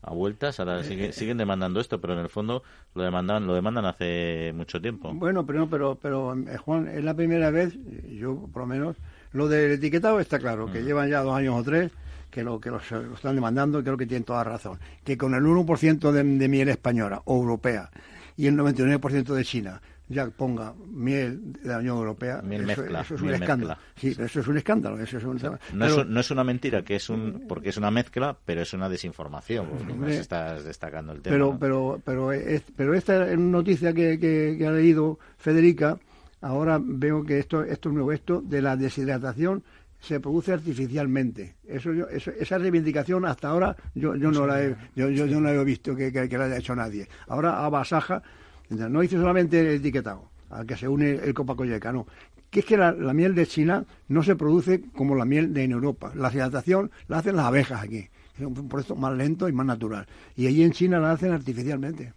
a 0.02 0.12
vueltas. 0.12 0.60
Ahora 0.60 0.82
siguen 1.12 1.38
demandando 1.38 1.80
esto, 1.80 2.00
pero 2.00 2.14
en 2.14 2.20
el 2.20 2.28
fondo 2.28 2.62
lo 2.94 3.02
demandan, 3.02 3.46
lo 3.46 3.54
demandan 3.54 3.84
hace 3.84 4.52
mucho 4.54 4.80
tiempo. 4.80 5.12
Bueno, 5.14 5.46
pero 5.46 5.68
pero, 5.68 5.98
pero 6.00 6.34
eh, 6.34 6.56
Juan, 6.56 6.88
es 6.88 7.04
la 7.04 7.14
primera 7.14 7.50
vez, 7.50 7.76
yo 8.08 8.48
por 8.52 8.62
lo 8.62 8.66
menos, 8.66 8.96
lo 9.32 9.48
del 9.48 9.72
etiquetado 9.72 10.20
está 10.20 10.38
claro, 10.38 10.66
que 10.66 10.80
mm. 10.80 10.84
llevan 10.84 11.10
ya 11.10 11.20
dos 11.20 11.36
años 11.36 11.54
o 11.54 11.62
tres 11.62 11.92
que 12.30 12.44
lo 12.44 12.60
que 12.60 12.70
lo 12.70 12.78
están 12.78 13.34
demandando 13.34 13.82
creo 13.82 13.96
que 13.96 14.06
tienen 14.06 14.24
toda 14.24 14.44
razón. 14.44 14.78
Que 15.04 15.16
con 15.16 15.34
el 15.34 15.42
1% 15.42 16.12
de, 16.12 16.22
de 16.22 16.48
miel 16.48 16.68
española 16.68 17.22
o 17.24 17.36
europea 17.36 17.90
y 18.36 18.46
el 18.46 18.56
99% 18.56 19.34
de 19.34 19.44
China 19.44 19.82
ya 20.08 20.28
ponga 20.30 20.74
miel 20.90 21.52
de 21.52 21.68
la 21.68 21.78
Unión 21.78 21.98
Europea, 21.98 22.42
eso, 22.50 23.14
es 23.14 23.20
un 23.20 23.34
escándalo. 23.34 23.76
Sí, 23.96 24.16
eso 24.18 24.40
es 24.40 24.48
un 24.48 24.56
escándalo. 24.56 24.98
Eso 24.98 25.18
es 25.18 25.24
no, 25.24 25.86
es, 25.86 26.06
no, 26.06 26.20
es, 26.20 26.30
una 26.30 26.44
mentira, 26.44 26.82
que 26.82 26.96
es 26.96 27.10
un 27.10 27.44
porque 27.46 27.68
es 27.68 27.76
una 27.76 27.90
mezcla, 27.90 28.36
pero 28.44 28.62
es 28.62 28.72
una 28.72 28.88
desinformación. 28.88 29.66
Porque 29.66 30.18
estás 30.18 30.64
destacando 30.64 31.12
el 31.12 31.20
tema. 31.20 31.34
Pero, 31.34 31.58
pero, 31.58 32.00
pero, 32.04 32.30
pero 32.74 32.94
esta 32.94 33.36
noticia 33.36 33.92
que, 33.92 34.18
que, 34.18 34.66
ha 34.66 34.72
leído 34.72 35.18
Federica, 35.36 35.98
ahora 36.40 36.80
veo 36.82 37.22
que 37.24 37.38
esto, 37.38 37.62
esto 37.62 37.90
es 37.90 37.94
nuevo, 37.94 38.12
esto 38.12 38.40
de 38.40 38.62
la 38.62 38.76
deshidratación 38.76 39.62
se 40.00 40.20
produce 40.20 40.52
artificialmente. 40.52 41.56
Eso, 41.66 41.92
yo, 41.92 42.08
esa 42.08 42.56
reivindicación 42.56 43.26
hasta 43.26 43.48
ahora 43.48 43.76
yo, 43.94 44.14
yo 44.14 44.30
no 44.30 44.46
la 44.46 44.62
he, 44.62 44.76
yo, 44.94 45.10
yo, 45.10 45.26
no 45.26 45.40
la 45.40 45.52
he 45.52 45.64
visto 45.64 45.94
que, 45.94 46.12
que, 46.12 46.38
la 46.38 46.44
haya 46.44 46.56
hecho 46.56 46.74
nadie. 46.74 47.08
Ahora 47.26 47.64
a 47.64 47.68
Basaja 47.68 48.22
no 48.70 49.00
dice 49.00 49.16
solamente 49.16 49.60
el 49.60 49.66
etiquetado, 49.76 50.30
al 50.50 50.66
que 50.66 50.76
se 50.76 50.88
une 50.88 51.12
el 51.12 51.34
copacoyeca, 51.34 51.92
no. 51.92 52.06
Que 52.50 52.60
es 52.60 52.66
que 52.66 52.76
la, 52.76 52.92
miel 52.92 53.34
de 53.34 53.46
China 53.46 53.84
no 54.08 54.22
se 54.22 54.34
produce 54.34 54.82
como 54.94 55.14
la 55.14 55.26
miel 55.26 55.52
de 55.52 55.64
en 55.64 55.72
Europa. 55.72 56.12
La 56.14 56.32
hidratación 56.32 56.90
la 57.06 57.18
hacen 57.18 57.36
las 57.36 57.46
abejas 57.46 57.82
aquí. 57.82 58.08
Es 58.38 58.46
un 58.46 58.68
proceso 58.68 58.96
más 58.96 59.14
lento 59.14 59.48
y 59.48 59.52
más 59.52 59.66
natural. 59.66 60.06
Y 60.34 60.46
allí 60.46 60.62
en 60.62 60.72
China 60.72 60.98
la 60.98 61.12
hacen 61.12 61.32
artificialmente. 61.32 62.14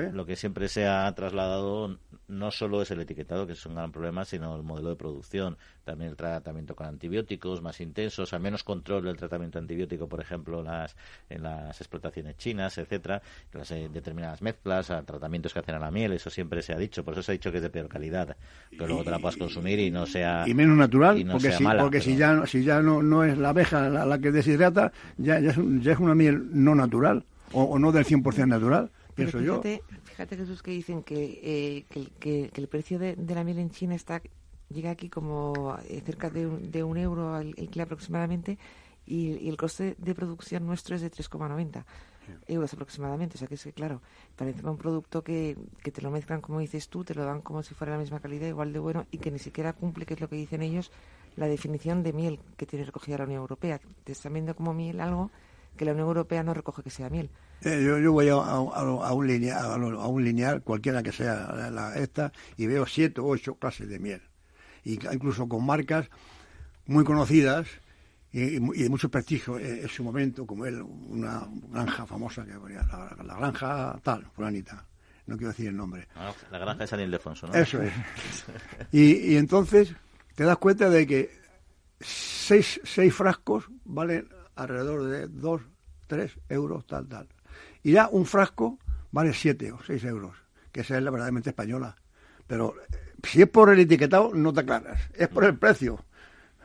¿eh? 0.00 0.10
lo 0.12 0.26
que 0.26 0.36
siempre 0.36 0.68
se 0.68 0.86
ha 0.86 1.12
trasladado 1.14 1.98
no 2.28 2.50
solo 2.50 2.82
es 2.82 2.90
el 2.90 3.00
etiquetado, 3.00 3.46
que 3.46 3.54
es 3.54 3.66
un 3.66 3.74
gran 3.74 3.90
problema, 3.90 4.24
sino 4.24 4.54
el 4.54 4.62
modelo 4.62 4.90
de 4.90 4.96
producción. 4.96 5.56
También 5.84 6.10
el 6.10 6.16
tratamiento 6.16 6.76
con 6.76 6.86
antibióticos 6.86 7.62
más 7.62 7.80
intensos, 7.80 8.32
al 8.32 8.40
menos 8.40 8.64
control 8.64 9.04
del 9.04 9.16
tratamiento 9.16 9.58
antibiótico, 9.58 10.08
por 10.08 10.20
ejemplo, 10.20 10.62
las, 10.62 10.94
en 11.30 11.42
las 11.42 11.80
explotaciones 11.80 12.36
chinas, 12.36 12.76
etcétera, 12.78 13.22
las 13.52 13.70
eh, 13.70 13.88
determinadas 13.92 14.42
mezclas, 14.42 14.86
tratamientos 15.06 15.54
que 15.54 15.60
hacen 15.60 15.74
a 15.74 15.78
la 15.78 15.90
miel, 15.90 16.12
eso 16.12 16.28
siempre 16.30 16.62
se 16.62 16.72
ha 16.72 16.78
dicho. 16.78 17.04
Por 17.04 17.14
eso 17.14 17.22
se 17.22 17.32
ha 17.32 17.34
dicho 17.34 17.50
que 17.50 17.58
es 17.58 17.62
de 17.62 17.70
peor 17.70 17.88
calidad, 17.88 18.36
que 18.70 18.86
luego 18.86 19.04
te 19.04 19.10
la 19.10 19.18
puedas 19.18 19.36
consumir 19.36 19.78
y 19.78 19.90
no 19.90 20.06
sea. 20.06 20.44
Y 20.46 20.54
menos 20.54 20.76
natural, 20.76 21.26
porque, 21.32 21.52
si, 21.52 21.64
porque 21.64 22.00
si 22.00 22.16
ya, 22.16 22.46
si 22.46 22.62
ya 22.62 22.82
no, 22.82 23.02
no 23.02 23.24
es 23.24 23.38
la 23.38 23.50
abeja 23.50 23.88
la, 23.88 24.18
que 24.18 24.30
deshidrata, 24.30 24.92
ya, 25.16 25.40
ya, 25.40 25.50
es, 25.50 25.56
ya 25.80 25.92
es 25.92 25.98
una 25.98 26.14
miel 26.14 26.48
no 26.52 26.74
natural 26.74 27.24
o, 27.52 27.62
o 27.62 27.78
no 27.78 27.92
del 27.92 28.04
100% 28.04 28.46
natural 28.46 28.90
pienso 29.18 29.38
fíjate, 29.38 29.76
yo. 29.76 29.98
Fíjate, 30.18 30.36
Jesús, 30.36 30.64
que 30.64 30.72
dicen 30.72 31.04
que, 31.04 31.38
eh, 31.44 31.84
que, 31.88 32.50
que, 32.50 32.60
el 32.60 32.66
precio 32.66 32.98
de, 32.98 33.14
la 33.16 33.44
miel 33.44 33.60
en 33.60 33.70
China 33.70 33.94
está 33.94 34.20
llega 34.68 34.90
aquí 34.90 35.08
como 35.08 35.78
eh, 35.88 36.02
cerca 36.04 36.28
de 36.28 36.44
un, 36.44 36.72
de 36.72 36.82
un 36.82 36.96
euro 36.96 37.36
al, 37.36 37.54
kilo 37.54 37.84
aproximadamente 37.84 38.58
y, 39.06 39.48
el 39.48 39.56
coste 39.56 39.94
de 39.96 40.14
producción 40.16 40.66
nuestro 40.66 40.96
es 40.96 41.02
de 41.02 41.12
3,90 41.12 41.84
euros 42.48 42.74
aproximadamente. 42.74 43.36
O 43.36 43.38
sea 43.38 43.46
que 43.46 43.54
es 43.54 43.62
que, 43.62 43.72
claro, 43.72 44.02
parece 44.34 44.66
un 44.66 44.76
producto 44.76 45.22
que, 45.22 45.56
que 45.84 45.92
te 45.92 46.02
lo 46.02 46.10
mezclan 46.10 46.40
como 46.40 46.58
dices 46.58 46.88
tú, 46.88 47.04
te 47.04 47.14
lo 47.14 47.24
dan 47.24 47.40
como 47.40 47.62
si 47.62 47.74
fuera 47.74 47.92
la 47.92 48.00
misma 48.00 48.18
calidad, 48.18 48.48
igual 48.48 48.72
de 48.72 48.80
bueno, 48.80 49.06
y 49.12 49.18
que 49.18 49.30
ni 49.30 49.38
siquiera 49.38 49.72
cumple, 49.72 50.04
que 50.04 50.14
es 50.14 50.20
lo 50.20 50.28
que 50.28 50.34
dicen 50.34 50.62
ellos, 50.62 50.90
la 51.36 51.46
definición 51.46 52.02
de 52.02 52.12
miel 52.12 52.40
que 52.56 52.66
tiene 52.66 52.84
recogida 52.84 53.18
la 53.18 53.24
Unión 53.24 53.42
Europea. 53.42 53.80
Te 54.02 54.10
están 54.10 54.32
viendo 54.32 54.56
como 54.56 54.74
miel 54.74 55.00
algo 55.00 55.30
que 55.76 55.84
la 55.84 55.92
Unión 55.92 56.08
Europea 56.08 56.42
no 56.42 56.54
recoge 56.54 56.82
que 56.82 56.90
sea 56.90 57.08
miel. 57.08 57.30
Eh, 57.62 57.82
yo, 57.84 57.98
yo, 57.98 58.12
voy 58.12 58.28
a, 58.28 58.36
un 58.36 59.26
lineal, 59.26 59.64
a, 59.64 60.06
un 60.06 60.24
lineal, 60.24 60.62
cualquiera 60.62 61.02
que 61.02 61.12
sea 61.12 61.70
la, 61.70 61.96
esta, 61.96 62.32
y 62.56 62.66
veo 62.66 62.86
siete 62.86 63.20
o 63.20 63.26
ocho 63.26 63.56
clases 63.56 63.88
de 63.88 63.98
miel. 63.98 64.22
Y 64.84 64.94
incluso 65.12 65.48
con 65.48 65.66
marcas 65.66 66.08
muy 66.86 67.04
conocidas 67.04 67.66
y, 68.32 68.60
de 68.60 68.88
mucho 68.88 69.10
prestigio 69.10 69.58
en, 69.58 69.88
su 69.88 70.04
momento, 70.04 70.46
como 70.46 70.66
él, 70.66 70.82
una 70.82 71.48
granja 71.70 72.06
famosa, 72.06 72.44
que 72.44 72.52
la, 72.52 73.16
la 73.24 73.34
granja 73.36 73.98
tal, 74.02 74.24
fulanita. 74.34 74.86
No 75.26 75.36
quiero 75.36 75.50
decir 75.50 75.68
el 75.68 75.76
nombre. 75.76 76.08
Ah, 76.14 76.32
la 76.50 76.58
granja 76.58 76.80
de 76.80 76.86
San 76.86 77.00
Ildefonso, 77.00 77.46
¿no? 77.48 77.54
Eso 77.54 77.82
es. 77.82 77.92
y, 78.92 79.32
y 79.32 79.36
entonces 79.36 79.94
te 80.34 80.44
das 80.44 80.56
cuenta 80.56 80.88
de 80.88 81.06
que 81.06 81.38
seis, 82.00 82.80
seis 82.84 83.14
frascos 83.14 83.64
valen 83.84 84.28
alrededor 84.56 85.04
de 85.04 85.28
dos, 85.28 85.62
tres 86.06 86.32
euros, 86.48 86.86
tal, 86.86 87.06
tal. 87.08 87.28
Y 87.82 87.92
ya 87.92 88.08
un 88.10 88.26
frasco 88.26 88.78
vale 89.10 89.32
siete 89.32 89.72
o 89.72 89.78
seis 89.86 90.04
euros, 90.04 90.36
que 90.72 90.80
esa 90.80 90.96
es 90.96 91.02
la 91.02 91.10
verdaderamente 91.10 91.50
española. 91.50 91.96
Pero 92.46 92.74
eh, 92.90 92.96
si 93.22 93.42
es 93.42 93.48
por 93.48 93.70
el 93.70 93.80
etiquetado, 93.80 94.32
no 94.34 94.52
te 94.52 94.60
aclaras. 94.60 95.00
Es 95.14 95.28
por 95.28 95.44
el 95.44 95.58
precio. 95.58 96.04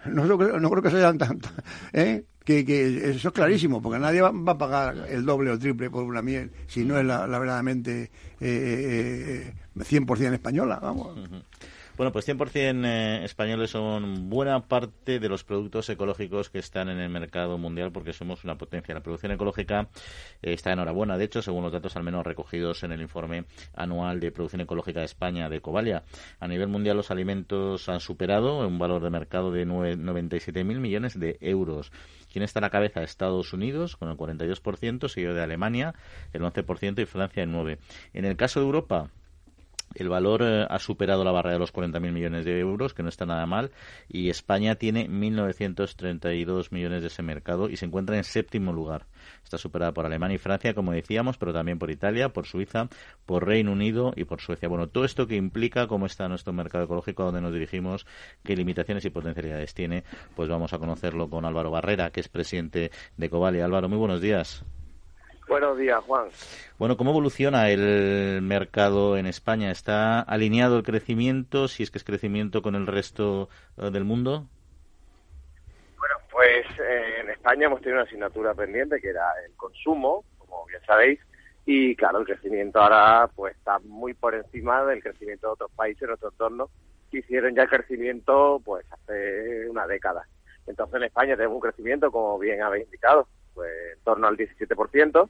No, 0.06 0.26
no 0.26 0.70
creo 0.70 0.82
que 0.82 0.92
sean 0.92 1.18
tanto. 1.18 1.50
¿eh? 1.94 2.26
Que, 2.44 2.66
que, 2.66 3.10
eso 3.12 3.30
es 3.30 3.34
clarísimo, 3.34 3.82
porque 3.82 4.00
nadie 4.00 4.22
va, 4.22 4.34
a 4.52 4.58
pagar 4.58 5.08
el 5.10 5.26
doble 5.26 5.50
o 5.52 5.58
triple 5.58 5.90
por 5.90 6.04
una 6.04 6.22
miel 6.22 6.52
si 6.68 6.84
no 6.84 6.98
es 6.98 7.06
la, 7.06 7.26
verdaderamente 7.26 8.12
eh, 8.42 9.48
eh, 9.48 9.54
100% 9.78 10.20
eh, 10.20 10.34
española. 10.34 10.78
Vamos. 10.82 11.18
Bueno, 11.96 12.12
pues 12.12 12.28
100% 12.28 12.86
eh, 12.86 13.24
españoles 13.24 13.70
son 13.70 14.28
buena 14.28 14.68
parte 14.68 15.20
de 15.20 15.30
los 15.30 15.44
productos 15.44 15.88
ecológicos 15.90 16.50
que 16.50 16.58
están 16.58 16.90
en 16.90 16.98
el 16.98 17.10
mercado 17.10 17.60
mundial 17.60 17.92
porque 17.92 18.14
somos 18.14 18.44
una 18.44 18.58
potencia. 18.58 18.96
La 18.96 19.04
producción 19.04 19.32
ecológica 19.32 19.90
eh, 20.42 20.54
está 20.54 20.72
enhorabuena, 20.72 21.20
de 21.20 21.26
hecho, 21.26 21.44
según 21.44 21.62
los 21.62 21.72
datos 21.72 21.96
al 21.96 22.02
menos 22.02 22.26
recogidos 22.26 22.82
en 22.82 22.94
el 22.94 23.02
informe 23.02 23.46
anual 23.76 24.20
de 24.20 24.32
producción 24.32 24.62
ecológica 24.62 25.02
de 25.02 25.06
España 25.06 25.50
de 25.50 25.62
Covalia. 25.62 26.04
A 26.40 26.48
nivel 26.48 26.68
mundial 26.68 26.98
los 26.98 27.12
alimentos 27.12 27.88
han 27.88 28.00
superado 28.00 28.68
un 28.68 28.80
valor 28.80 29.04
de 29.04 29.12
mercado 29.12 29.52
de 29.52 29.68
97.000 29.68 30.64
millones 30.64 31.20
de 31.20 31.38
euros. 31.42 31.92
¿Quién 32.32 32.42
está 32.42 32.58
a 32.58 32.62
la 32.62 32.72
cabeza? 32.72 33.04
Estados 33.04 33.54
Unidos, 33.54 33.98
con 33.98 34.10
el 34.10 34.18
42%, 34.18 35.08
seguido 35.10 35.36
de 35.36 35.44
Alemania, 35.44 35.94
el 36.34 36.42
11% 36.42 37.04
y 37.04 37.06
Francia, 37.06 37.44
el 37.44 37.52
9%. 37.52 37.78
En 38.14 38.26
el 38.26 38.36
caso 38.36 38.60
de 38.60 38.66
Europa, 38.66 39.12
el 39.96 40.10
valor 40.10 40.42
eh, 40.44 40.66
ha 40.70 40.80
superado 40.80 41.24
la 41.24 41.32
barrera 41.32 41.54
de 41.54 41.60
los 41.60 41.74
40.000 41.74 42.12
millones 42.12 42.46
de 42.46 42.60
euros, 42.60 42.94
que 42.94 43.04
no 43.04 43.10
está 43.10 43.26
nada 43.26 43.46
mal, 43.46 43.72
y 44.08 44.30
España 44.30 44.76
tiene 44.76 45.10
1.932 45.10 46.72
millones 46.72 47.02
de 47.02 47.08
ese 47.08 47.24
mercado 47.24 47.70
y 47.70 47.78
se 47.78 47.86
encuentra 47.86 48.18
en 48.18 48.24
séptimo 48.24 48.74
lugar. 48.74 49.06
Está 49.44 49.58
superada 49.58 49.94
por 49.94 50.06
Alemania 50.06 50.36
y 50.36 50.40
Francia, 50.40 50.74
como 50.74 50.92
decíamos, 50.92 51.38
pero 51.38 51.54
también 51.54 51.80
por 51.80 51.92
Italia, 51.92 52.30
por 52.30 52.46
Suiza, 52.46 52.90
por 53.26 53.46
Reino 53.46 53.72
Unido 53.72 54.14
y 54.16 54.26
por 54.26 54.42
Suecia. 54.42 54.70
Bueno, 54.70 54.88
todo 54.88 55.06
esto 55.06 55.28
que 55.28 55.36
implica 55.36 55.88
cómo 55.88 56.06
está 56.06 56.28
nuestro 56.28 56.54
mercado 56.54 56.86
ecológico, 56.86 57.24
a 57.24 57.26
dónde 57.28 57.42
nos 57.42 57.54
dirigimos, 57.54 58.06
qué 58.44 58.56
limitaciones 58.56 59.06
y 59.06 59.10
potencialidades 59.10 59.74
tiene, 59.74 60.04
pues 60.36 60.50
vamos 60.50 60.74
a 60.74 60.80
conocerlo 60.80 61.30
con 61.30 61.46
Álvaro 61.46 61.72
Barrera, 61.72 62.12
que 62.12 62.20
es 62.20 62.30
presidente 62.30 62.92
de 63.18 63.30
Covalia. 63.30 63.66
Álvaro, 63.66 63.90
muy 63.90 63.98
buenos 63.98 64.22
días. 64.22 64.66
Buenos 65.48 65.78
días, 65.78 66.04
Juan. 66.06 66.30
Bueno, 66.80 66.98
¿cómo 66.98 67.12
evoluciona 67.12 67.70
el 67.70 68.42
mercado 68.42 69.18
en 69.18 69.26
España? 69.26 69.72
¿Está 69.72 70.22
alineado 70.22 70.78
el 70.78 70.84
crecimiento, 70.84 71.68
si 71.68 71.84
es 71.84 71.92
que 71.92 71.98
es 71.98 72.04
crecimiento 72.04 72.62
con 72.62 72.76
el 72.76 72.88
resto 72.88 73.50
eh, 73.78 73.90
del 73.92 74.06
mundo? 74.06 74.48
Bueno, 75.98 76.16
pues 76.32 76.66
eh, 76.80 77.22
en 77.22 77.30
España 77.30 77.68
hemos 77.68 77.82
tenido 77.82 78.00
una 78.00 78.08
asignatura 78.08 78.54
pendiente 78.54 79.00
que 79.00 79.10
era 79.10 79.26
el 79.46 79.56
consumo, 79.56 80.24
como 80.38 80.66
bien 80.66 80.82
sabéis, 80.86 81.20
y 81.66 81.96
claro, 81.96 82.20
el 82.20 82.26
crecimiento 82.26 82.82
ahora 82.82 83.30
pues 83.36 83.56
está 83.56 83.80
muy 83.80 84.14
por 84.14 84.36
encima 84.36 84.84
del 84.86 85.02
crecimiento 85.02 85.48
de 85.48 85.54
otros 85.54 85.72
países 85.72 86.04
en 86.04 86.10
nuestro 86.10 86.30
entorno 86.30 86.70
que 87.10 87.20
hicieron 87.20 87.56
ya 87.56 87.64
el 87.64 87.70
crecimiento 87.70 88.62
pues 88.64 88.86
hace 88.92 89.70
una 89.70 89.88
década. 89.88 90.28
Entonces 90.68 90.96
en 90.96 91.04
España 91.04 91.36
tenemos 91.36 91.56
un 91.56 91.62
crecimiento, 91.62 92.12
como 92.12 92.40
bien 92.40 92.62
habéis 92.62 92.86
indicado, 92.86 93.28
pues 93.54 93.70
en 93.96 94.04
torno 94.04 94.28
al 94.28 94.38
17%. 94.38 95.30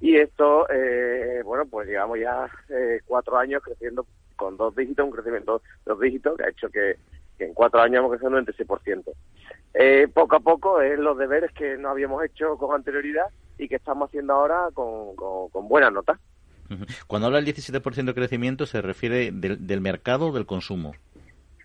Y 0.00 0.16
esto, 0.16 0.68
eh, 0.70 1.42
bueno, 1.44 1.66
pues 1.66 1.88
llevamos 1.88 2.18
ya 2.20 2.48
eh, 2.68 3.00
cuatro 3.04 3.36
años 3.36 3.62
creciendo 3.62 4.06
con 4.36 4.56
dos 4.56 4.74
dígitos, 4.76 5.04
un 5.04 5.12
crecimiento 5.12 5.58
de 5.58 5.92
dos 5.92 6.00
dígitos 6.00 6.36
que 6.36 6.44
ha 6.44 6.48
hecho 6.48 6.68
que, 6.70 6.96
en 7.40 7.54
cuatro 7.54 7.80
años 7.80 7.98
hemos 7.98 8.10
crecido 8.10 8.30
un 8.30 8.46
26%. 8.46 9.12
Eh, 9.74 10.08
poco 10.12 10.36
a 10.36 10.40
poco 10.40 10.80
es 10.80 10.98
los 10.98 11.18
deberes 11.18 11.52
que 11.52 11.76
no 11.76 11.90
habíamos 11.90 12.24
hecho 12.24 12.56
con 12.56 12.74
anterioridad 12.74 13.26
y 13.58 13.68
que 13.68 13.76
estamos 13.76 14.08
haciendo 14.08 14.34
ahora 14.34 14.68
con, 14.72 15.14
con, 15.16 15.68
buenas 15.68 15.92
notas. 15.92 16.18
Cuando 17.06 17.26
habla 17.26 17.40
del 17.40 17.54
17% 17.54 18.04
de 18.04 18.14
crecimiento, 18.14 18.66
¿se 18.66 18.82
refiere 18.82 19.32
del, 19.32 19.66
del 19.66 19.80
mercado 19.80 20.28
o 20.28 20.32
del 20.32 20.46
consumo? 20.46 20.94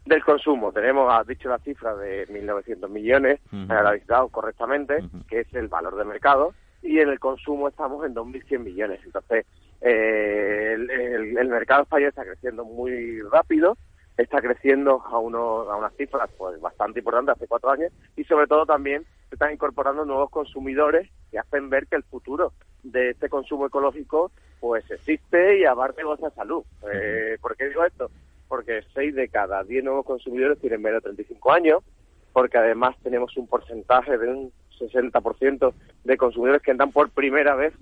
Del 0.06 0.24
consumo. 0.24 0.72
Tenemos, 0.72 1.12
has 1.14 1.26
dicho 1.26 1.48
la 1.48 1.60
cifra 1.60 1.96
de 1.96 2.28
1.900 2.28 2.90
millones, 2.90 3.40
uh 3.52 3.56
-huh. 3.56 4.32
correctamente, 4.32 4.98
que 5.30 5.42
es 5.42 5.54
el 5.54 5.70
valor 5.70 5.96
de 5.96 6.04
mercado, 6.04 6.54
y 6.82 7.00
en 7.00 7.10
el 7.10 7.20
consumo 7.20 7.70
estamos 7.70 8.06
en 8.06 8.14
2.100 8.14 8.60
millones. 8.60 9.00
Entonces, 9.06 9.46
eh, 9.80 10.74
el, 10.74 11.48
mercado 11.48 11.84
español 11.84 12.10
está 12.10 12.24
creciendo 12.24 12.66
muy 12.66 13.22
rápido, 13.22 13.78
está 14.18 14.42
creciendo 14.42 15.02
a, 15.06 15.18
uno, 15.20 15.72
a 15.72 15.78
unas 15.78 15.96
cifras 15.96 16.30
pues, 16.38 16.60
bastante 16.60 17.00
importantes 17.00 17.36
hace 17.36 17.48
cuatro 17.48 17.72
años, 17.72 17.92
y 18.18 18.26
sobre 18.26 18.48
todo 18.48 18.66
también 18.66 19.04
se 19.30 19.36
están 19.36 19.54
incorporando 19.54 20.04
nuevos 20.04 20.30
consumidores 20.30 21.10
que 21.32 21.40
hacen 21.40 21.70
ver 21.70 21.88
que 21.88 21.96
el 21.96 22.04
futuro 22.04 22.52
de 22.84 23.12
este 23.12 23.30
consumo 23.30 23.66
ecológico 23.66 24.32
pues 24.60 24.90
existe 24.92 25.60
y 25.60 25.64
goza 26.04 26.30
de 26.30 26.36
salud. 26.36 26.64
Eh, 26.94 27.38
¿Por 27.42 27.56
qué 27.58 27.70
digo 27.70 27.84
esto? 27.84 28.10
Porque 28.48 28.84
6 28.94 29.16
de 29.16 29.30
cada 29.30 29.64
10 29.64 29.84
nuevos 29.84 30.06
consumidores 30.06 30.60
tienen 30.60 30.82
menos 30.82 31.02
de 31.02 31.10
35 31.14 31.52
años, 31.52 31.84
porque 32.32 32.58
además 32.58 32.96
tenemos 33.04 33.36
un 33.38 33.48
porcentaje 33.48 34.18
de 34.18 34.28
un 34.28 34.52
60% 34.80 35.74
de 36.04 36.18
consumidores 36.18 36.62
que 36.62 36.72
entran 36.72 36.92
por 36.92 37.10
primera 37.10 37.56
vez 37.56 37.74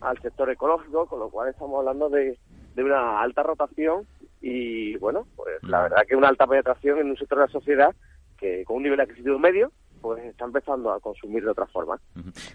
al 0.00 0.20
sector 0.20 0.50
ecológico, 0.50 1.06
con 1.06 1.20
lo 1.20 1.30
cual 1.30 1.48
estamos 1.48 1.78
hablando 1.78 2.08
de, 2.08 2.38
de 2.74 2.84
una 2.84 3.20
alta 3.20 3.42
rotación 3.42 4.06
y, 4.40 4.96
bueno, 4.98 5.26
pues 5.36 5.62
la 5.62 5.82
verdad 5.82 6.06
que 6.06 6.16
una 6.16 6.28
alta 6.28 6.46
penetración 6.46 6.98
en 6.98 7.10
un 7.10 7.16
sector 7.16 7.38
de 7.38 7.46
la 7.46 7.52
sociedad 7.52 7.94
que 8.38 8.64
con 8.64 8.76
un 8.76 8.84
nivel 8.84 9.00
adquisitivo 9.00 9.38
medio 9.38 9.72
pues 10.00 10.24
está 10.24 10.44
empezando 10.44 10.90
a 10.92 11.00
consumir 11.00 11.44
de 11.44 11.50
otra 11.50 11.66
forma. 11.66 12.00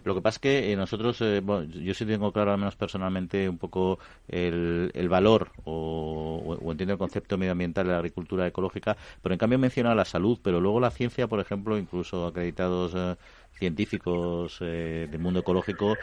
Lo 0.04 0.16
que 0.16 0.22
pasa 0.22 0.36
es 0.36 0.40
que 0.40 0.72
eh, 0.72 0.76
nosotros, 0.76 1.22
eh, 1.22 1.42
bueno, 1.44 1.64
yo 1.64 1.94
sí 1.94 2.06
tengo 2.06 2.32
claro, 2.32 2.52
al 2.52 2.58
menos 2.58 2.76
personalmente, 2.76 3.48
un 3.48 3.58
poco 3.58 4.00
el, 4.28 4.92
el 4.94 5.10
valor 5.10 5.50
o, 5.66 6.58
entiendo 6.72 6.94
el 6.94 7.00
concepto 7.00 7.38
medioambiental 7.38 7.86
de 7.86 7.94
la 7.94 7.98
agricultura 8.00 8.48
ecológica, 8.48 8.98
pero 9.22 9.34
en 9.34 9.40
cambio 9.40 9.60
menciona 9.60 9.96
la 9.96 10.06
salud, 10.06 10.40
pero 10.42 10.60
luego 10.60 10.80
la 10.80 10.92
ciencia, 10.92 11.28
por 11.28 11.40
ejemplo, 11.40 11.78
incluso 11.78 12.28
acreditados 12.28 12.94
eh, 12.96 13.16
científicos 13.54 14.60
del 14.60 15.20
mundo 15.20 15.42
ecológico 15.42 15.96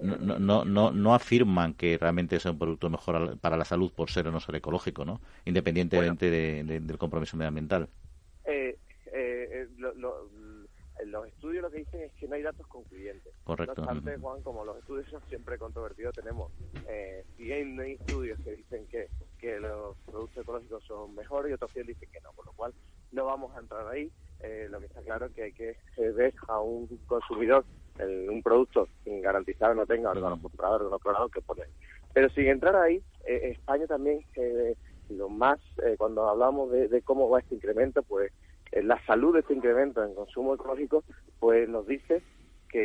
no, 0.00 0.38
no, 0.38 0.64
no, 0.64 0.92
no, 0.92 1.14
afirman 1.14 1.74
que 1.74 1.98
realmente 1.98 2.38
sea 2.38 2.52
un 2.52 2.58
producto 2.58 2.88
mejor 2.88 3.36
para 3.38 3.56
la 3.56 3.64
salud 3.64 3.90
por 3.92 4.10
ser 4.10 4.28
o 4.28 4.32
no 4.32 4.38
ser 4.38 4.54
ecológico, 4.54 5.04
¿no? 5.04 5.20
Independientemente 5.44 6.30
del 6.30 6.98
compromiso 6.98 7.36
medioambiental. 7.36 7.88
Eh, 8.46 8.66
eh, 8.66 8.78
los 11.16 11.28
estudios 11.28 11.62
lo 11.62 11.70
que 11.70 11.78
dicen 11.78 12.02
es 12.02 12.12
que 12.12 12.28
no 12.28 12.34
hay 12.34 12.42
datos 12.42 12.66
concluyentes. 12.66 13.32
Correcto. 13.44 13.74
No 13.76 13.82
obstante, 13.82 14.18
Juan, 14.18 14.42
como 14.42 14.64
los 14.64 14.78
estudios 14.78 15.08
son 15.08 15.22
siempre 15.28 15.58
controvertidos, 15.58 16.14
tenemos 16.14 16.52
eh, 16.88 17.24
no 17.64 17.82
hay 17.82 17.92
estudios 17.92 18.38
que 18.40 18.52
dicen 18.52 18.86
que, 18.88 19.08
que 19.38 19.58
los 19.58 19.96
productos 20.06 20.42
ecológicos 20.42 20.84
son 20.84 21.14
mejores 21.14 21.50
y 21.50 21.54
otros 21.54 21.72
que 21.72 21.82
dicen 21.82 22.08
que 22.12 22.20
no, 22.20 22.32
por 22.32 22.46
lo 22.46 22.52
cual 22.52 22.74
no 23.12 23.24
vamos 23.24 23.56
a 23.56 23.60
entrar 23.60 23.86
ahí. 23.88 24.10
Eh, 24.40 24.68
lo 24.70 24.80
que 24.80 24.86
está 24.86 25.00
claro 25.02 25.26
es 25.26 25.32
que 25.32 25.42
hay 25.44 25.52
que 25.52 25.76
ver 25.96 26.34
a 26.48 26.60
un 26.60 26.86
consumidor 27.06 27.64
en 27.98 28.28
un 28.28 28.42
producto 28.42 28.88
sin 29.02 29.22
garantizar 29.22 29.74
no 29.74 29.86
tenga 29.86 30.10
órganos 30.10 30.40
compradores 30.40 30.88
o 30.88 31.12
no 31.12 31.28
que 31.30 31.40
poner. 31.40 31.68
Pero 32.12 32.28
sin 32.30 32.46
entrar 32.48 32.76
ahí, 32.76 33.02
eh, 33.26 33.52
España 33.52 33.86
también, 33.86 34.24
lo 35.08 35.28
más, 35.28 35.58
cuando 35.96 36.28
hablamos 36.28 36.70
de, 36.70 36.88
de 36.88 37.00
cómo 37.02 37.30
va 37.30 37.40
este 37.40 37.54
incremento, 37.54 38.02
pues 38.02 38.30
eh, 38.30 38.32
la 38.82 39.04
salud 39.06 39.34
de 39.34 39.40
este 39.40 39.54
incremento 39.54 40.02
en 40.04 40.14
consumo 40.14 40.54
ecológico, 40.54 41.04
pues 41.38 41.68
nos 41.68 41.86
dice 41.86 42.22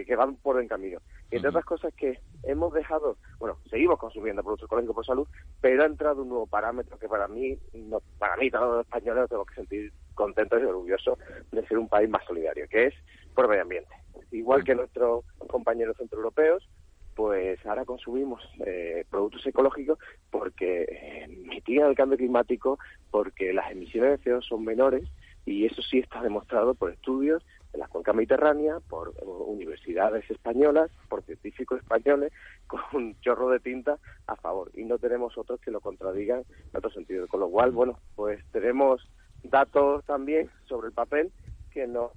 que, 0.06 0.16
van 0.16 0.36
por 0.36 0.56
buen 0.56 0.68
camino. 0.68 1.00
Y 1.32 1.36
entre 1.36 1.50
otras 1.50 1.66
cosas 1.66 1.94
que 1.96 2.20
hemos 2.44 2.74
dejado, 2.74 3.18
bueno, 3.40 3.58
seguimos 3.70 4.00
consumiendo 4.00 4.44
productos 4.44 4.68
ecológicos 4.68 4.96
por 4.96 5.06
salud, 5.06 5.28
pero 5.60 5.84
ha 5.84 5.86
entrado 5.86 6.22
un 6.22 6.30
nuevo 6.30 6.48
parámetro 6.48 6.98
que 6.98 7.08
para 7.08 7.28
mí, 7.28 7.58
no, 7.74 8.02
para 8.18 8.38
mí, 8.38 8.50
todos 8.50 8.78
los 8.78 8.86
españoles 8.86 9.28
tenemos 9.30 9.48
que 9.48 9.56
sentir 9.56 9.94
contentos 10.14 10.62
y 10.62 10.66
orgullosos 10.66 11.18
de 11.52 11.66
ser 11.68 11.78
un 11.78 11.88
país 11.88 12.10
más 12.10 12.24
solidario, 12.26 12.68
que 12.70 12.88
es 12.88 12.94
por 13.34 13.48
medio 13.48 13.64
ambiente. 13.64 13.92
igual 14.32 14.64
que 14.64 14.76
nuestros 14.76 15.26
compañeros 15.48 15.98
centroeuropeos, 15.98 16.68
pues 17.16 17.64
ahora 17.66 17.86
consumimos 17.86 18.42
eh, 18.66 19.06
productos 19.10 19.46
ecológicos 19.46 20.00
porque 20.30 20.84
eh, 20.84 21.28
mitigan 21.28 21.90
el 21.90 21.96
cambio 21.96 22.18
climático, 22.18 22.80
porque 23.10 23.54
las 23.54 23.72
emisiones 23.72 24.24
de 24.24 24.32
CO2 24.32 24.48
son 24.48 24.64
menores 24.64 25.04
y 25.46 25.66
eso 25.66 25.82
sí 25.82 26.00
está 26.00 26.22
demostrado 26.22 26.74
por 26.76 26.92
estudios 26.92 27.44
de 27.72 27.80
la 27.80 27.88
cuenca 27.88 28.14
mediterránea, 28.14 28.80
por 28.90 29.14
universidades 29.24 30.30
españolas, 30.30 30.92
por 31.10 31.24
científicos 31.24 31.80
españoles, 31.80 32.32
con 32.68 32.82
un 32.94 33.20
chorro 33.22 33.50
de 33.50 33.60
tinta 33.60 33.98
a 34.28 34.36
favor. 34.36 34.72
Y 34.74 34.84
no 34.84 34.98
tenemos 34.98 35.38
otros 35.38 35.60
que 35.62 35.72
lo 35.72 35.80
contradigan 35.80 36.40
en 36.40 36.78
otro 36.78 36.92
sentido. 36.92 37.28
Con 37.28 37.40
lo 37.40 37.50
cual, 37.50 37.72
bueno, 37.72 38.00
pues 38.16 38.44
tenemos 38.52 39.10
datos 39.44 40.04
también 40.06 40.50
sobre 40.68 40.88
el 40.88 40.94
papel 40.94 41.32
que 41.72 41.88
no 41.88 42.12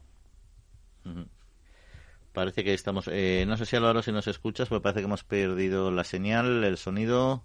Parece 2.34 2.64
que 2.64 2.74
estamos. 2.74 3.08
Eh, 3.12 3.44
no 3.46 3.56
sé 3.56 3.64
si 3.64 3.76
Álvaro, 3.76 4.02
si 4.02 4.10
nos 4.10 4.26
escuchas, 4.26 4.68
porque 4.68 4.82
parece 4.82 5.00
que 5.00 5.06
hemos 5.06 5.22
perdido 5.22 5.92
la 5.92 6.02
señal, 6.02 6.64
el 6.64 6.76
sonido. 6.78 7.44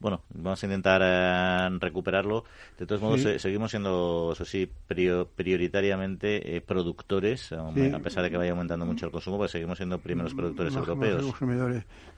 Bueno, 0.00 0.22
vamos 0.34 0.62
a 0.62 0.66
intentar 0.66 1.00
eh, 1.02 1.78
recuperarlo. 1.80 2.44
De 2.78 2.86
todos 2.86 3.00
modos, 3.00 3.22
seguimos 3.40 3.70
siendo, 3.70 4.32
eso 4.32 4.44
sí, 4.44 4.70
prioritariamente 4.86 6.56
eh, 6.56 6.60
productores, 6.60 7.52
a 7.52 7.98
pesar 8.00 8.22
de 8.22 8.30
que 8.30 8.36
vaya 8.36 8.50
aumentando 8.50 8.84
mucho 8.84 9.06
el 9.06 9.12
consumo, 9.12 9.38
pues 9.38 9.52
seguimos 9.52 9.78
siendo 9.78 9.98
primeros 9.98 10.34
productores 10.34 10.74
europeos. 10.74 11.24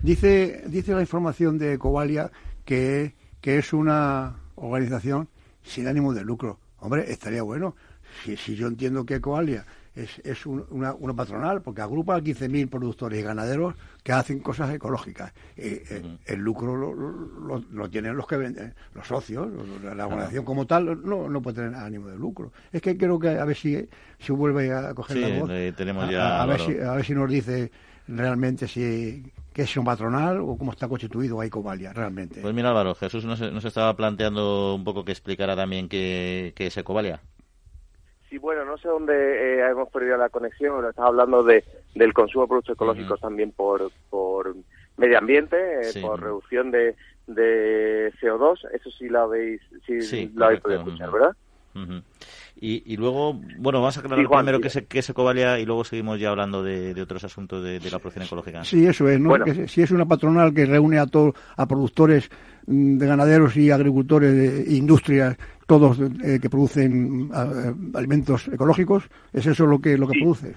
Dice, 0.00 0.64
dice 0.66 0.94
la 0.94 1.00
información 1.00 1.58
de 1.58 1.78
Covalia 1.78 2.30
que, 2.64 3.14
que 3.40 3.58
es 3.58 3.72
una 3.72 4.36
organización 4.56 5.28
sin 5.62 5.86
ánimo 5.86 6.12
de 6.12 6.24
lucro. 6.24 6.58
Hombre, 6.80 7.10
estaría 7.10 7.42
bueno. 7.42 7.76
Si, 8.24 8.36
si 8.36 8.56
yo 8.56 8.66
entiendo 8.66 9.04
que 9.04 9.20
Covalia 9.20 9.64
es, 9.96 10.18
es 10.24 10.44
una, 10.46 10.92
una, 10.94 11.14
patronal 11.14 11.62
porque 11.62 11.80
agrupa 11.80 12.16
a 12.16 12.20
15.000 12.20 12.68
productores 12.68 13.18
y 13.18 13.22
ganaderos 13.22 13.74
que 14.02 14.12
hacen 14.12 14.40
cosas 14.40 14.72
ecológicas. 14.74 15.32
Eh, 15.56 15.82
eh, 15.90 16.02
el 16.26 16.40
lucro 16.40 16.76
lo, 16.76 17.64
lo, 17.70 17.90
tienen 17.90 18.14
los 18.14 18.26
que 18.26 18.36
venden, 18.36 18.74
los 18.94 19.06
socios, 19.06 19.48
la 19.82 20.06
organización 20.06 20.44
como 20.44 20.66
tal 20.66 21.02
no, 21.02 21.28
no 21.28 21.40
puede 21.40 21.62
tener 21.62 21.74
ánimo 21.74 22.08
de 22.08 22.16
lucro. 22.16 22.52
Es 22.70 22.82
que 22.82 22.96
creo 22.98 23.18
que 23.18 23.30
a 23.30 23.44
ver 23.46 23.56
si, 23.56 23.88
si 24.18 24.32
vuelve 24.32 24.70
a 24.72 24.92
coger 24.94 25.16
la 25.16 25.40
voz. 25.40 25.50
tenemos 25.76 26.10
ya, 26.10 26.42
a, 26.42 26.46
ver 26.46 26.60
si, 26.60 26.78
a 26.78 26.92
ver 26.92 27.04
si 27.04 27.14
nos 27.14 27.30
dice 27.30 27.72
realmente 28.06 28.68
si 28.68 29.32
que 29.52 29.62
es 29.62 29.76
un 29.78 29.86
patronal 29.86 30.40
o 30.40 30.58
cómo 30.58 30.72
está 30.72 30.86
constituido 30.86 31.42
Ecovalia 31.42 31.94
realmente. 31.94 32.42
Pues 32.42 32.54
mira 32.54 32.68
Álvaro, 32.68 32.94
Jesús 32.94 33.24
nos, 33.24 33.40
nos 33.40 33.64
estaba 33.64 33.96
planteando 33.96 34.74
un 34.74 34.84
poco 34.84 35.06
que 35.06 35.12
explicara 35.12 35.56
también 35.56 35.88
qué, 35.88 36.52
qué 36.54 36.66
es 36.66 36.76
Ecovalia. 36.76 37.22
Sí, 38.28 38.38
bueno, 38.38 38.64
no 38.64 38.76
sé 38.78 38.88
dónde 38.88 39.14
eh, 39.14 39.70
hemos 39.70 39.88
perdido 39.88 40.16
la 40.16 40.28
conexión, 40.28 40.76
pero 40.76 40.90
estaba 40.90 41.08
hablando 41.08 41.44
de, 41.44 41.64
del 41.94 42.12
consumo 42.12 42.44
de 42.44 42.48
productos 42.48 42.74
ecológicos 42.74 43.20
también 43.20 43.52
por, 43.52 43.90
por 44.10 44.56
medio 44.96 45.18
ambiente, 45.18 45.56
eh, 45.56 46.00
por 46.00 46.20
reducción 46.20 46.70
de, 46.70 46.96
de 47.26 48.12
CO2, 48.20 48.68
eso 48.72 48.90
sí 48.90 49.08
lo 49.08 49.22
habéis, 49.22 49.60
sí, 49.86 50.30
lo 50.34 50.46
habéis 50.46 50.60
podido 50.60 50.80
escuchar, 50.80 51.10
¿verdad? 51.10 51.36
y, 52.58 52.82
y, 52.90 52.96
luego, 52.96 53.34
bueno, 53.58 53.80
vamos 53.80 53.98
a 53.98 54.00
aclarar 54.00 54.26
primero 54.26 54.60
qué 54.60 54.68
es, 54.68 54.82
qué 54.88 54.98
es 55.00 55.10
Ecovalia 55.10 55.58
y 55.58 55.66
luego 55.66 55.84
seguimos 55.84 56.18
ya 56.18 56.30
hablando 56.30 56.62
de, 56.62 56.94
de 56.94 57.02
otros 57.02 57.22
asuntos 57.22 57.62
de, 57.62 57.78
la 57.90 57.98
producción 57.98 58.24
ecológica. 58.24 58.64
Sí, 58.64 58.86
eso 58.86 59.08
es, 59.08 59.20
¿no? 59.20 59.34
si 59.66 59.82
es 59.82 59.90
una 59.90 60.06
patronal 60.06 60.54
que 60.54 60.64
reúne 60.64 60.98
a 60.98 61.06
todos, 61.06 61.34
a 61.56 61.66
productores 61.66 62.30
de 62.66 63.06
ganaderos 63.06 63.56
y 63.56 63.70
agricultores 63.70 64.34
de 64.34 64.74
industrias 64.74 65.36
todos 65.66 65.98
eh, 66.00 66.38
que 66.40 66.50
producen 66.50 67.30
eh, 67.32 67.74
alimentos 67.94 68.48
ecológicos, 68.48 69.08
¿es 69.32 69.46
eso 69.46 69.66
lo 69.66 69.80
que 69.80 69.96
lo 69.98 70.06
que 70.06 70.18
produce? 70.20 70.54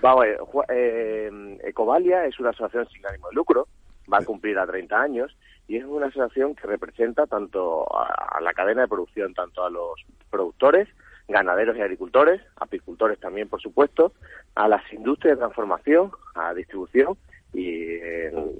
Vamos, 0.00 0.26
eh, 0.68 1.58
Ecovalia 1.64 2.24
es 2.24 2.38
una 2.38 2.50
asociación 2.50 2.88
sin 2.88 3.06
ánimo 3.06 3.28
de 3.28 3.34
lucro, 3.34 3.68
va 4.12 4.18
a 4.18 4.24
cumplir 4.24 4.58
a 4.58 4.66
30 4.66 5.00
años 5.00 5.36
y 5.68 5.76
es 5.76 5.84
una 5.84 6.06
asociación 6.06 6.54
que 6.54 6.66
representa 6.66 7.26
tanto 7.26 7.86
a, 7.96 8.40
la 8.40 8.52
cadena 8.52 8.82
de 8.82 8.88
producción, 8.88 9.34
tanto 9.34 9.64
a 9.64 9.70
los 9.70 10.00
productores, 10.30 10.88
ganaderos 11.28 11.76
y 11.76 11.80
agricultores, 11.80 12.40
apicultores 12.56 13.20
también, 13.20 13.48
por 13.48 13.60
supuesto, 13.60 14.12
a 14.54 14.68
las 14.68 14.82
industrias 14.92 15.36
de 15.36 15.40
transformación, 15.40 16.10
a 16.34 16.54
distribución 16.54 17.16
y 17.52 17.98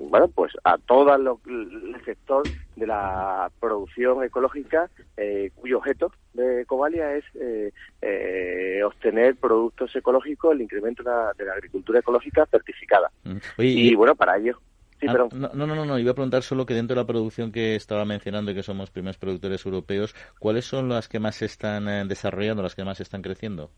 bueno 0.08 0.28
pues 0.28 0.52
a 0.64 0.76
todo 0.78 1.14
el 1.14 2.04
sector 2.04 2.42
de 2.76 2.86
la 2.86 3.50
producción 3.60 4.24
ecológica 4.24 4.90
eh, 5.16 5.50
cuyo 5.54 5.78
objeto 5.78 6.12
de 6.34 6.64
Covalia 6.66 7.16
es 7.16 7.24
eh, 7.34 7.72
eh, 8.02 8.82
obtener 8.84 9.36
productos 9.36 9.94
ecológicos 9.94 10.52
el 10.52 10.62
incremento 10.62 11.02
de 11.02 11.44
la, 11.44 11.52
agricultura 11.52 12.00
ecológica 12.00 12.46
certificada 12.46 13.10
mm. 13.24 13.36
y, 13.58 13.94
bueno 13.94 14.14
para 14.14 14.36
ello 14.36 14.58
Sí, 14.98 15.06
ah, 15.08 15.14
no, 15.14 15.48
no, 15.54 15.66
no, 15.66 15.86
no, 15.86 15.98
iba 15.98 16.10
a 16.10 16.14
preguntar 16.14 16.42
solo 16.42 16.66
que 16.66 16.74
dentro 16.74 16.94
de 16.94 17.00
la 17.00 17.06
producción 17.06 17.52
que 17.52 17.74
estaba 17.74 18.04
mencionando 18.04 18.50
y 18.50 18.54
que 18.54 18.62
somos 18.62 18.90
primeros 18.90 19.16
productores 19.16 19.64
europeos, 19.64 20.14
¿cuáles 20.38 20.66
son 20.66 20.90
las 20.90 21.08
que 21.08 21.18
más 21.18 21.36
se 21.36 21.46
están 21.46 22.06
desarrollando, 22.06 22.62
las 22.62 22.74
que 22.74 22.84
más 22.84 23.00
están 23.00 23.22
creciendo? 23.22 23.70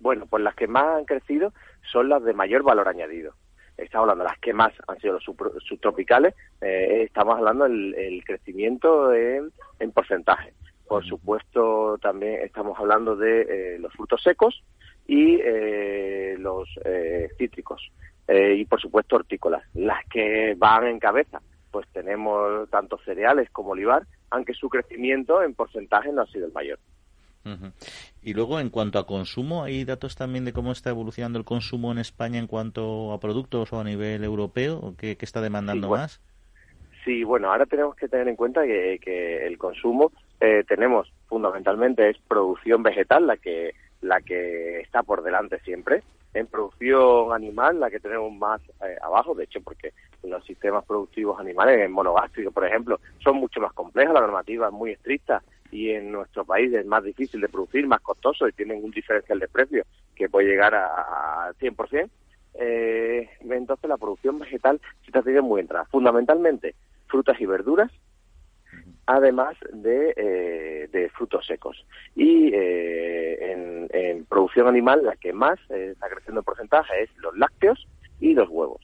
Bueno, 0.00 0.24
pues 0.24 0.42
las 0.42 0.54
que 0.54 0.66
más 0.66 0.96
han 0.96 1.04
crecido 1.04 1.52
son 1.92 2.08
las 2.08 2.24
de 2.24 2.32
mayor 2.32 2.62
valor 2.62 2.88
añadido 2.88 3.34
estamos 3.76 4.04
hablando 4.04 4.24
de 4.24 4.30
las 4.30 4.38
que 4.38 4.52
más 4.52 4.72
han 4.86 4.98
sido 5.00 5.14
los 5.14 5.24
subtropicales, 5.24 6.34
eh, 6.60 7.02
estamos 7.04 7.36
hablando 7.36 7.64
del 7.64 7.94
el 7.94 8.24
crecimiento 8.24 9.12
en, 9.12 9.52
porcentaje. 9.92 10.52
Por 10.86 11.04
supuesto, 11.04 11.98
también 11.98 12.42
estamos 12.42 12.78
hablando 12.78 13.16
de 13.16 13.42
eh, 13.42 13.78
los 13.78 13.92
frutos 13.92 14.22
secos 14.22 14.62
y 15.06 15.40
eh, 15.42 16.36
los 16.38 16.68
cítricos. 17.38 17.90
y, 18.28 18.64
por 18.64 18.80
supuesto, 18.80 19.16
hortícolas. 19.16 19.62
Las 19.74 20.04
que 20.08 20.54
van 20.56 20.86
en 20.86 20.98
cabeza, 20.98 21.40
pues 21.70 21.86
tenemos 21.92 22.68
tanto 22.70 22.98
cereales 22.98 23.50
como 23.50 23.70
olivar, 23.70 24.04
aunque 24.30 24.54
su 24.54 24.68
crecimiento 24.68 25.42
en 25.42 25.54
porcentaje 25.54 26.12
no 26.12 26.22
ha 26.22 26.26
sido 26.26 26.46
el 26.46 26.52
mayor. 26.52 26.78
Y 28.22 28.34
luego, 28.34 28.60
en 28.60 28.70
cuanto 28.70 28.98
a 28.98 29.06
consumo, 29.06 29.64
¿hay 29.64 29.84
datos 29.84 30.16
también 30.16 30.44
de 30.44 30.52
cómo 30.52 30.72
está 30.72 30.90
evolucionando 30.90 31.38
el 31.38 31.44
consumo 31.44 31.92
en 31.92 31.98
España 31.98 32.38
en 32.38 32.46
cuanto 32.46 33.12
a 33.12 33.20
productos 33.20 33.72
o 33.72 33.80
a 33.80 33.84
nivel 33.84 34.24
europeo? 34.24 34.94
¿Qué, 34.98 35.16
qué 35.16 35.24
está 35.24 35.40
demandando 35.40 35.90
más? 35.90 36.20
Sí, 37.06 37.22
bueno, 37.22 37.52
ahora 37.52 37.66
tenemos 37.66 37.94
que 37.94 38.08
tener 38.08 38.26
en 38.26 38.34
cuenta 38.34 38.64
que, 38.64 39.46
el 39.46 39.56
consumo 39.58 40.10
eh, 40.40 40.64
tenemos 40.66 41.12
fundamentalmente 41.28 42.10
es 42.10 42.18
producción 42.26 42.82
vegetal 42.82 43.28
la 43.28 43.36
que 43.36 43.74
la 44.02 44.20
que 44.20 44.80
está 44.80 45.04
por 45.04 45.22
delante 45.22 45.60
siempre. 45.60 46.02
En 46.34 46.48
producción 46.48 47.32
animal, 47.32 47.78
la 47.78 47.90
que 47.90 48.00
tenemos 48.00 48.32
más 48.32 48.60
eh, 48.84 48.96
abajo, 49.02 49.34
de 49.34 49.44
hecho, 49.44 49.60
porque 49.62 49.92
los 50.24 50.44
sistemas 50.44 50.84
productivos 50.84 51.38
animales, 51.38 51.78
en 51.78 51.92
monogástrico, 51.92 52.50
por 52.50 52.66
ejemplo, 52.66 53.00
son 53.22 53.36
mucho 53.36 53.60
más 53.60 53.72
complejas, 53.72 54.12
la 54.12 54.20
normativa 54.20 54.66
es 54.66 54.72
muy 54.72 54.90
estricta 54.90 55.42
y 55.76 55.90
en 55.90 56.10
nuestro 56.10 56.42
país 56.46 56.72
es 56.72 56.86
más 56.86 57.04
difícil 57.04 57.38
de 57.42 57.50
producir, 57.50 57.86
más 57.86 58.00
costoso 58.00 58.48
y 58.48 58.52
tienen 58.52 58.82
un 58.82 58.90
diferencial 58.90 59.38
de 59.38 59.46
precio 59.46 59.84
que 60.14 60.30
puede 60.30 60.48
llegar 60.48 60.74
a, 60.74 61.52
100%. 61.60 62.08
Eh, 62.58 63.28
entonces 63.40 63.88
la 63.88 63.98
producción 63.98 64.38
vegetal 64.38 64.80
se 65.02 65.08
está 65.08 65.20
teniendo 65.20 65.46
muy 65.46 65.60
entrada. 65.60 65.84
Fundamentalmente 65.90 66.74
frutas 67.08 67.38
y 67.38 67.44
verduras, 67.44 67.92
además 69.04 69.54
de, 69.70 70.14
eh, 70.16 71.10
frutos 71.14 71.46
secos. 71.46 71.84
Y 72.14 72.50
eh, 72.54 73.52
en, 73.52 73.88
en, 73.90 74.24
producción 74.24 74.68
animal 74.68 75.04
la 75.04 75.16
que 75.16 75.34
más 75.34 75.58
eh, 75.68 75.90
está 75.92 76.08
creciendo 76.08 76.40
en 76.40 76.44
porcentaje 76.44 77.02
es 77.02 77.10
los 77.18 77.36
lácteos 77.36 77.86
y 78.18 78.32
los 78.32 78.48
huevos. 78.48 78.80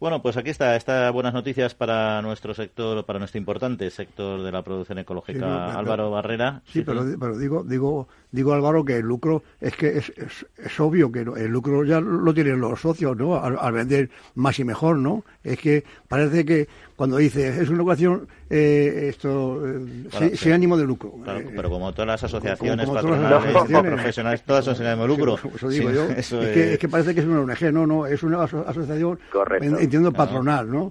Bueno, 0.00 0.22
pues 0.22 0.36
aquí 0.36 0.50
está, 0.50 0.76
estas 0.76 1.12
buenas 1.12 1.34
noticias 1.34 1.74
para 1.74 2.22
nuestro 2.22 2.54
sector, 2.54 3.04
para 3.04 3.18
nuestro 3.18 3.38
importante 3.38 3.90
sector 3.90 4.42
de 4.42 4.52
la 4.52 4.62
producción 4.62 4.98
ecológica. 4.98 5.76
Álvaro 5.76 6.10
Barrera. 6.10 6.62
Sí, 6.66 6.82
pero, 6.82 7.04
pero, 7.18 7.36
digo, 7.36 7.64
digo, 7.64 8.08
digo 8.30 8.52
Álvaro 8.52 8.84
que 8.84 8.96
el 8.96 9.06
lucro 9.06 9.42
es 9.60 9.74
que 9.74 9.98
es, 9.98 10.12
es, 10.56 10.80
obvio 10.80 11.10
que 11.10 11.20
el 11.20 11.48
lucro 11.48 11.84
ya 11.84 12.00
lo 12.00 12.32
tienen 12.34 12.60
los 12.60 12.80
socios, 12.80 13.16
¿no? 13.16 13.42
al, 13.42 13.72
vender 13.72 14.10
más 14.34 14.58
y 14.58 14.64
mejor, 14.64 14.96
¿no? 14.98 15.24
Es 15.42 15.58
que 15.58 15.84
parece 16.08 16.44
que 16.44 16.68
cuando 16.96 17.16
dice 17.16 17.62
es 17.62 17.68
una 17.68 17.82
ecuación 17.82 18.28
eh, 18.50 19.06
esto 19.08 19.62
eh, 19.66 20.36
sin, 20.36 20.52
ánimo 20.52 20.76
de 20.76 20.84
lucro. 20.84 21.12
Claro, 21.22 21.40
eh, 21.40 21.52
pero 21.54 21.70
como 21.70 21.92
todas 21.92 22.06
las 22.06 22.24
asociaciones 22.24 22.88
patronales, 22.88 23.54
profesionales, 23.82 24.42
todas 24.42 24.64
son 24.64 24.76
sin 24.76 24.86
ánimo 24.86 25.02
de 25.02 25.08
lucro. 25.08 25.38
Eso, 25.54 25.68
digo 25.68 25.90
yo. 25.90 26.04
es, 26.16 26.28
que, 26.28 26.72
es, 26.74 26.78
que, 26.78 26.88
parece 26.88 27.14
que 27.14 27.20
es 27.20 27.26
una 27.26 27.40
ONG, 27.40 27.72
no, 27.72 27.86
no, 27.86 28.06
es 28.06 28.22
una 28.22 28.42
asociación, 28.42 29.18
entiendo, 29.60 30.12
patronal, 30.12 30.70
¿no? 30.70 30.90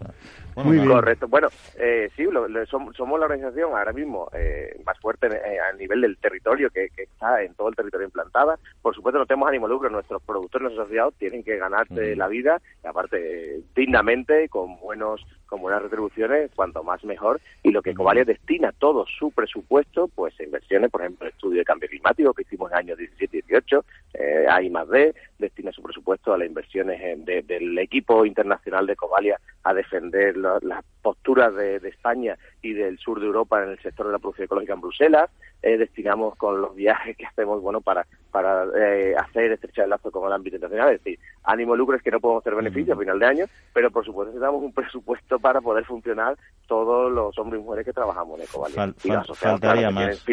Muy 0.64 0.78
bien. 0.78 0.88
Correcto. 0.88 1.28
Bueno, 1.28 1.50
eh, 1.78 2.10
sí, 2.16 2.26
somos, 2.70 3.20
la 3.20 3.26
organización 3.26 3.72
ahora 3.74 3.94
mismo 3.94 4.30
eh, 4.34 4.80
más 4.86 4.98
fuerte 5.00 5.28
eh, 5.28 5.60
a 5.60 5.74
nivel 5.74 6.02
del 6.02 6.18
territorio 6.18 6.70
que, 6.72 6.90
está 6.98 7.44
en 7.44 7.54
todo 7.54 7.70
el 7.70 7.76
territorio 7.76 8.08
implantada. 8.08 8.58
Por 8.82 8.96
supuesto, 8.96 9.20
no 9.20 9.26
tenemos 9.26 9.48
ánimo 9.50 9.68
lucro. 9.68 9.90
Nuestros 9.90 10.22
productores, 10.24 10.64
nuestros 10.64 10.86
asociados 10.86 11.14
tienen 11.16 11.44
que 11.44 11.58
ganarse 11.58 12.16
la 12.16 12.28
vida, 12.28 12.62
y 12.84 12.88
aparte, 12.88 13.62
dignamente, 13.76 14.50
con 14.50 14.80
buenos 14.80 15.26
con 15.48 15.62
buenas 15.62 15.82
retribuciones, 15.82 16.52
cuanto 16.56 16.84
más 16.84 17.04
mejor. 17.04 17.40
Y 17.64 17.72
lo 17.72 17.82
que 17.82 17.96
Covalia 17.96 18.26
destina 18.26 18.72
todo 18.74 19.06
su 19.08 19.32
presupuesto, 19.32 20.08
pues 20.10 20.40
a 20.40 20.44
inversiones, 20.44 20.92
por 20.92 21.02
ejemplo, 21.02 21.26
el 21.26 21.34
estudio 21.34 21.60
de 21.60 21.66
cambio 21.66 21.90
climático 21.90 22.34
que 22.34 22.44
hicimos 22.44 22.72
en 22.72 22.78
el 22.78 22.80
año 22.80 22.96
17 22.96 23.38
y 23.38 23.42
18, 23.42 23.86
eh, 24.14 24.46
hay 24.50 24.70
más 24.70 24.88
de, 24.90 25.16
destina 25.40 25.72
su 25.72 25.82
presupuesto 25.82 26.34
a 26.34 26.38
las 26.38 26.48
inversiones 26.48 27.00
del 27.26 27.78
equipo 27.80 28.26
internacional 28.26 28.86
de 28.86 28.96
Covalia 28.96 29.40
a 29.64 29.74
defender 29.74 30.38
las 30.62 30.84
posturas 31.02 31.56
de, 31.56 31.78
España 31.78 32.38
y 32.62 32.74
del 32.74 32.98
sur 32.98 33.20
de 33.20 33.26
Europa 33.26 33.64
en 33.64 33.70
el 33.70 33.80
sector 33.80 34.08
de 34.08 34.12
la 34.12 34.20
producción 34.20 34.46
ecológica 34.46 34.74
en 34.74 34.82
Bruselas. 34.82 35.30
Eh, 35.62 35.78
destinamos 35.78 36.36
con 36.36 36.62
los 36.62 36.76
viajes 36.76 37.16
que 37.16 37.26
hacemos, 37.26 37.62
bueno, 37.62 37.82
para, 37.82 38.06
para 38.32 38.66
eh, 38.76 39.16
hacer 39.16 39.54
estrechar 39.54 39.86
el 39.86 39.92
lazo 39.92 40.12
con 40.12 40.28
el 40.28 40.34
ámbito 40.34 40.58
internacional. 40.58 40.94
Es 40.94 41.04
decir, 41.04 41.20
ánimo 41.44 41.76
lucro 41.76 41.96
es 41.96 42.04
que 42.04 42.12
no 42.12 42.20
podemos 42.20 42.44
tener 42.44 42.58
beneficios 42.58 42.96
a 42.96 43.00
final 43.00 43.20
de 43.20 43.26
año, 43.26 43.46
pero 43.74 43.90
por 43.90 44.06
supuesto 44.06 44.34
necesitamos 44.34 44.62
un 44.62 44.74
presupuesto 44.74 45.40
para 45.40 45.62
poder 45.62 45.86
funcionar 45.86 46.38
todos 46.68 47.12
los 47.12 47.38
hombres 47.40 47.62
y 47.62 47.64
mujeres 47.64 47.86
que 47.86 47.94
trabajamos 47.94 48.40
en 48.40 48.46
Ecovalia. 48.46 48.94
y 49.04 49.08
los 49.08 49.18
asociados, 49.20 49.62
faltaría 49.62 49.90
más. 49.90 50.26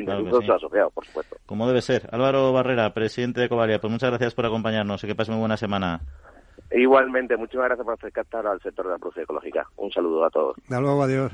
asociados, 0.50 0.92
por 0.92 1.06
supuesto. 1.06 1.36
Como 1.46 1.68
debe 1.68 1.80
ser. 1.80 2.08
Álvaro 2.10 2.52
Barrera, 2.52 2.92
presidente 2.92 3.40
de 3.40 3.46
Ecovalia, 3.46 3.80
pues 3.80 3.92
muchas 3.92 4.10
gracias 4.10 4.34
por 4.34 4.44
acompañarnos 4.46 5.02
y 5.04 5.06
que 5.06 5.14
pase 5.14 5.30
muy 5.30 5.40
buena 5.40 5.56
semana. 5.56 6.00
Igualmente, 6.74 7.36
muchísimas 7.36 7.66
gracias 7.66 7.84
por 7.84 7.94
acercar 7.94 8.46
al 8.46 8.60
sector 8.60 8.86
de 8.86 8.92
la 8.92 8.98
producción 8.98 9.22
ecológica. 9.22 9.68
Un 9.76 9.92
saludo 9.92 10.24
a 10.24 10.30
todos. 10.30 10.56
Hasta 10.62 10.80
luego, 10.80 11.02
adiós. 11.02 11.32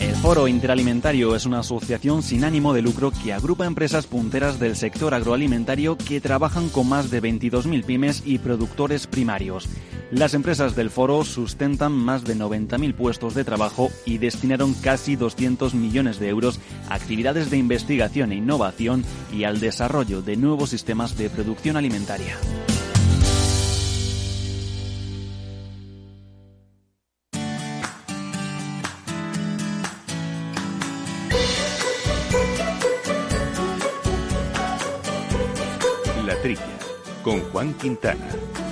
El 0.00 0.14
Foro 0.16 0.48
Interalimentario 0.48 1.34
es 1.36 1.46
una 1.46 1.60
asociación 1.60 2.22
sin 2.22 2.44
ánimo 2.44 2.74
de 2.74 2.82
lucro 2.82 3.12
que 3.22 3.32
agrupa 3.32 3.64
empresas 3.64 4.06
punteras 4.06 4.58
del 4.58 4.74
sector 4.74 5.14
agroalimentario 5.14 5.96
que 5.96 6.20
trabajan 6.20 6.68
con 6.68 6.88
más 6.88 7.10
de 7.10 7.22
22.000 7.22 7.84
pymes 7.84 8.22
y 8.26 8.38
productores 8.38 9.06
primarios. 9.06 9.68
Las 10.10 10.34
empresas 10.34 10.76
del 10.76 10.90
foro 10.90 11.24
sustentan 11.24 11.92
más 11.92 12.24
de 12.24 12.34
90.000 12.34 12.94
puestos 12.94 13.34
de 13.34 13.44
trabajo 13.44 13.88
y 14.04 14.18
destinaron 14.18 14.74
casi 14.74 15.16
200 15.16 15.74
millones 15.74 16.18
de 16.18 16.28
euros 16.28 16.60
a 16.88 16.94
actividades 16.94 17.50
de 17.50 17.56
investigación 17.56 18.32
e 18.32 18.36
innovación 18.36 19.04
y 19.32 19.44
al 19.44 19.60
desarrollo 19.60 20.22
de 20.22 20.36
nuevos 20.36 20.70
sistemas 20.70 21.16
de 21.16 21.30
producción 21.30 21.76
alimentaria. 21.76 22.36
Con 37.26 37.40
Juan 37.50 37.74
Quintana. 37.74 38.65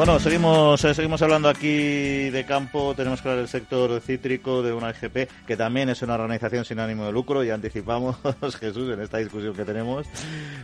Bueno, 0.00 0.18
seguimos, 0.18 0.82
eh, 0.82 0.94
seguimos 0.94 1.20
hablando 1.20 1.50
aquí 1.50 2.30
de 2.30 2.46
campo. 2.46 2.94
Tenemos 2.94 3.20
que 3.20 3.28
hablar 3.28 3.42
del 3.42 3.50
sector 3.50 4.00
cítrico 4.00 4.62
de 4.62 4.72
una 4.72 4.88
EGP, 4.88 5.28
que 5.46 5.58
también 5.58 5.90
es 5.90 6.00
una 6.00 6.14
organización 6.14 6.64
sin 6.64 6.80
ánimo 6.80 7.04
de 7.04 7.12
lucro. 7.12 7.44
Ya 7.44 7.52
anticipamos, 7.52 8.16
Jesús, 8.60 8.90
en 8.94 9.02
esta 9.02 9.18
discusión 9.18 9.52
que 9.54 9.66
tenemos. 9.66 10.06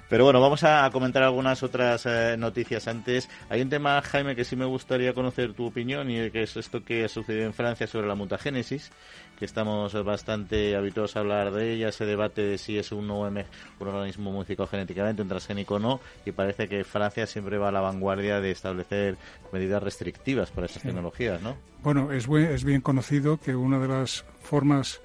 Pero 0.09 0.25
bueno, 0.25 0.41
vamos 0.41 0.65
a 0.65 0.89
comentar 0.91 1.23
algunas 1.23 1.63
otras 1.63 2.07
eh, 2.07 2.37
noticias 2.39 2.89
antes. 2.89 3.29
Hay 3.51 3.61
un 3.61 3.69
tema, 3.69 4.01
Jaime, 4.01 4.35
que 4.35 4.43
sí 4.43 4.57
me 4.57 4.65
gustaría 4.65 5.13
conocer 5.13 5.53
tu 5.53 5.67
opinión 5.67 6.11
y 6.11 6.31
que 6.31 6.45
es 6.45 6.57
esto 6.57 6.83
que 6.83 7.05
ha 7.05 7.09
sucedido 7.11 7.45
en 7.45 7.53
Francia 7.53 7.87
sobre 7.87 8.09
la 8.09 8.15
mutagénesis 8.15 8.91
que 9.39 9.45
estamos 9.45 9.93
bastante 10.05 10.77
habituados 10.77 11.17
a 11.17 11.21
hablar 11.21 11.53
de 11.53 11.73
ella, 11.73 11.89
ese 11.89 12.07
debate 12.07 12.43
de 12.43 12.59
si 12.59 12.79
es 12.79 12.93
un 12.93 13.11
OM, 13.11 13.37
un 13.81 13.89
organismo 13.89 14.33
modificado 14.33 14.67
genéticamente, 14.67 15.23
un 15.23 15.29
transgénico 15.29 15.75
o 15.75 15.79
no, 15.79 16.01
y 16.25 16.33
parece 16.33 16.69
que 16.69 16.85
Francia 16.85 17.27
siempre 17.27 17.59
va 17.59 17.69
a 17.69 17.73
la 17.73 17.81
vanguardia 17.81 18.41
de 18.41 18.51
establecer 18.51 19.17
medidas 19.53 19.83
restrictivas 19.83 20.51
para 20.51 20.67
esas 20.67 20.83
tecnologías, 20.83 21.43
¿no? 21.43 21.57
Bueno, 21.83 22.13
es, 22.13 22.29
es 22.29 22.65
bien 22.65 22.81
conocido 22.81 23.39
que 23.39 23.55
una 23.55 23.79
de 23.79 23.89
las 23.89 24.25
formas 24.43 25.01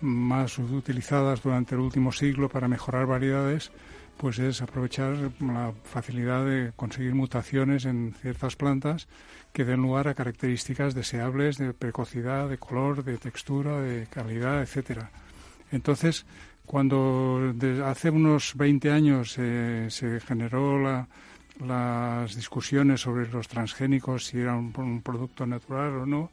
más 0.00 0.58
utilizadas 0.58 1.42
durante 1.42 1.74
el 1.74 1.80
último 1.80 2.12
siglo 2.12 2.48
para 2.48 2.68
mejorar 2.68 3.06
variedades 3.06 3.70
pues 4.16 4.38
es 4.38 4.62
aprovechar 4.62 5.32
la 5.40 5.72
facilidad 5.84 6.44
de 6.44 6.72
conseguir 6.74 7.14
mutaciones 7.14 7.84
en 7.84 8.14
ciertas 8.20 8.56
plantas 8.56 9.08
que 9.52 9.64
den 9.64 9.82
lugar 9.82 10.08
a 10.08 10.14
características 10.14 10.94
deseables 10.94 11.58
de 11.58 11.72
precocidad, 11.72 12.48
de 12.48 12.58
color, 12.58 13.04
de 13.04 13.18
textura, 13.18 13.80
de 13.80 14.06
calidad, 14.06 14.62
etcétera. 14.62 15.10
Entonces, 15.70 16.26
cuando 16.64 17.54
hace 17.84 18.10
unos 18.10 18.54
20 18.56 18.90
años 18.90 19.32
se 19.32 20.20
generó 20.26 21.06
las 21.60 22.34
discusiones 22.34 23.00
sobre 23.00 23.28
los 23.28 23.48
transgénicos, 23.48 24.26
si 24.26 24.40
eran 24.40 24.72
un, 24.76 25.02
producto 25.02 25.46
natural 25.46 25.96
o 25.98 26.06
no, 26.06 26.30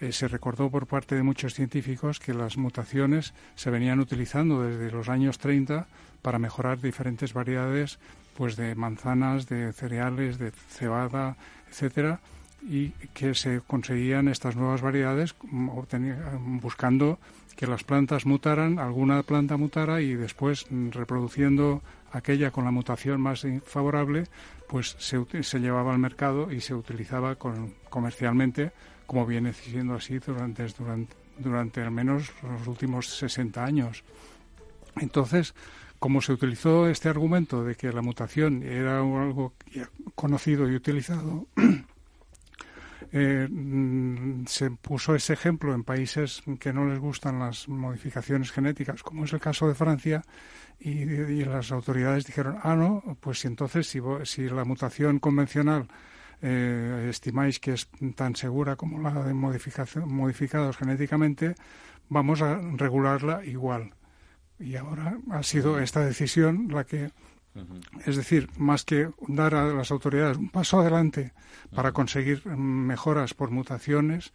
eh, 0.00 0.10
se 0.10 0.26
recordó 0.26 0.70
por 0.70 0.86
parte 0.86 1.14
de 1.14 1.22
muchos 1.22 1.54
científicos 1.54 2.18
que 2.18 2.34
las 2.34 2.56
mutaciones 2.56 3.34
se 3.54 3.70
venían 3.70 4.00
utilizando 4.00 4.62
desde 4.62 4.90
los 4.90 5.08
años 5.08 5.38
30 5.38 5.86
para 6.24 6.38
mejorar 6.38 6.80
diferentes 6.80 7.34
variedades 7.34 7.98
pues 8.34 8.56
de 8.56 8.74
manzanas, 8.74 9.46
de 9.46 9.74
cereales, 9.74 10.38
de 10.38 10.50
cebada, 10.50 11.36
etcétera, 11.68 12.20
y 12.62 12.90
que 13.12 13.34
se 13.34 13.60
conseguían 13.60 14.28
estas 14.28 14.56
nuevas 14.56 14.80
variedades 14.80 15.34
buscando 15.42 17.18
que 17.56 17.66
las 17.66 17.84
plantas 17.84 18.24
mutaran, 18.24 18.78
alguna 18.78 19.22
planta 19.22 19.58
mutara 19.58 20.00
y 20.00 20.14
después 20.14 20.66
reproduciendo 20.90 21.82
aquella 22.10 22.50
con 22.50 22.64
la 22.64 22.70
mutación 22.70 23.20
más 23.20 23.46
favorable, 23.66 24.24
pues 24.66 24.96
se, 24.98 25.22
se 25.42 25.60
llevaba 25.60 25.92
al 25.92 25.98
mercado 25.98 26.50
y 26.50 26.62
se 26.62 26.74
utilizaba 26.74 27.36
comercialmente 27.36 28.72
como 29.06 29.26
viene 29.26 29.52
siendo 29.52 29.94
así 29.94 30.18
durante, 30.20 30.66
durante, 30.68 31.14
durante 31.36 31.82
al 31.82 31.90
menos 31.90 32.32
los 32.42 32.66
últimos 32.66 33.08
60 33.18 33.62
años. 33.62 34.02
Entonces, 34.96 35.54
como 36.04 36.20
se 36.20 36.34
utilizó 36.34 36.86
este 36.86 37.08
argumento 37.08 37.64
de 37.64 37.76
que 37.76 37.90
la 37.90 38.02
mutación 38.02 38.62
era 38.62 38.98
algo 38.98 39.54
conocido 40.14 40.68
y 40.68 40.74
utilizado, 40.74 41.46
eh, 43.10 43.48
mm, 43.50 44.44
se 44.44 44.70
puso 44.70 45.14
ese 45.14 45.32
ejemplo 45.32 45.72
en 45.72 45.82
países 45.82 46.42
que 46.60 46.74
no 46.74 46.84
les 46.84 46.98
gustan 46.98 47.38
las 47.38 47.70
modificaciones 47.70 48.52
genéticas, 48.52 49.02
como 49.02 49.24
es 49.24 49.32
el 49.32 49.40
caso 49.40 49.66
de 49.66 49.74
Francia, 49.74 50.22
y, 50.78 51.06
las 51.46 51.72
autoridades 51.72 52.26
dijeron, 52.26 52.58
ah, 52.62 52.76
no, 52.76 53.16
pues 53.18 53.42
entonces 53.46 53.86
si, 53.86 53.98
si 54.24 54.50
la 54.50 54.66
mutación 54.66 55.18
convencional 55.20 55.88
eh, 56.42 57.06
estimáis 57.08 57.60
que 57.60 57.72
es 57.72 57.88
tan 58.14 58.36
segura 58.36 58.76
como 58.76 59.00
la 59.00 59.22
de 59.22 59.32
modificados 59.32 60.76
genéticamente, 60.76 61.54
vamos 62.10 62.42
a 62.42 62.60
regularla 62.76 63.42
igual. 63.46 63.94
Y 64.58 64.76
ahora 64.76 65.18
ha 65.30 65.42
sido 65.42 65.78
esta 65.78 66.04
decisión 66.04 66.68
la 66.70 66.84
que, 66.84 67.10
es 68.06 68.16
decir, 68.16 68.48
más 68.56 68.84
que 68.84 69.10
dar 69.28 69.54
a 69.54 69.72
las 69.74 69.90
autoridades 69.90 70.36
un 70.36 70.50
paso 70.50 70.80
adelante 70.80 71.32
para 71.74 71.92
conseguir 71.92 72.46
mejoras 72.46 73.34
por 73.34 73.50
mutaciones, 73.50 74.32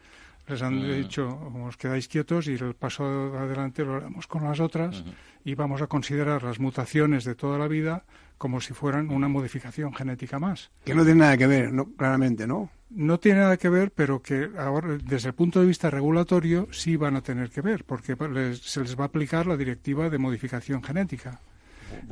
les 0.47 0.61
han 0.61 0.82
dicho, 0.82 1.30
os 1.63 1.78
quedáis 1.78 2.07
quietos 2.07 2.47
y 2.47 2.53
el 2.53 2.74
paso 2.74 3.05
adelante 3.38 3.86
lo 3.86 3.95
haremos 3.95 4.28
con 4.28 4.43
las 4.43 4.59
otras 4.59 5.03
y 5.43 5.55
vamos 5.55 5.81
a 5.81 5.87
considerar 5.87 6.43
las 6.43 6.59
mutaciones 6.59 7.23
de 7.23 7.35
toda 7.35 7.57
la 7.57 7.67
vida 7.67 8.03
como 8.39 8.61
si 8.61 8.73
fueran 8.73 9.11
una 9.11 9.27
modificación 9.27 9.93
genética 9.93 10.39
más. 10.39 10.71
Que 10.85 10.95
no 10.95 11.03
tiene 11.03 11.19
nada 11.19 11.37
que 11.37 11.45
ver, 11.45 11.73
no, 11.73 11.91
claramente, 11.91 12.47
¿no? 12.47 12.69
No 12.89 13.19
tiene 13.19 13.41
nada 13.41 13.57
que 13.57 13.69
ver, 13.69 13.91
pero 13.91 14.21
que 14.21 14.49
ahora, 14.57 14.97
desde 15.03 15.27
el 15.27 15.35
punto 15.35 15.59
de 15.59 15.67
vista 15.67 15.91
regulatorio, 15.91 16.67
sí 16.71 16.95
van 16.95 17.17
a 17.17 17.21
tener 17.21 17.49
que 17.49 17.61
ver, 17.61 17.83
porque 17.83 18.15
se 18.61 18.81
les 18.81 18.97
va 18.97 19.03
a 19.03 19.07
aplicar 19.07 19.45
la 19.45 19.57
directiva 19.57 20.09
de 20.09 20.17
modificación 20.17 20.81
genética, 20.81 21.41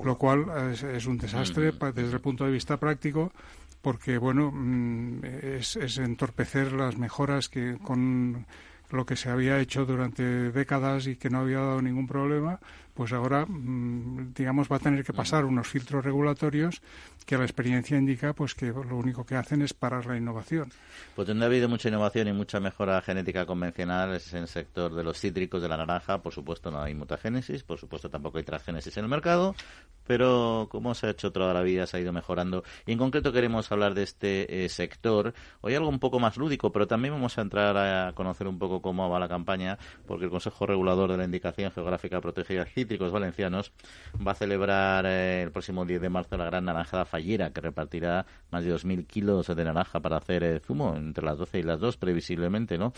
lo 0.03 0.17
cual 0.17 0.45
es, 0.71 1.05
un 1.07 1.17
desastre 1.17 1.71
desde 1.71 2.13
el 2.13 2.21
punto 2.21 2.45
de 2.45 2.51
vista 2.51 2.78
práctico, 2.78 3.32
porque, 3.82 4.17
bueno, 4.17 4.51
mm, 4.53 5.23
es, 5.23 5.78
es 5.78 5.97
entorpecer 5.97 6.73
las 6.73 6.97
mejoras 6.97 7.47
que 7.47 7.78
con 7.82 8.45
lo 8.89 9.05
que 9.05 9.15
se 9.15 9.30
había 9.30 9.59
hecho 9.59 9.86
durante 9.86 10.51
décadas 10.51 11.07
y 11.07 11.15
que 11.15 11.30
no 11.30 11.39
había 11.39 11.59
dado 11.59 11.82
ningún 11.82 12.07
problema, 12.07 12.59
pues 12.98 13.14
ahora, 13.14 13.45
mm, 13.45 14.34
digamos, 14.34 14.72
va 14.72 14.78
a 14.78 14.80
tener 14.80 15.06
que 15.06 15.14
pasar 15.14 15.45
unos 15.45 15.68
filtros 15.68 16.04
regulatorios 16.04 16.82
que 17.28 17.38
la 17.38 17.43
experiencia 17.43 17.95
indica 17.95 18.34
pues 18.34 18.56
que 18.56 18.68
lo 18.68 18.98
único 18.98 19.24
que 19.24 19.36
hacen 19.36 19.62
es 19.62 19.76
parar 19.76 20.08
la 20.08 20.18
innovación. 20.18 20.72
Pues 21.16 21.28
donde 21.28 21.45
ha 21.45 21.48
habido 21.48 21.70
mucha 21.70 21.89
innovación 21.89 22.28
y 22.28 22.34
mucha 22.34 22.60
mejora 22.60 23.00
genética 23.04 23.45
convencional 23.45 24.16
es 24.16 24.34
en 24.34 24.43
el 24.43 24.48
sector 24.48 24.95
de 24.95 25.04
los 25.04 25.20
cítricos, 25.20 25.62
de 25.62 25.68
la 25.68 25.78
naranja. 25.78 26.24
Por 26.24 26.34
supuesto, 26.34 26.72
no 26.72 26.82
hay 26.82 26.95
mutagénesis, 26.95 27.64
por 27.64 27.78
supuesto, 27.78 28.10
tampoco 28.10 28.39
hay 28.39 28.43
transgénesis 28.43 28.98
en 28.98 29.04
el 29.04 29.10
mercado, 29.12 29.54
pero 30.08 30.68
como 30.72 30.95
se 30.95 31.06
ha 31.06 31.10
hecho 31.12 31.32
toda 31.32 31.54
la 31.54 31.62
vida, 31.62 31.86
se 31.86 31.98
ha 31.98 32.00
ido 32.00 32.12
mejorando. 32.12 32.64
Y 32.88 32.93
en 32.93 32.98
concreto 32.98 33.32
queremos 33.32 33.72
hablar 33.72 33.93
de 33.93 34.04
este 34.04 34.66
eh, 34.66 34.70
sector. 34.70 35.36
Hoy 35.62 35.76
algo 35.76 35.89
un 35.89 36.00
poco 36.00 36.20
más 36.20 36.36
lúdico, 36.38 36.72
pero 36.72 36.88
también 36.88 37.14
vamos 37.14 37.38
a 37.38 37.41
entrar 37.41 37.78
a 37.78 38.14
conocer 38.14 38.48
un 38.48 38.58
poco 38.58 38.82
cómo 38.82 39.08
va 39.08 39.20
la 39.20 39.28
campaña, 39.28 39.78
porque 40.08 40.26
el 40.26 40.32
Consejo 40.32 40.66
Regulador 40.66 41.12
de 41.12 41.18
la 41.18 41.26
Indicación 41.26 41.72
Geográfica 41.72 42.22
Protegida 42.22 42.66
Cítricos 42.88 43.11
Valencianos 43.11 43.73
va 44.25 44.31
a 44.31 44.35
celebrar 44.35 45.05
eh, 45.05 45.43
el 45.43 45.51
próximo 45.51 45.85
10 45.85 45.99
de 45.99 46.09
marzo 46.09 46.38
la 46.38 46.45
gran 46.45 46.63
naranjada 46.63 47.03
fallera, 47.03 47.51
que 47.51 47.59
repartirá 47.59 48.25
más 48.49 48.63
de 48.63 48.73
2.000 48.73 49.05
kilos 49.05 49.47
de 49.47 49.63
naranja 49.65 49.99
para 49.99 50.17
hacer 50.17 50.43
eh, 50.45 50.61
zumo 50.61 50.95
entre 50.95 51.25
las 51.25 51.38
12 51.38 51.59
y 51.59 51.63
las 51.63 51.81
2, 51.81 51.97
previsiblemente, 51.97 52.77
¿no? 52.77 52.93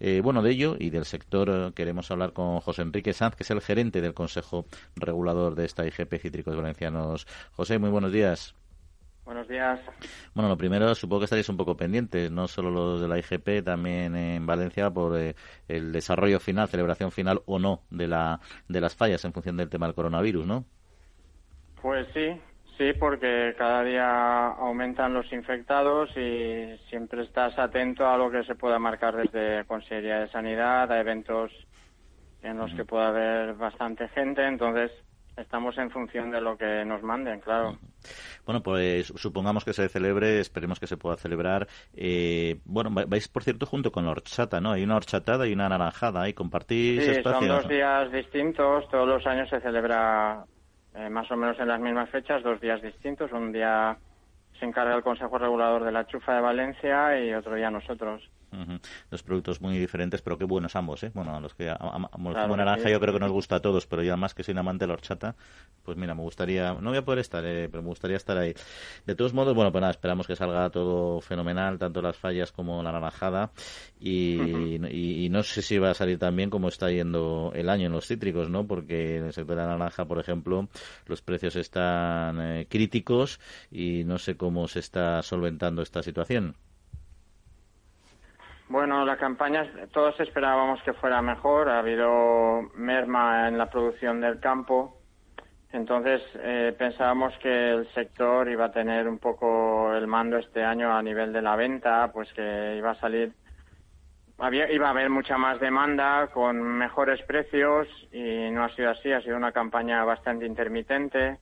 Eh, 0.00 0.22
bueno, 0.24 0.40
de 0.40 0.50
ello 0.50 0.76
y 0.78 0.88
del 0.88 1.04
sector 1.04 1.74
queremos 1.74 2.10
hablar 2.10 2.32
con 2.32 2.60
José 2.60 2.80
Enrique 2.80 3.12
Sanz, 3.12 3.36
que 3.36 3.42
es 3.42 3.50
el 3.50 3.60
gerente 3.60 4.00
del 4.00 4.14
Consejo 4.14 4.64
Regulador 4.96 5.54
de 5.54 5.66
esta 5.66 5.86
IGP 5.86 6.14
Cítricos 6.18 6.56
Valencianos. 6.56 7.26
José, 7.52 7.78
muy 7.78 7.90
buenos 7.90 8.12
días. 8.12 8.54
Buenos 9.24 9.48
días. 9.48 9.80
Bueno, 10.34 10.50
lo 10.50 10.56
primero, 10.56 10.94
supongo 10.94 11.20
que 11.20 11.24
estaréis 11.24 11.48
un 11.48 11.56
poco 11.56 11.76
pendientes, 11.76 12.30
no 12.30 12.46
solo 12.46 12.70
los 12.70 13.00
de 13.00 13.08
la 13.08 13.18
IGP, 13.18 13.64
también 13.64 14.14
en 14.14 14.44
Valencia, 14.44 14.90
por 14.90 15.18
eh, 15.18 15.34
el 15.66 15.92
desarrollo 15.92 16.38
final, 16.40 16.68
celebración 16.68 17.10
final 17.10 17.40
o 17.46 17.58
no 17.58 17.80
de, 17.90 18.06
la, 18.06 18.40
de 18.68 18.80
las 18.82 18.94
fallas 18.94 19.24
en 19.24 19.32
función 19.32 19.56
del 19.56 19.70
tema 19.70 19.86
del 19.86 19.94
coronavirus, 19.94 20.46
¿no? 20.46 20.64
Pues 21.80 22.06
sí, 22.12 22.38
sí, 22.76 22.92
porque 22.98 23.54
cada 23.56 23.82
día 23.82 24.48
aumentan 24.48 25.14
los 25.14 25.32
infectados 25.32 26.10
y 26.16 26.76
siempre 26.90 27.22
estás 27.22 27.58
atento 27.58 28.06
a 28.06 28.18
lo 28.18 28.30
que 28.30 28.44
se 28.44 28.54
pueda 28.54 28.78
marcar 28.78 29.16
desde 29.16 29.64
Consejería 29.64 30.20
de 30.20 30.28
Sanidad, 30.28 30.92
a 30.92 31.00
eventos 31.00 31.50
en 32.42 32.58
los 32.58 32.74
que 32.74 32.84
pueda 32.84 33.08
haber 33.08 33.54
bastante 33.54 34.06
gente, 34.08 34.46
entonces 34.46 34.90
estamos 35.34 35.78
en 35.78 35.90
función 35.90 36.30
de 36.30 36.42
lo 36.42 36.58
que 36.58 36.84
nos 36.84 37.02
manden, 37.02 37.40
claro. 37.40 37.78
Bueno, 38.44 38.62
pues 38.62 39.12
supongamos 39.16 39.64
que 39.64 39.72
se 39.72 39.88
celebre, 39.88 40.40
esperemos 40.40 40.80
que 40.80 40.86
se 40.86 40.96
pueda 40.96 41.16
celebrar. 41.16 41.66
Eh, 41.94 42.60
bueno, 42.64 42.90
vais, 42.90 43.28
por 43.28 43.42
cierto, 43.42 43.66
junto 43.66 43.92
con 43.92 44.04
la 44.04 44.10
horchata, 44.10 44.60
¿no? 44.60 44.72
Hay 44.72 44.82
una 44.82 44.96
horchatada 44.96 45.46
y 45.46 45.52
una 45.52 45.68
naranjada, 45.68 46.28
y 46.28 46.34
compartís 46.34 47.04
sí, 47.04 47.22
son 47.22 47.48
dos 47.48 47.68
días 47.68 48.10
distintos. 48.12 48.88
Todos 48.90 49.08
los 49.08 49.26
años 49.26 49.48
se 49.48 49.60
celebra 49.60 50.44
eh, 50.94 51.08
más 51.08 51.30
o 51.30 51.36
menos 51.36 51.58
en 51.58 51.68
las 51.68 51.80
mismas 51.80 52.10
fechas, 52.10 52.42
dos 52.42 52.60
días 52.60 52.80
distintos. 52.82 53.32
Un 53.32 53.52
día 53.52 53.96
se 54.58 54.64
encarga 54.64 54.94
el 54.94 55.02
Consejo 55.02 55.38
Regulador 55.38 55.84
de 55.84 55.92
la 55.92 56.06
Chufa 56.06 56.34
de 56.34 56.40
Valencia 56.40 57.18
y 57.20 57.34
otro 57.34 57.54
día 57.54 57.70
nosotros. 57.70 58.22
Dos 59.10 59.22
productos 59.22 59.60
muy 59.60 59.78
diferentes, 59.78 60.22
pero 60.22 60.38
qué 60.38 60.44
buenos 60.44 60.76
ambos, 60.76 61.02
¿eh? 61.02 61.10
Bueno, 61.14 61.36
a 61.36 61.40
los 61.40 61.54
que 61.54 61.72
como 61.78 62.56
naranja 62.56 62.90
yo 62.90 63.00
creo 63.00 63.14
que 63.14 63.20
nos 63.20 63.32
gusta 63.32 63.56
a 63.56 63.60
todos, 63.60 63.86
pero 63.86 64.02
ya 64.02 64.16
más 64.16 64.34
que 64.34 64.42
soy 64.42 64.52
un 64.52 64.58
amante 64.58 64.84
de 64.84 64.88
la 64.88 64.94
horchata, 64.94 65.34
pues 65.82 65.96
mira, 65.96 66.14
me 66.14 66.22
gustaría, 66.22 66.72
no 66.74 66.90
voy 66.90 66.98
a 66.98 67.04
poder 67.04 67.20
estar, 67.20 67.44
eh, 67.44 67.68
pero 67.70 67.82
me 67.82 67.88
gustaría 67.88 68.16
estar 68.16 68.36
ahí. 68.36 68.54
De 69.06 69.14
todos 69.14 69.34
modos, 69.34 69.54
bueno, 69.54 69.70
pues 69.72 69.80
nada, 69.80 69.90
esperamos 69.92 70.26
que 70.26 70.36
salga 70.36 70.70
todo 70.70 71.20
fenomenal, 71.20 71.78
tanto 71.78 72.00
las 72.02 72.16
fallas 72.16 72.52
como 72.52 72.82
la 72.82 72.92
naranjada, 72.92 73.52
y, 74.00 75.28
no 75.30 75.42
sé 75.42 75.62
si 75.62 75.78
va 75.78 75.90
a 75.90 75.94
salir 75.94 76.18
tan 76.18 76.36
bien 76.36 76.50
como 76.50 76.68
está 76.68 76.90
yendo 76.90 77.52
el 77.54 77.68
año 77.68 77.86
en 77.86 77.92
los 77.92 78.06
cítricos, 78.06 78.48
¿no? 78.50 78.66
Porque 78.66 79.16
en 79.16 79.24
el 79.26 79.32
sector 79.32 79.56
de 79.56 79.62
la 79.62 79.68
naranja, 79.68 80.04
por 80.04 80.18
ejemplo, 80.18 80.68
los 81.06 81.22
precios 81.22 81.56
están 81.56 82.40
eh, 82.40 82.66
críticos 82.68 83.40
y 83.70 84.04
no 84.04 84.18
sé 84.18 84.36
cómo 84.36 84.68
se 84.68 84.80
está 84.80 85.22
solventando 85.22 85.82
esta 85.82 86.02
situación. 86.02 86.56
Bueno, 88.68 89.04
la 89.04 89.18
campaña 89.18 89.70
todos 89.92 90.18
esperábamos 90.20 90.82
que 90.82 90.94
fuera 90.94 91.20
mejor. 91.20 91.68
Ha 91.68 91.80
habido 91.80 92.62
merma 92.74 93.48
en 93.48 93.58
la 93.58 93.68
producción 93.68 94.20
del 94.20 94.40
campo. 94.40 94.96
Entonces 95.72 96.22
eh, 96.36 96.74
pensábamos 96.78 97.36
que 97.38 97.70
el 97.70 97.92
sector 97.92 98.48
iba 98.48 98.66
a 98.66 98.72
tener 98.72 99.08
un 99.08 99.18
poco 99.18 99.92
el 99.94 100.06
mando 100.06 100.38
este 100.38 100.64
año 100.64 100.96
a 100.96 101.02
nivel 101.02 101.32
de 101.32 101.42
la 101.42 101.56
venta, 101.56 102.10
pues 102.12 102.32
que 102.32 102.76
iba 102.78 102.92
a 102.92 103.00
salir, 103.00 103.32
había, 104.38 104.70
iba 104.70 104.86
a 104.86 104.90
haber 104.90 105.10
mucha 105.10 105.36
más 105.36 105.58
demanda 105.60 106.28
con 106.32 106.62
mejores 106.62 107.20
precios 107.22 107.88
y 108.12 108.50
no 108.50 108.64
ha 108.64 108.68
sido 108.70 108.90
así. 108.90 109.12
Ha 109.12 109.20
sido 109.20 109.36
una 109.36 109.52
campaña 109.52 110.04
bastante 110.04 110.46
intermitente 110.46 111.38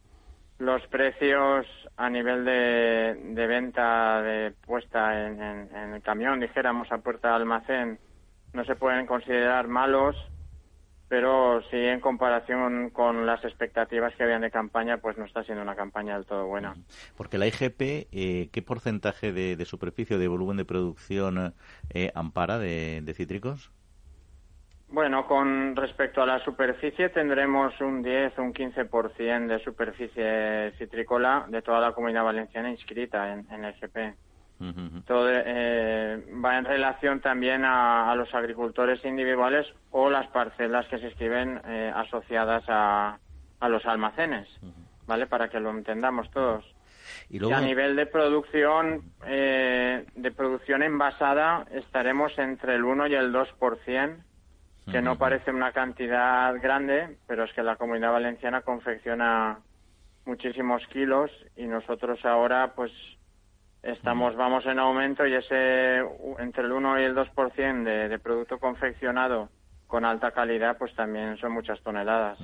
los 0.58 0.86
precios 0.86 1.66
a 2.02 2.10
nivel 2.10 2.44
de, 2.44 3.46
venta 3.46 4.20
de 4.22 4.50
puesta 4.66 5.24
en, 5.24 5.40
el 5.94 6.02
camión, 6.02 6.40
dijéramos, 6.40 6.90
a 6.90 6.98
puerta 6.98 7.28
de 7.28 7.34
almacén, 7.34 8.00
no 8.52 8.64
se 8.64 8.74
pueden 8.74 9.06
considerar 9.06 9.68
malos, 9.68 10.16
pero 11.06 11.62
sí 11.70 11.76
en 11.76 12.00
comparación 12.00 12.90
con 12.90 13.24
las 13.24 13.44
expectativas 13.44 14.12
que 14.16 14.24
habían 14.24 14.40
de 14.40 14.50
campaña, 14.50 14.96
pues 14.96 15.16
no 15.16 15.26
está 15.26 15.44
siendo 15.44 15.62
una 15.62 15.76
campaña 15.76 16.14
del 16.16 16.26
todo 16.26 16.48
buena. 16.48 16.74
Porque 17.16 17.38
la 17.38 17.46
IGP, 17.46 18.08
eh, 18.10 18.48
¿qué 18.50 18.62
porcentaje 18.62 19.32
de, 19.32 19.64
superficie 19.64 20.16
o 20.16 20.18
de 20.18 20.26
volumen 20.26 20.56
de 20.56 20.64
producción 20.64 21.54
eh, 21.90 22.10
ampara 22.16 22.58
de 22.58 23.14
cítricos? 23.16 23.70
Bueno, 24.92 25.26
con 25.26 25.74
respecto 25.74 26.22
a 26.22 26.26
la 26.26 26.38
superficie 26.40 27.08
tendremos 27.08 27.80
un 27.80 28.02
10 28.02 28.38
o 28.38 28.42
un 28.42 28.52
15% 28.52 29.46
de 29.46 29.58
superficie 29.60 30.72
citrícola 30.76 31.46
de 31.48 31.62
toda 31.62 31.80
la 31.80 31.92
comunidad 31.92 32.24
valenciana 32.24 32.70
inscrita 32.70 33.32
en, 33.32 33.64
el 33.64 33.72
GP. 33.72 34.14
Todo 35.06 35.30
eh, 35.32 36.22
va 36.44 36.58
en 36.58 36.66
relación 36.66 37.20
también 37.20 37.64
a, 37.64 38.14
los 38.14 38.34
agricultores 38.34 39.02
individuales 39.06 39.66
o 39.92 40.10
las 40.10 40.26
parcelas 40.26 40.86
que 40.88 40.98
se 40.98 41.08
escriben 41.08 41.62
eh, 41.66 41.90
asociadas 41.94 42.62
a, 42.68 43.18
los 43.66 43.86
almacenes, 43.86 44.46
¿vale? 45.06 45.26
Para 45.26 45.48
que 45.48 45.58
lo 45.58 45.70
entendamos 45.70 46.30
todos. 46.32 46.66
Y, 47.30 47.50
a 47.50 47.60
nivel 47.62 47.96
de 47.96 48.04
producción, 48.04 49.04
eh, 49.24 50.04
de 50.14 50.30
producción 50.32 50.82
envasada, 50.82 51.64
estaremos 51.72 52.38
entre 52.38 52.74
el 52.74 52.84
1 52.84 53.06
y 53.06 53.14
el 53.14 53.32
2% 53.32 54.16
que 54.92 55.00
no 55.00 55.16
parece 55.16 55.50
una 55.50 55.72
cantidad 55.72 56.54
grande, 56.60 57.16
pero 57.26 57.44
es 57.44 57.52
que 57.54 57.62
la 57.62 57.76
comunidad 57.76 58.12
valenciana 58.12 58.60
confecciona 58.60 59.58
muchísimos 60.26 60.86
kilos 60.88 61.30
y 61.56 61.64
nosotros 61.64 62.22
ahora 62.26 62.74
pues 62.76 62.92
estamos 63.82 64.36
vamos 64.36 64.66
en 64.66 64.78
aumento 64.78 65.26
y 65.26 65.34
ese 65.34 66.02
entre 66.38 66.64
el 66.64 66.72
1 66.72 67.00
y 67.00 67.04
el 67.04 67.16
2% 67.16 67.84
de, 67.84 68.08
de 68.10 68.18
producto 68.18 68.58
confeccionado 68.58 69.48
con 69.92 70.06
alta 70.06 70.30
calidad, 70.30 70.78
pues 70.78 70.94
también 70.94 71.36
son 71.36 71.52
muchas 71.52 71.78
toneladas. 71.82 72.38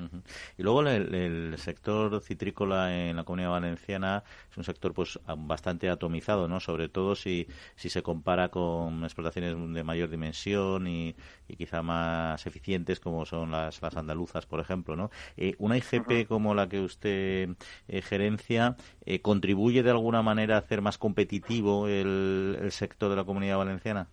Y 0.58 0.62
luego 0.62 0.82
el, 0.82 1.54
sector 1.56 2.20
citrícola 2.20 2.94
en 2.94 3.16
la 3.16 3.24
Comunidad 3.24 3.52
Valenciana 3.52 4.22
es 4.50 4.58
un 4.58 4.64
sector 4.64 4.92
pues 4.92 5.18
bastante 5.34 5.88
atomizado, 5.88 6.46
¿no? 6.46 6.60
Sobre 6.60 6.90
todo 6.90 7.14
si, 7.14 7.46
si 7.74 7.88
se 7.88 8.02
compara 8.02 8.50
con 8.50 9.02
explotaciones 9.02 9.56
de 9.72 9.82
mayor 9.82 10.10
dimensión 10.10 10.88
y, 10.88 11.16
quizá 11.56 11.80
más 11.80 12.46
eficientes 12.46 13.00
como 13.00 13.24
son 13.24 13.50
las, 13.50 13.80
las 13.80 13.96
andaluzas, 13.96 14.44
por 14.44 14.60
ejemplo, 14.60 14.94
¿no? 14.94 15.10
Eh, 15.38 15.54
una 15.58 15.78
IGP 15.78 16.28
como 16.28 16.54
la 16.54 16.68
que 16.68 16.80
usted 16.80 17.48
eh, 17.88 18.02
gerencia 18.02 18.76
eh, 19.06 19.22
contribuye 19.22 19.82
de 19.82 19.90
alguna 19.90 20.20
manera 20.20 20.56
a 20.56 20.58
hacer 20.58 20.82
más 20.82 20.98
competitivo 20.98 21.88
el, 21.88 22.58
el 22.60 22.72
sector 22.72 23.08
de 23.08 23.16
la 23.16 23.24
Comunidad 23.24 23.56
Valenciana. 23.56 24.08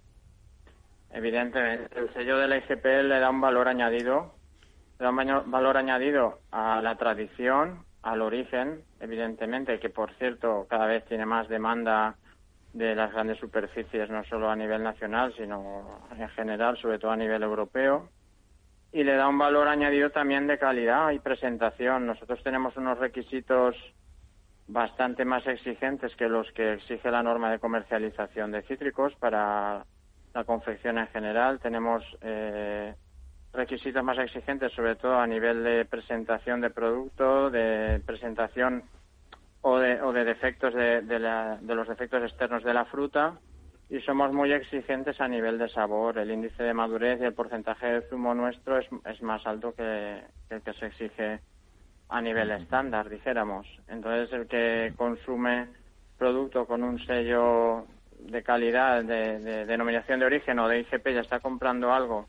Evidentemente, 1.15 1.97
el 1.97 2.13
sello 2.13 2.37
de 2.37 2.47
la 2.49 2.57
IGP 2.57 2.83
le 3.03 3.19
da 3.19 3.29
un 3.29 3.39
valor 3.39 3.69
añadido, 3.69 4.35
le 4.99 5.05
da 5.05 5.11
un 5.11 5.49
valor 5.49 5.77
añadido 5.77 6.39
a 6.51 6.81
la 6.81 6.97
tradición, 6.97 7.85
al 8.03 8.21
origen, 8.21 8.83
evidentemente, 8.99 9.79
que 9.79 9.89
por 9.89 10.13
cierto 10.15 10.67
cada 10.69 10.87
vez 10.87 11.05
tiene 11.05 11.25
más 11.25 11.47
demanda 11.47 12.15
de 12.73 12.95
las 12.95 13.13
grandes 13.13 13.39
superficies, 13.39 14.09
no 14.09 14.25
solo 14.25 14.49
a 14.49 14.57
nivel 14.57 14.83
nacional, 14.83 15.33
sino 15.37 16.01
en 16.17 16.27
general, 16.31 16.77
sobre 16.81 16.99
todo 16.99 17.11
a 17.11 17.15
nivel 17.15 17.43
europeo. 17.43 18.09
Y 18.91 19.05
le 19.05 19.15
da 19.15 19.29
un 19.29 19.37
valor 19.37 19.69
añadido 19.69 20.09
también 20.09 20.47
de 20.47 20.59
calidad 20.59 21.11
y 21.11 21.19
presentación. 21.19 22.07
Nosotros 22.07 22.43
tenemos 22.43 22.75
unos 22.75 22.99
requisitos 22.99 23.77
bastante 24.67 25.23
más 25.23 25.47
exigentes 25.47 26.13
que 26.17 26.27
los 26.27 26.51
que 26.51 26.73
exige 26.73 27.09
la 27.09 27.23
norma 27.23 27.49
de 27.51 27.59
comercialización 27.59 28.51
de 28.51 28.63
cítricos 28.63 29.15
para 29.15 29.85
la 30.35 30.43
confección 30.43 30.97
en 30.97 31.07
general. 31.07 31.59
Tenemos 31.59 32.03
eh, 32.21 32.93
requisitos 33.53 34.03
más 34.03 34.19
exigentes, 34.19 34.71
sobre 34.73 34.95
todo 34.97 35.17
a 35.17 35.25
nivel 35.25 35.63
de 35.63 35.85
presentación 35.85 36.59
de 36.59 36.69
producto, 36.69 37.49
de 37.49 38.01
presentación 38.05 38.83
o 39.61 39.79
de, 39.79 40.01
o 40.01 40.11
de 40.11 40.25
defectos 40.25 40.73
de, 40.73 41.01
de, 41.01 41.75
los 41.75 41.87
defectos 41.87 42.21
externos 42.21 42.63
de 42.63 42.73
la 42.73 42.85
fruta. 42.85 43.39
Y 43.89 44.01
somos 44.01 44.33
muy 44.33 44.51
exigentes 44.51 45.21
a 45.21 45.27
nivel 45.27 45.57
de 45.57 45.69
sabor. 45.69 46.17
El 46.17 46.31
índice 46.31 46.63
de 46.63 46.73
madurez 46.73 47.21
y 47.21 47.23
el 47.23 47.33
porcentaje 47.33 47.87
de 47.87 48.01
zumo 48.09 48.33
nuestro 48.33 48.77
es, 48.77 48.87
es 49.05 49.21
más 49.21 49.45
alto 49.47 49.73
que, 49.73 50.21
el 50.49 50.61
que 50.61 50.73
se 50.73 50.87
exige 50.87 51.39
a 52.09 52.21
nivel 52.21 52.51
estándar, 52.51 53.09
dijéramos. 53.09 53.65
Entonces, 53.87 54.33
el 54.33 54.47
que 54.47 54.93
consume 54.97 55.67
producto 56.17 56.65
con 56.65 56.83
un 56.83 56.99
sello 57.05 57.85
de 58.25 58.43
calidad, 58.43 59.03
de, 59.03 59.65
denominación 59.65 60.19
de 60.19 60.25
origen 60.25 60.59
o 60.59 60.67
de 60.67 60.79
IGP, 60.79 61.07
ya 61.13 61.21
está 61.21 61.39
comprando 61.39 61.93
algo 61.93 62.27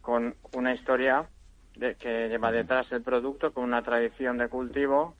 con 0.00 0.34
una 0.52 0.74
historia 0.74 1.26
de, 1.76 1.94
que 1.96 2.28
lleva 2.28 2.52
detrás 2.52 2.90
el 2.92 3.02
producto, 3.02 3.52
con 3.52 3.64
una 3.64 3.82
tradición 3.82 4.38
de 4.38 4.48
cultivo 4.48 5.14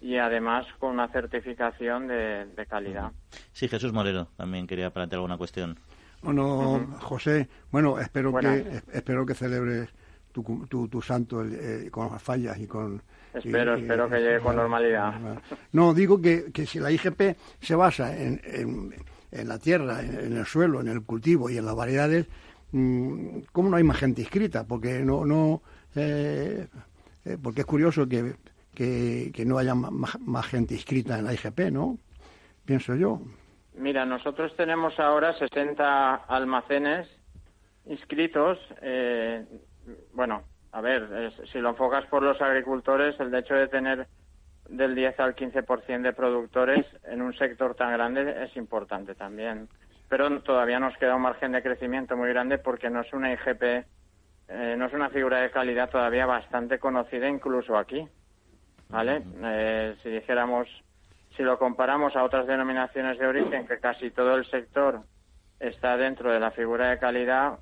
y 0.00 0.16
además 0.16 0.66
con 0.78 0.90
una 0.90 1.08
certificación 1.08 2.08
de, 2.08 2.66
calidad. 2.68 3.12
Sí, 3.52 3.68
Jesús 3.68 3.92
Moreno 3.92 4.28
también 4.36 4.66
quería 4.66 4.90
plantear 4.90 5.18
alguna 5.18 5.38
cuestión. 5.38 5.78
Bueno, 6.22 6.86
José, 7.00 7.48
bueno, 7.70 7.98
espero 7.98 8.34
que 8.34 8.82
espero 8.92 9.26
que 9.26 9.34
celebres 9.34 9.90
tu, 10.32 10.88
tu, 10.88 11.02
santo 11.02 11.44
eh, 11.44 11.88
con 11.90 12.10
las 12.10 12.22
fallas 12.22 12.58
y 12.58 12.66
con... 12.66 13.00
Espero, 13.32 13.74
espero 13.74 14.08
que 14.08 14.18
llegue 14.18 14.40
con 14.40 14.56
normalidad. 14.56 15.14
No, 15.72 15.94
digo 15.94 16.20
que, 16.20 16.52
que 16.52 16.66
si 16.66 16.80
la 16.80 16.90
IGP 16.90 17.36
se 17.60 17.74
basa 17.74 18.16
en, 18.16 18.40
en, 18.44 18.94
la 19.42 19.58
tierra, 19.58 20.02
en, 20.02 20.36
el 20.36 20.46
suelo, 20.46 20.80
en 20.80 20.88
el 20.88 21.02
cultivo 21.02 21.50
y 21.50 21.58
en 21.58 21.66
las 21.66 21.74
variedades, 21.74 22.26
mm, 22.72 23.40
¿cómo 23.52 23.70
no 23.70 23.76
hay 23.76 23.84
más 23.84 23.98
gente 23.98 24.20
inscrita? 24.20 24.64
Porque 24.64 25.00
no... 25.00 25.24
no 25.24 25.62
eh, 25.96 26.66
eh, 27.24 27.38
porque 27.42 27.62
es 27.62 27.66
curioso 27.66 28.06
que 28.06 28.34
que, 28.74 29.44
no 29.46 29.58
haya 29.58 29.74
más, 29.74 30.46
gente 30.46 30.74
inscrita 30.74 31.18
en 31.18 31.24
la 31.24 31.34
IGP, 31.34 31.70
¿no? 31.70 31.98
Pienso 32.64 32.94
yo. 32.94 33.20
Mira, 33.76 34.04
nosotros 34.04 34.54
tenemos 34.56 34.98
ahora 34.98 35.36
60 35.38 36.14
almacenes 36.14 37.08
inscritos. 37.86 38.58
Eh, 38.82 39.44
bueno, 40.12 40.42
a 40.72 40.80
ver, 40.80 41.32
si 41.52 41.58
lo 41.58 41.70
enfocas 41.70 42.06
por 42.06 42.22
los 42.22 42.40
agricultores, 42.40 43.18
el 43.20 43.34
hecho 43.34 43.54
de 43.54 43.68
tener 43.68 44.06
del 44.68 44.94
10 44.94 45.20
al 45.20 45.34
15% 45.34 46.02
de 46.02 46.12
productores 46.12 46.86
en 47.04 47.22
un 47.22 47.34
sector 47.34 47.74
tan 47.74 47.92
grande 47.92 48.44
es 48.44 48.56
importante 48.56 49.14
también. 49.14 49.68
Pero 50.08 50.40
todavía 50.42 50.78
nos 50.78 50.96
queda 50.96 51.16
un 51.16 51.22
margen 51.22 51.52
de 51.52 51.62
crecimiento 51.62 52.16
muy 52.16 52.28
grande 52.28 52.58
porque 52.58 52.90
no 52.90 53.00
es 53.00 53.12
una 53.12 53.32
IGP, 53.32 53.62
eh, 54.48 54.74
no 54.76 54.86
es 54.86 54.92
una 54.92 55.10
figura 55.10 55.40
de 55.40 55.50
calidad 55.50 55.90
todavía 55.90 56.26
bastante 56.26 56.78
conocida 56.78 57.28
incluso 57.28 57.76
aquí. 57.76 58.08
¿vale? 58.88 59.22
Eh, 59.42 59.96
si 60.02 60.10
dijéramos, 60.10 60.68
si 61.36 61.42
lo 61.42 61.58
comparamos 61.58 62.14
a 62.16 62.24
otras 62.24 62.46
denominaciones 62.46 63.18
de 63.18 63.26
origen, 63.26 63.66
que 63.66 63.78
casi 63.78 64.10
todo 64.10 64.36
el 64.36 64.44
sector 64.46 65.02
está 65.58 65.96
dentro 65.96 66.32
de 66.32 66.40
la 66.40 66.50
figura 66.50 66.90
de 66.90 66.98
calidad, 66.98 67.58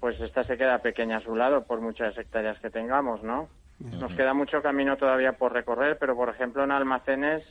pues 0.00 0.20
esta 0.20 0.44
se 0.44 0.56
queda 0.56 0.78
pequeña 0.78 1.18
a 1.18 1.22
su 1.22 1.36
lado 1.36 1.64
por 1.64 1.80
muchas 1.80 2.16
hectáreas 2.18 2.58
que 2.58 2.70
tengamos, 2.70 3.22
¿no? 3.22 3.48
Nos 3.78 4.14
queda 4.14 4.34
mucho 4.34 4.62
camino 4.62 4.96
todavía 4.96 5.32
por 5.32 5.52
recorrer, 5.52 5.98
pero 5.98 6.16
por 6.16 6.28
ejemplo 6.28 6.64
en 6.64 6.70
almacenes, 6.70 7.44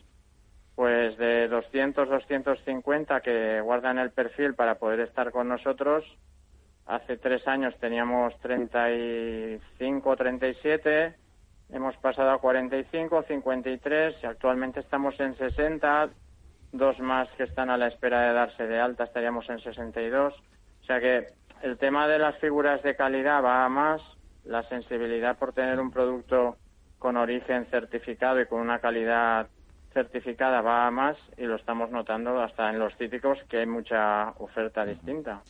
pues 0.76 1.18
de 1.18 1.48
200, 1.48 2.10
250 2.10 3.22
que 3.22 3.62
guardan 3.62 4.00
el 4.00 4.12
perfil 4.12 4.56
para 4.56 4.76
poder 4.76 5.02
estar 5.02 5.32
con 5.32 5.48
nosotros, 5.48 6.04
hace 6.86 7.18
tres 7.18 7.48
años 7.48 7.76
teníamos 7.80 8.38
35, 8.40 10.16
37, 10.16 11.16
hemos 11.72 11.96
pasado 11.98 12.32
a 12.32 12.40
45, 12.40 13.24
53 13.24 14.16
y 14.24 14.26
actualmente 14.26 14.80
estamos 14.80 15.20
en 15.20 15.36
60, 15.38 16.10
dos 16.72 17.00
más 17.00 17.30
que 17.38 17.44
están 17.44 17.70
a 17.70 17.78
la 17.78 17.88
espera 17.88 18.22
de 18.22 18.34
darse 18.34 18.66
de 18.66 18.80
alta 18.80 19.04
estaríamos 19.04 19.48
en 19.50 19.60
62. 19.60 20.34
O 20.34 20.86
sea 20.86 21.00
que 21.00 21.28
el 21.62 21.78
tema 21.78 22.08
de 22.08 22.20
las 22.20 22.38
figuras 22.40 22.82
de 22.84 22.96
calidad 22.96 23.44
va 23.44 23.64
a 23.64 23.70
más, 23.70 24.02
la 24.46 24.64
sensibilidad 24.70 25.38
por 25.38 25.54
tener 25.54 25.80
un 25.80 25.92
producto 25.92 26.58
con 27.00 27.18
origen 27.18 27.66
certificado 27.66 28.42
y 28.42 28.46
con 28.46 28.62
una 28.62 28.80
calidad 28.80 29.48
certificada 29.94 30.62
va 30.62 30.88
a 30.88 30.92
más 30.92 31.18
y 31.38 31.44
lo 31.44 31.56
estamos 31.56 31.92
notando 31.92 32.42
hasta 32.42 32.70
en 32.70 32.80
los 32.80 32.96
cítricos 32.98 33.38
que 33.50 33.60
hay 33.60 33.68
mucha 33.68 34.30
oferta 34.40 34.86
distinta. 34.86 35.42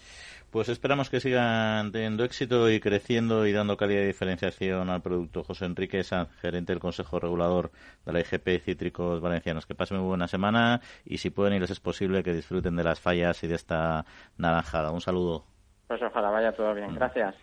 Pues 0.52 0.70
esperamos 0.70 1.10
que 1.10 1.20
sigan 1.20 1.91
teniendo 1.91 2.24
éxito 2.24 2.70
y 2.70 2.80
creciendo 2.80 3.48
y 3.48 3.52
dando 3.52 3.76
calidad 3.76 4.04
y 4.04 4.06
diferenciación 4.06 4.89
al 4.91 5.02
producto. 5.02 5.44
José 5.44 5.66
Enrique 5.66 6.04
Sanz, 6.04 6.30
gerente 6.41 6.74
del 6.74 6.80
Consejo 6.80 7.20
Regulador 7.20 7.72
de 8.06 8.14
la 8.14 8.20
IGP 8.20 8.64
Cítricos 8.64 9.20
Valencianos. 9.20 9.66
Que 9.66 9.74
pasen 9.74 9.98
muy 9.98 10.08
buena 10.08 10.28
semana 10.28 10.82
y 11.06 11.18
si 11.18 11.32
pueden 11.32 11.56
y 11.56 11.60
les 11.60 11.72
es 11.72 11.80
posible 11.80 12.22
que 12.22 12.34
disfruten 12.34 12.76
de 12.76 12.84
las 12.84 13.00
fallas 13.00 13.44
y 13.44 13.48
de 13.48 13.56
esta 13.56 14.06
naranjada. 14.38 14.91
Un 14.91 15.02
saludo. 15.02 15.44
Pues 15.88 16.00
ojalá 16.04 16.30
vaya 16.30 16.52
todo 16.52 16.76
bien. 16.76 16.94
Gracias. 16.94 17.36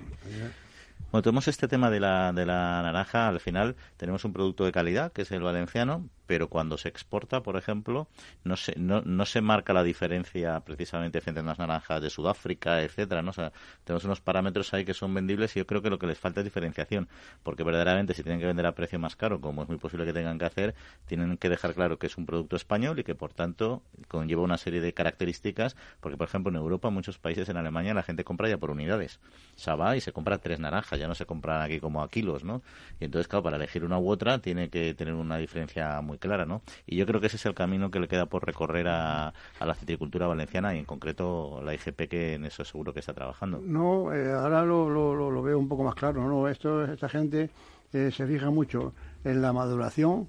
Bueno, 1.11 1.23
tenemos 1.23 1.49
este 1.49 1.67
tema 1.67 1.91
de 1.91 1.99
la, 2.01 2.33
de 2.33 2.47
la 2.47 2.83
naranja. 2.83 3.29
Al 3.29 3.41
final 3.41 3.77
tenemos 3.97 4.25
un 4.25 4.33
producto 4.33 4.65
de 4.65 4.73
calidad, 4.73 5.13
que 5.13 5.23
es 5.23 5.33
el 5.33 5.43
valenciano, 5.43 6.09
pero 6.31 6.47
cuando 6.47 6.79
se 6.79 6.89
exporta, 6.89 7.43
por 7.43 7.57
ejemplo, 7.57 8.07
no 8.45 8.57
se, 8.57 8.79
no, 8.79 9.03
no 9.03 9.27
se 9.27 9.41
marca 9.41 9.73
la 9.73 9.83
diferencia 9.83 10.61
precisamente 10.61 11.21
frente 11.21 11.41
a 11.41 11.43
las 11.43 11.59
naranjas 11.59 12.01
de 12.01 12.09
Sudáfrica, 12.09 12.83
etcétera, 12.83 13.21
¿no? 13.21 13.33
Sea, 13.33 13.53
tenemos 13.83 14.05
unos 14.05 14.21
parámetros 14.21 14.73
ahí 14.73 14.85
que 14.85 14.95
son 14.95 15.13
vendibles 15.13 15.57
y 15.57 15.59
yo 15.59 15.67
creo 15.67 15.83
que 15.83 15.91
lo 15.91 15.99
que 15.99 16.07
les 16.07 16.21
falta 16.21 16.39
es 16.39 16.45
diferenciación, 16.45 17.09
porque 17.43 17.65
verdaderamente 17.65 18.15
si 18.15 18.23
tienen 18.23 18.39
que 18.39 18.47
vender 18.47 18.65
a 18.65 18.77
precio 18.77 19.01
más 19.01 19.17
caro, 19.17 19.41
como 19.41 19.65
es 19.65 19.69
muy 19.69 19.79
posible 19.79 20.07
que 20.07 20.13
tengan 20.13 20.39
que 20.39 20.45
hacer, 20.45 20.77
tienen 21.07 21.37
que 21.37 21.49
dejar 21.49 21.75
claro 21.75 21.99
que 21.99 22.07
es 22.07 22.17
un 22.17 22.27
producto 22.27 22.55
español 22.55 23.01
y 23.01 23.03
que 23.03 23.17
por 23.17 23.33
tanto 23.33 23.83
conlleva 24.07 24.43
una 24.43 24.57
serie 24.57 24.81
de 24.81 24.95
características, 24.95 25.75
porque 25.99 26.17
por 26.17 26.29
ejemplo 26.29 26.51
en 26.51 26.59
Europa, 26.59 26.87
en 26.87 26.95
muchos 26.95 27.19
países, 27.19 27.49
en 27.49 27.57
Alemania, 27.57 27.93
la 27.93 28.05
gente 28.05 28.23
compra 28.23 28.49
ya 28.49 28.57
por 28.57 28.71
unidades. 28.71 29.19
O 29.57 29.59
sea, 29.59 29.75
va 29.75 29.97
y 29.97 30.01
se 30.01 30.13
compra 30.13 30.39
tres 30.39 30.61
naranjas, 30.61 30.97
ya 30.97 31.09
no 31.09 31.17
se 31.17 31.27
compran 31.27 31.61
aquí 31.61 31.81
como 31.81 32.05
a 32.05 32.09
kilos, 32.09 32.45
¿no? 32.45 32.63
Y 33.01 33.07
entonces, 33.07 33.27
claro, 33.27 33.43
para 33.43 33.57
elegir 33.57 33.85
una 33.85 33.99
u 33.99 34.09
otra 34.09 34.39
tiene 34.39 34.71
que 34.71 34.95
tener 34.95 35.15
una 35.15 35.39
diferencia 35.39 36.01
muy 36.01 36.20
clara, 36.21 36.47
¿no? 36.47 36.63
Y 36.87 36.97
yo 36.97 37.07
creo 37.07 37.21
que 37.21 37.27
ese 37.27 37.37
es 37.37 37.47
el 37.47 37.55
camino 37.55 37.91
que 37.91 37.99
le 37.99 38.07
queda 38.07 38.27
por 38.27 38.47
recorrer 38.47 38.87
a, 38.87 39.33
la 39.59 39.75
citricultura 39.75 40.29
valenciana 40.29 40.75
y 40.75 40.79
en 40.79 40.85
concreto 40.85 41.61
la 41.65 41.75
IGP 41.75 42.09
que 42.09 42.35
en 42.35 42.45
eso 42.45 42.65
seguro 42.65 42.95
que 42.95 43.01
está 43.01 43.13
trabajando. 43.13 43.61
No, 43.61 44.15
eh, 44.15 44.33
ahora 44.33 44.65
lo, 44.65 44.89
lo, 44.89 45.43
veo 45.43 45.59
un 45.59 45.69
poco 45.69 45.83
más 45.83 45.95
claro, 45.95 46.27
¿no? 46.29 46.49
Esto, 46.49 46.85
esta 46.85 47.09
gente 47.09 47.51
eh, 47.93 48.11
se 48.13 48.27
fija 48.27 48.51
mucho 48.51 48.93
en 49.25 49.43
la 49.43 49.53
maduración 49.53 50.29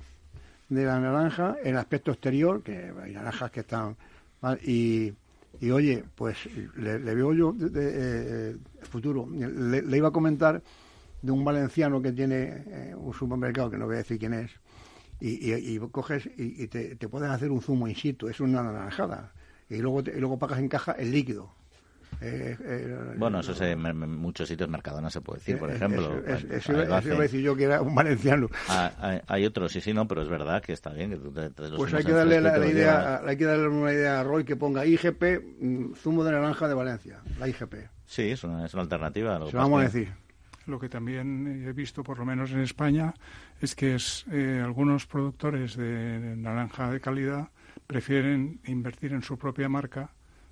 de 0.69 0.85
la 0.85 0.99
naranja, 0.99 1.57
en 1.61 1.71
el 1.71 1.77
aspecto 1.77 2.11
exterior, 2.11 2.63
que 2.63 2.91
hay 3.03 3.13
naranjas 3.13 3.51
que 3.51 3.59
están 3.59 3.95
y, 4.63 5.13
y 5.59 5.69
oye, 5.69 6.03
pues 6.15 6.37
le, 6.77 6.97
veo 6.97 7.33
yo 7.33 7.51
de, 7.53 8.51
eh, 8.51 8.57
futuro. 8.83 9.27
Le, 9.29 9.81
le, 9.81 9.97
iba 9.97 10.07
a 10.07 10.11
comentar 10.11 10.61
de 11.21 11.31
un 11.31 11.43
valenciano 11.43 12.01
que 12.01 12.11
tiene 12.13 12.93
un 12.95 13.13
supermercado, 13.13 13.69
que 13.69 13.77
no 13.77 13.85
voy 13.85 13.95
a 13.95 13.97
decir 13.99 14.17
quién 14.17 14.33
es, 14.33 14.51
y, 15.21 15.79
coges 15.91 16.27
y, 16.37 16.67
te, 16.67 16.95
te, 16.95 17.07
puedes 17.07 17.29
hacer 17.29 17.51
un 17.51 17.61
zumo 17.61 17.87
in 17.87 17.95
situ, 17.95 18.27
es 18.27 18.39
una 18.39 18.63
naranjada. 18.63 19.31
Y 19.69 19.77
luego, 19.77 20.01
y 20.01 20.19
luego 20.19 20.39
pagas 20.39 20.59
en 20.59 20.67
caja 20.67 20.93
el 20.93 21.11
líquido. 21.11 21.53
Eh, 22.19 22.55
eh, 22.63 23.15
bueno, 23.17 23.39
eso 23.39 23.63
en 23.63 24.15
muchos 24.17 24.47
sitios 24.47 24.69
Mercadona 24.69 25.09
se 25.09 25.21
puede 25.21 25.39
decir, 25.39 25.57
por 25.57 25.71
ejemplo. 25.71 26.21
Eso, 26.25 26.73
iba 26.73 26.97
a 26.97 27.01
decir 27.01 27.41
yo 27.41 27.55
que 27.55 27.63
era 27.63 27.81
un 27.81 27.95
valenciano. 27.95 28.47
Ah, 28.67 29.21
hay, 29.27 29.45
otros, 29.45 29.71
sí, 29.71 29.81
sí, 29.81 29.93
no, 29.93 30.07
pero 30.07 30.21
es 30.21 30.29
verdad 30.29 30.61
que 30.61 30.73
está 30.73 30.91
bien. 30.91 31.19
pues 31.77 31.93
hay 31.93 32.03
que, 32.03 32.11
darle 32.11 32.41
la, 32.41 32.67
idea, 32.67 33.21
hay 33.25 33.37
que 33.37 33.45
darle 33.45 33.67
una 33.69 33.93
idea 33.93 34.19
a 34.19 34.23
Roy 34.23 34.43
que 34.43 34.55
ponga 34.55 34.85
IGP, 34.85 35.23
mm, 35.61 35.93
zumo 35.95 36.23
de 36.23 36.31
naranja 36.31 36.67
de 36.67 36.73
Valencia, 36.73 37.21
la 37.39 37.47
IGP. 37.47 37.75
Sí, 38.05 38.29
es 38.29 38.43
una, 38.43 38.65
es 38.65 38.73
una 38.73 38.83
alternativa. 38.83 39.39
Lo 39.39 39.49
vamos 39.51 39.81
a 39.81 39.83
decir. 39.85 40.09
Lo 40.67 40.79
que 40.79 40.89
también 40.89 41.65
he 41.67 41.73
visto, 41.73 42.03
por 42.03 42.19
lo 42.19 42.25
menos 42.25 42.51
en 42.51 42.59
España, 42.59 43.13
es 43.59 43.75
que 43.75 43.95
es, 43.95 44.25
eh, 44.31 44.61
algunos 44.63 45.07
productores 45.07 45.75
de 45.75 46.35
naranja 46.37 46.89
de 46.91 46.99
calidad 46.99 47.49
prefieren 47.87 48.59
invertir 48.65 49.13
en 49.13 49.23
su 49.23 49.37
propia 49.37 49.69
marca 49.69 50.11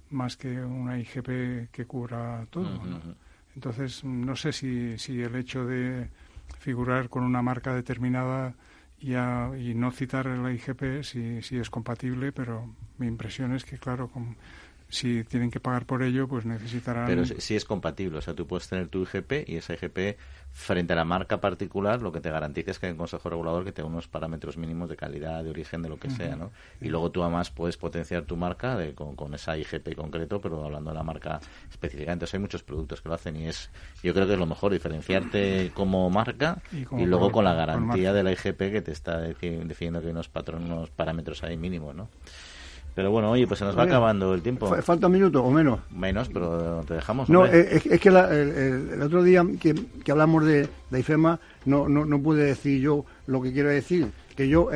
más 0.09 0.35
que 0.37 0.61
una 0.61 0.97
IGP 0.97 1.69
que 1.71 1.85
cubra 1.85 2.45
todo. 2.49 2.81
Entonces, 3.55 4.03
no 4.03 4.35
sé 4.35 4.51
si, 4.51 4.97
si 4.97 5.21
el 5.21 5.35
hecho 5.35 5.65
de 5.65 6.09
figurar 6.59 7.09
con 7.09 7.23
una 7.23 7.41
marca 7.41 7.73
determinada 7.73 8.55
y, 8.99 9.13
y 9.13 9.73
no 9.75 9.91
citar 9.91 10.25
la 10.25 10.51
IGP 10.51 11.03
si, 11.03 11.41
si 11.41 11.57
es 11.57 11.69
compatible, 11.69 12.31
pero 12.31 12.73
mi 12.97 13.07
impresión 13.07 13.53
es 13.53 13.63
que, 13.63 13.77
claro, 13.77 14.07
con, 14.07 14.35
si 14.89 15.23
tienen 15.23 15.51
que 15.51 15.59
pagar 15.59 15.85
por 15.85 16.01
ello, 16.01 16.27
pues 16.27 16.45
necesitarán. 16.45 17.05
Pero 17.05 17.23
si 17.25 17.55
es 17.55 17.63
compatible, 17.63 18.17
o 18.17 18.21
sea, 18.21 18.33
tú 18.33 18.47
puedes 18.47 18.67
tener 18.67 18.87
tu 18.87 19.03
IGP 19.03 19.47
y 19.47 19.57
esa 19.57 19.73
IGP 19.75 20.17
frente 20.51 20.93
a 20.93 20.95
la 20.95 21.05
marca 21.05 21.39
particular, 21.39 22.01
lo 22.01 22.11
que 22.11 22.21
te 22.21 22.31
garantiza 22.31 22.71
es 22.71 22.79
que 22.79 22.87
hay 22.87 22.93
un 22.93 22.97
consejo 22.97 23.29
regulador 23.29 23.63
que 23.63 23.71
tenga 23.71 23.87
unos 23.87 24.07
parámetros 24.07 24.57
mínimos 24.57 24.89
de 24.89 24.95
calidad, 24.95 25.43
de 25.43 25.51
origen, 25.51 25.83
de 25.83 25.89
lo 25.89 25.97
que 25.97 26.09
sea, 26.09 26.35
¿no? 26.35 26.51
Y 26.81 26.89
luego 26.89 27.11
tú 27.11 27.21
además 27.21 27.51
puedes 27.51 27.77
potenciar 27.77 28.23
tu 28.23 28.35
marca 28.35 28.75
de, 28.75 28.95
con, 28.95 29.33
esa 29.35 29.55
IGP 29.57 29.95
concreto, 29.95 30.41
pero 30.41 30.65
hablando 30.65 30.89
de 30.89 30.95
la 30.95 31.03
marca 31.03 31.39
específica. 31.69 32.11
Entonces 32.11 32.33
hay 32.33 32.39
muchos 32.39 32.63
productos 32.63 33.01
que 33.01 33.09
lo 33.09 33.15
hacen 33.15 33.35
y 33.35 33.47
es, 33.47 33.69
yo 34.01 34.13
creo 34.13 34.25
que 34.25 34.33
es 34.33 34.39
lo 34.39 34.47
mejor, 34.47 34.71
diferenciarte 34.71 35.71
como 35.75 36.09
marca 36.09 36.61
y, 36.71 37.05
luego 37.05 37.31
con 37.31 37.45
la 37.45 37.53
garantía 37.53 38.11
de 38.11 38.23
la 38.23 38.31
IGP 38.31 38.57
que 38.57 38.81
te 38.81 38.91
está 38.91 39.19
definiendo 39.19 40.01
que 40.01 40.07
hay 40.07 40.11
unos 40.11 40.29
patrones, 40.29 40.67
unos 40.67 40.89
parámetros 40.89 41.43
ahí 41.43 41.57
mínimos, 41.57 41.93
¿no? 41.95 42.09
Pero 42.95 43.11
bueno, 43.11 43.31
oye, 43.31 43.47
pues 43.47 43.59
se 43.59 43.65
nos 43.65 43.77
va 43.77 43.83
acabando 43.83 44.33
el 44.33 44.41
tiempo. 44.41 44.67
¿Falta 44.81 45.07
un 45.07 45.13
minuto 45.13 45.43
o 45.43 45.51
menos? 45.51 45.79
Menos, 45.91 46.29
pero 46.29 46.83
te 46.87 46.95
dejamos. 46.95 47.29
No, 47.29 47.45
es, 47.45 47.83
que 47.83 48.09
el, 48.09 49.01
otro 49.01 49.23
día 49.23 49.45
que, 49.59 49.73
hablamos 50.11 50.45
de, 50.45 50.67
de, 50.89 50.99
IFEMA, 50.99 51.39
no, 51.65 51.87
no, 51.87 52.05
no 52.05 52.21
pude 52.21 52.43
decir 52.43 52.81
yo 52.81 53.05
lo 53.27 53.41
que 53.41 53.53
quiero 53.53 53.69
decir. 53.69 54.11
Que 54.35 54.47
yo 54.47 54.69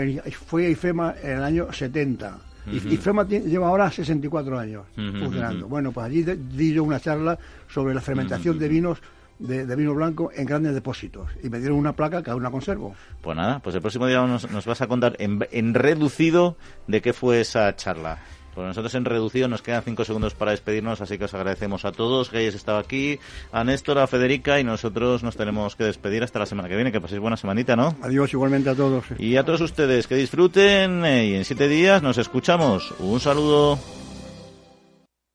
fui 0.46 0.66
a 0.66 0.70
IFEMA 0.70 1.16
en 1.22 1.38
el 1.38 1.44
año 1.44 1.72
70. 1.72 2.38
Y 2.72 2.94
IFEMA 2.94 3.28
lleva 3.28 3.68
ahora 3.68 3.92
64 3.92 4.60
años 4.60 4.86
funcionando. 4.96 5.68
Bueno, 5.68 5.92
pues 5.92 6.06
allí 6.06 6.24
di 6.24 6.74
yo 6.74 6.84
una 6.84 7.00
charla 7.00 7.38
sobre 7.68 7.94
la 7.94 8.02
fermentación 8.02 8.58
de 8.58 8.68
vinos 8.70 9.00
de, 9.44 9.76
vino 9.76 9.94
blanco 9.94 10.32
en 10.34 10.46
grandes 10.46 10.74
depósitos 10.74 11.30
y 11.44 11.50
me 11.50 11.60
dieron 11.60 11.78
una 11.78 11.94
placa 11.94 12.24
que 12.24 12.32
aún 12.32 12.44
la 12.44 12.52
conservo. 12.52 12.96
Pues 13.22 13.36
nada, 13.36 13.60
pues 13.60 13.76
el 13.76 13.82
próximo 13.82 14.08
día 14.08 14.26
nos, 14.26 14.66
vas 14.66 14.82
a 14.82 14.88
contar 14.88 15.16
en, 15.20 15.74
reducido 15.74 16.58
de 16.88 17.02
qué 17.02 17.14
fue 17.14 17.42
esa 17.42 17.76
charla. 17.76 18.20
Pues 18.56 18.68
nosotros 18.68 18.94
en 18.94 19.04
reducido 19.04 19.48
nos 19.48 19.64
quedan 19.64 19.82
cinco 19.82 20.06
segundos 20.06 20.36
para 20.36 20.52
despedirnos, 20.52 21.02
así 21.02 21.18
que 21.18 21.26
os 21.26 21.34
agradecemos 21.34 21.86
a 21.86 21.92
todos 21.92 22.30
que 22.30 22.38
hayáis 22.38 22.54
estado 22.54 22.78
aquí, 22.78 23.20
a 23.52 23.64
Néstor, 23.64 23.98
a 23.98 24.06
Federica 24.06 24.60
y 24.60 24.64
nosotros 24.64 25.24
nos 25.24 25.36
tenemos 25.36 25.76
que 25.76 25.86
despedir 25.86 26.24
hasta 26.24 26.38
la 26.38 26.46
semana 26.46 26.70
que 26.70 26.76
viene. 26.76 26.92
Que 26.92 27.02
paséis 27.02 27.20
buena 27.20 27.36
semanita, 27.36 27.76
¿no? 27.76 27.96
Adiós 28.04 28.32
igualmente 28.32 28.70
a 28.70 28.76
todos. 28.76 29.06
Y 29.18 29.38
a 29.38 29.44
todos 29.44 29.62
ustedes 29.62 30.06
que 30.06 30.16
disfruten 30.16 31.04
eh, 31.04 31.26
y 31.26 31.34
en 31.34 31.46
siete 31.46 31.68
días 31.68 32.04
nos 32.04 32.20
escuchamos. 32.20 32.94
Un 33.00 33.20
saludo. 33.20 33.80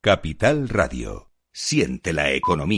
Capital 0.01 0.69
Radio. 0.69 1.29
Siente 1.53 2.13
la 2.13 2.31
economía. 2.31 2.77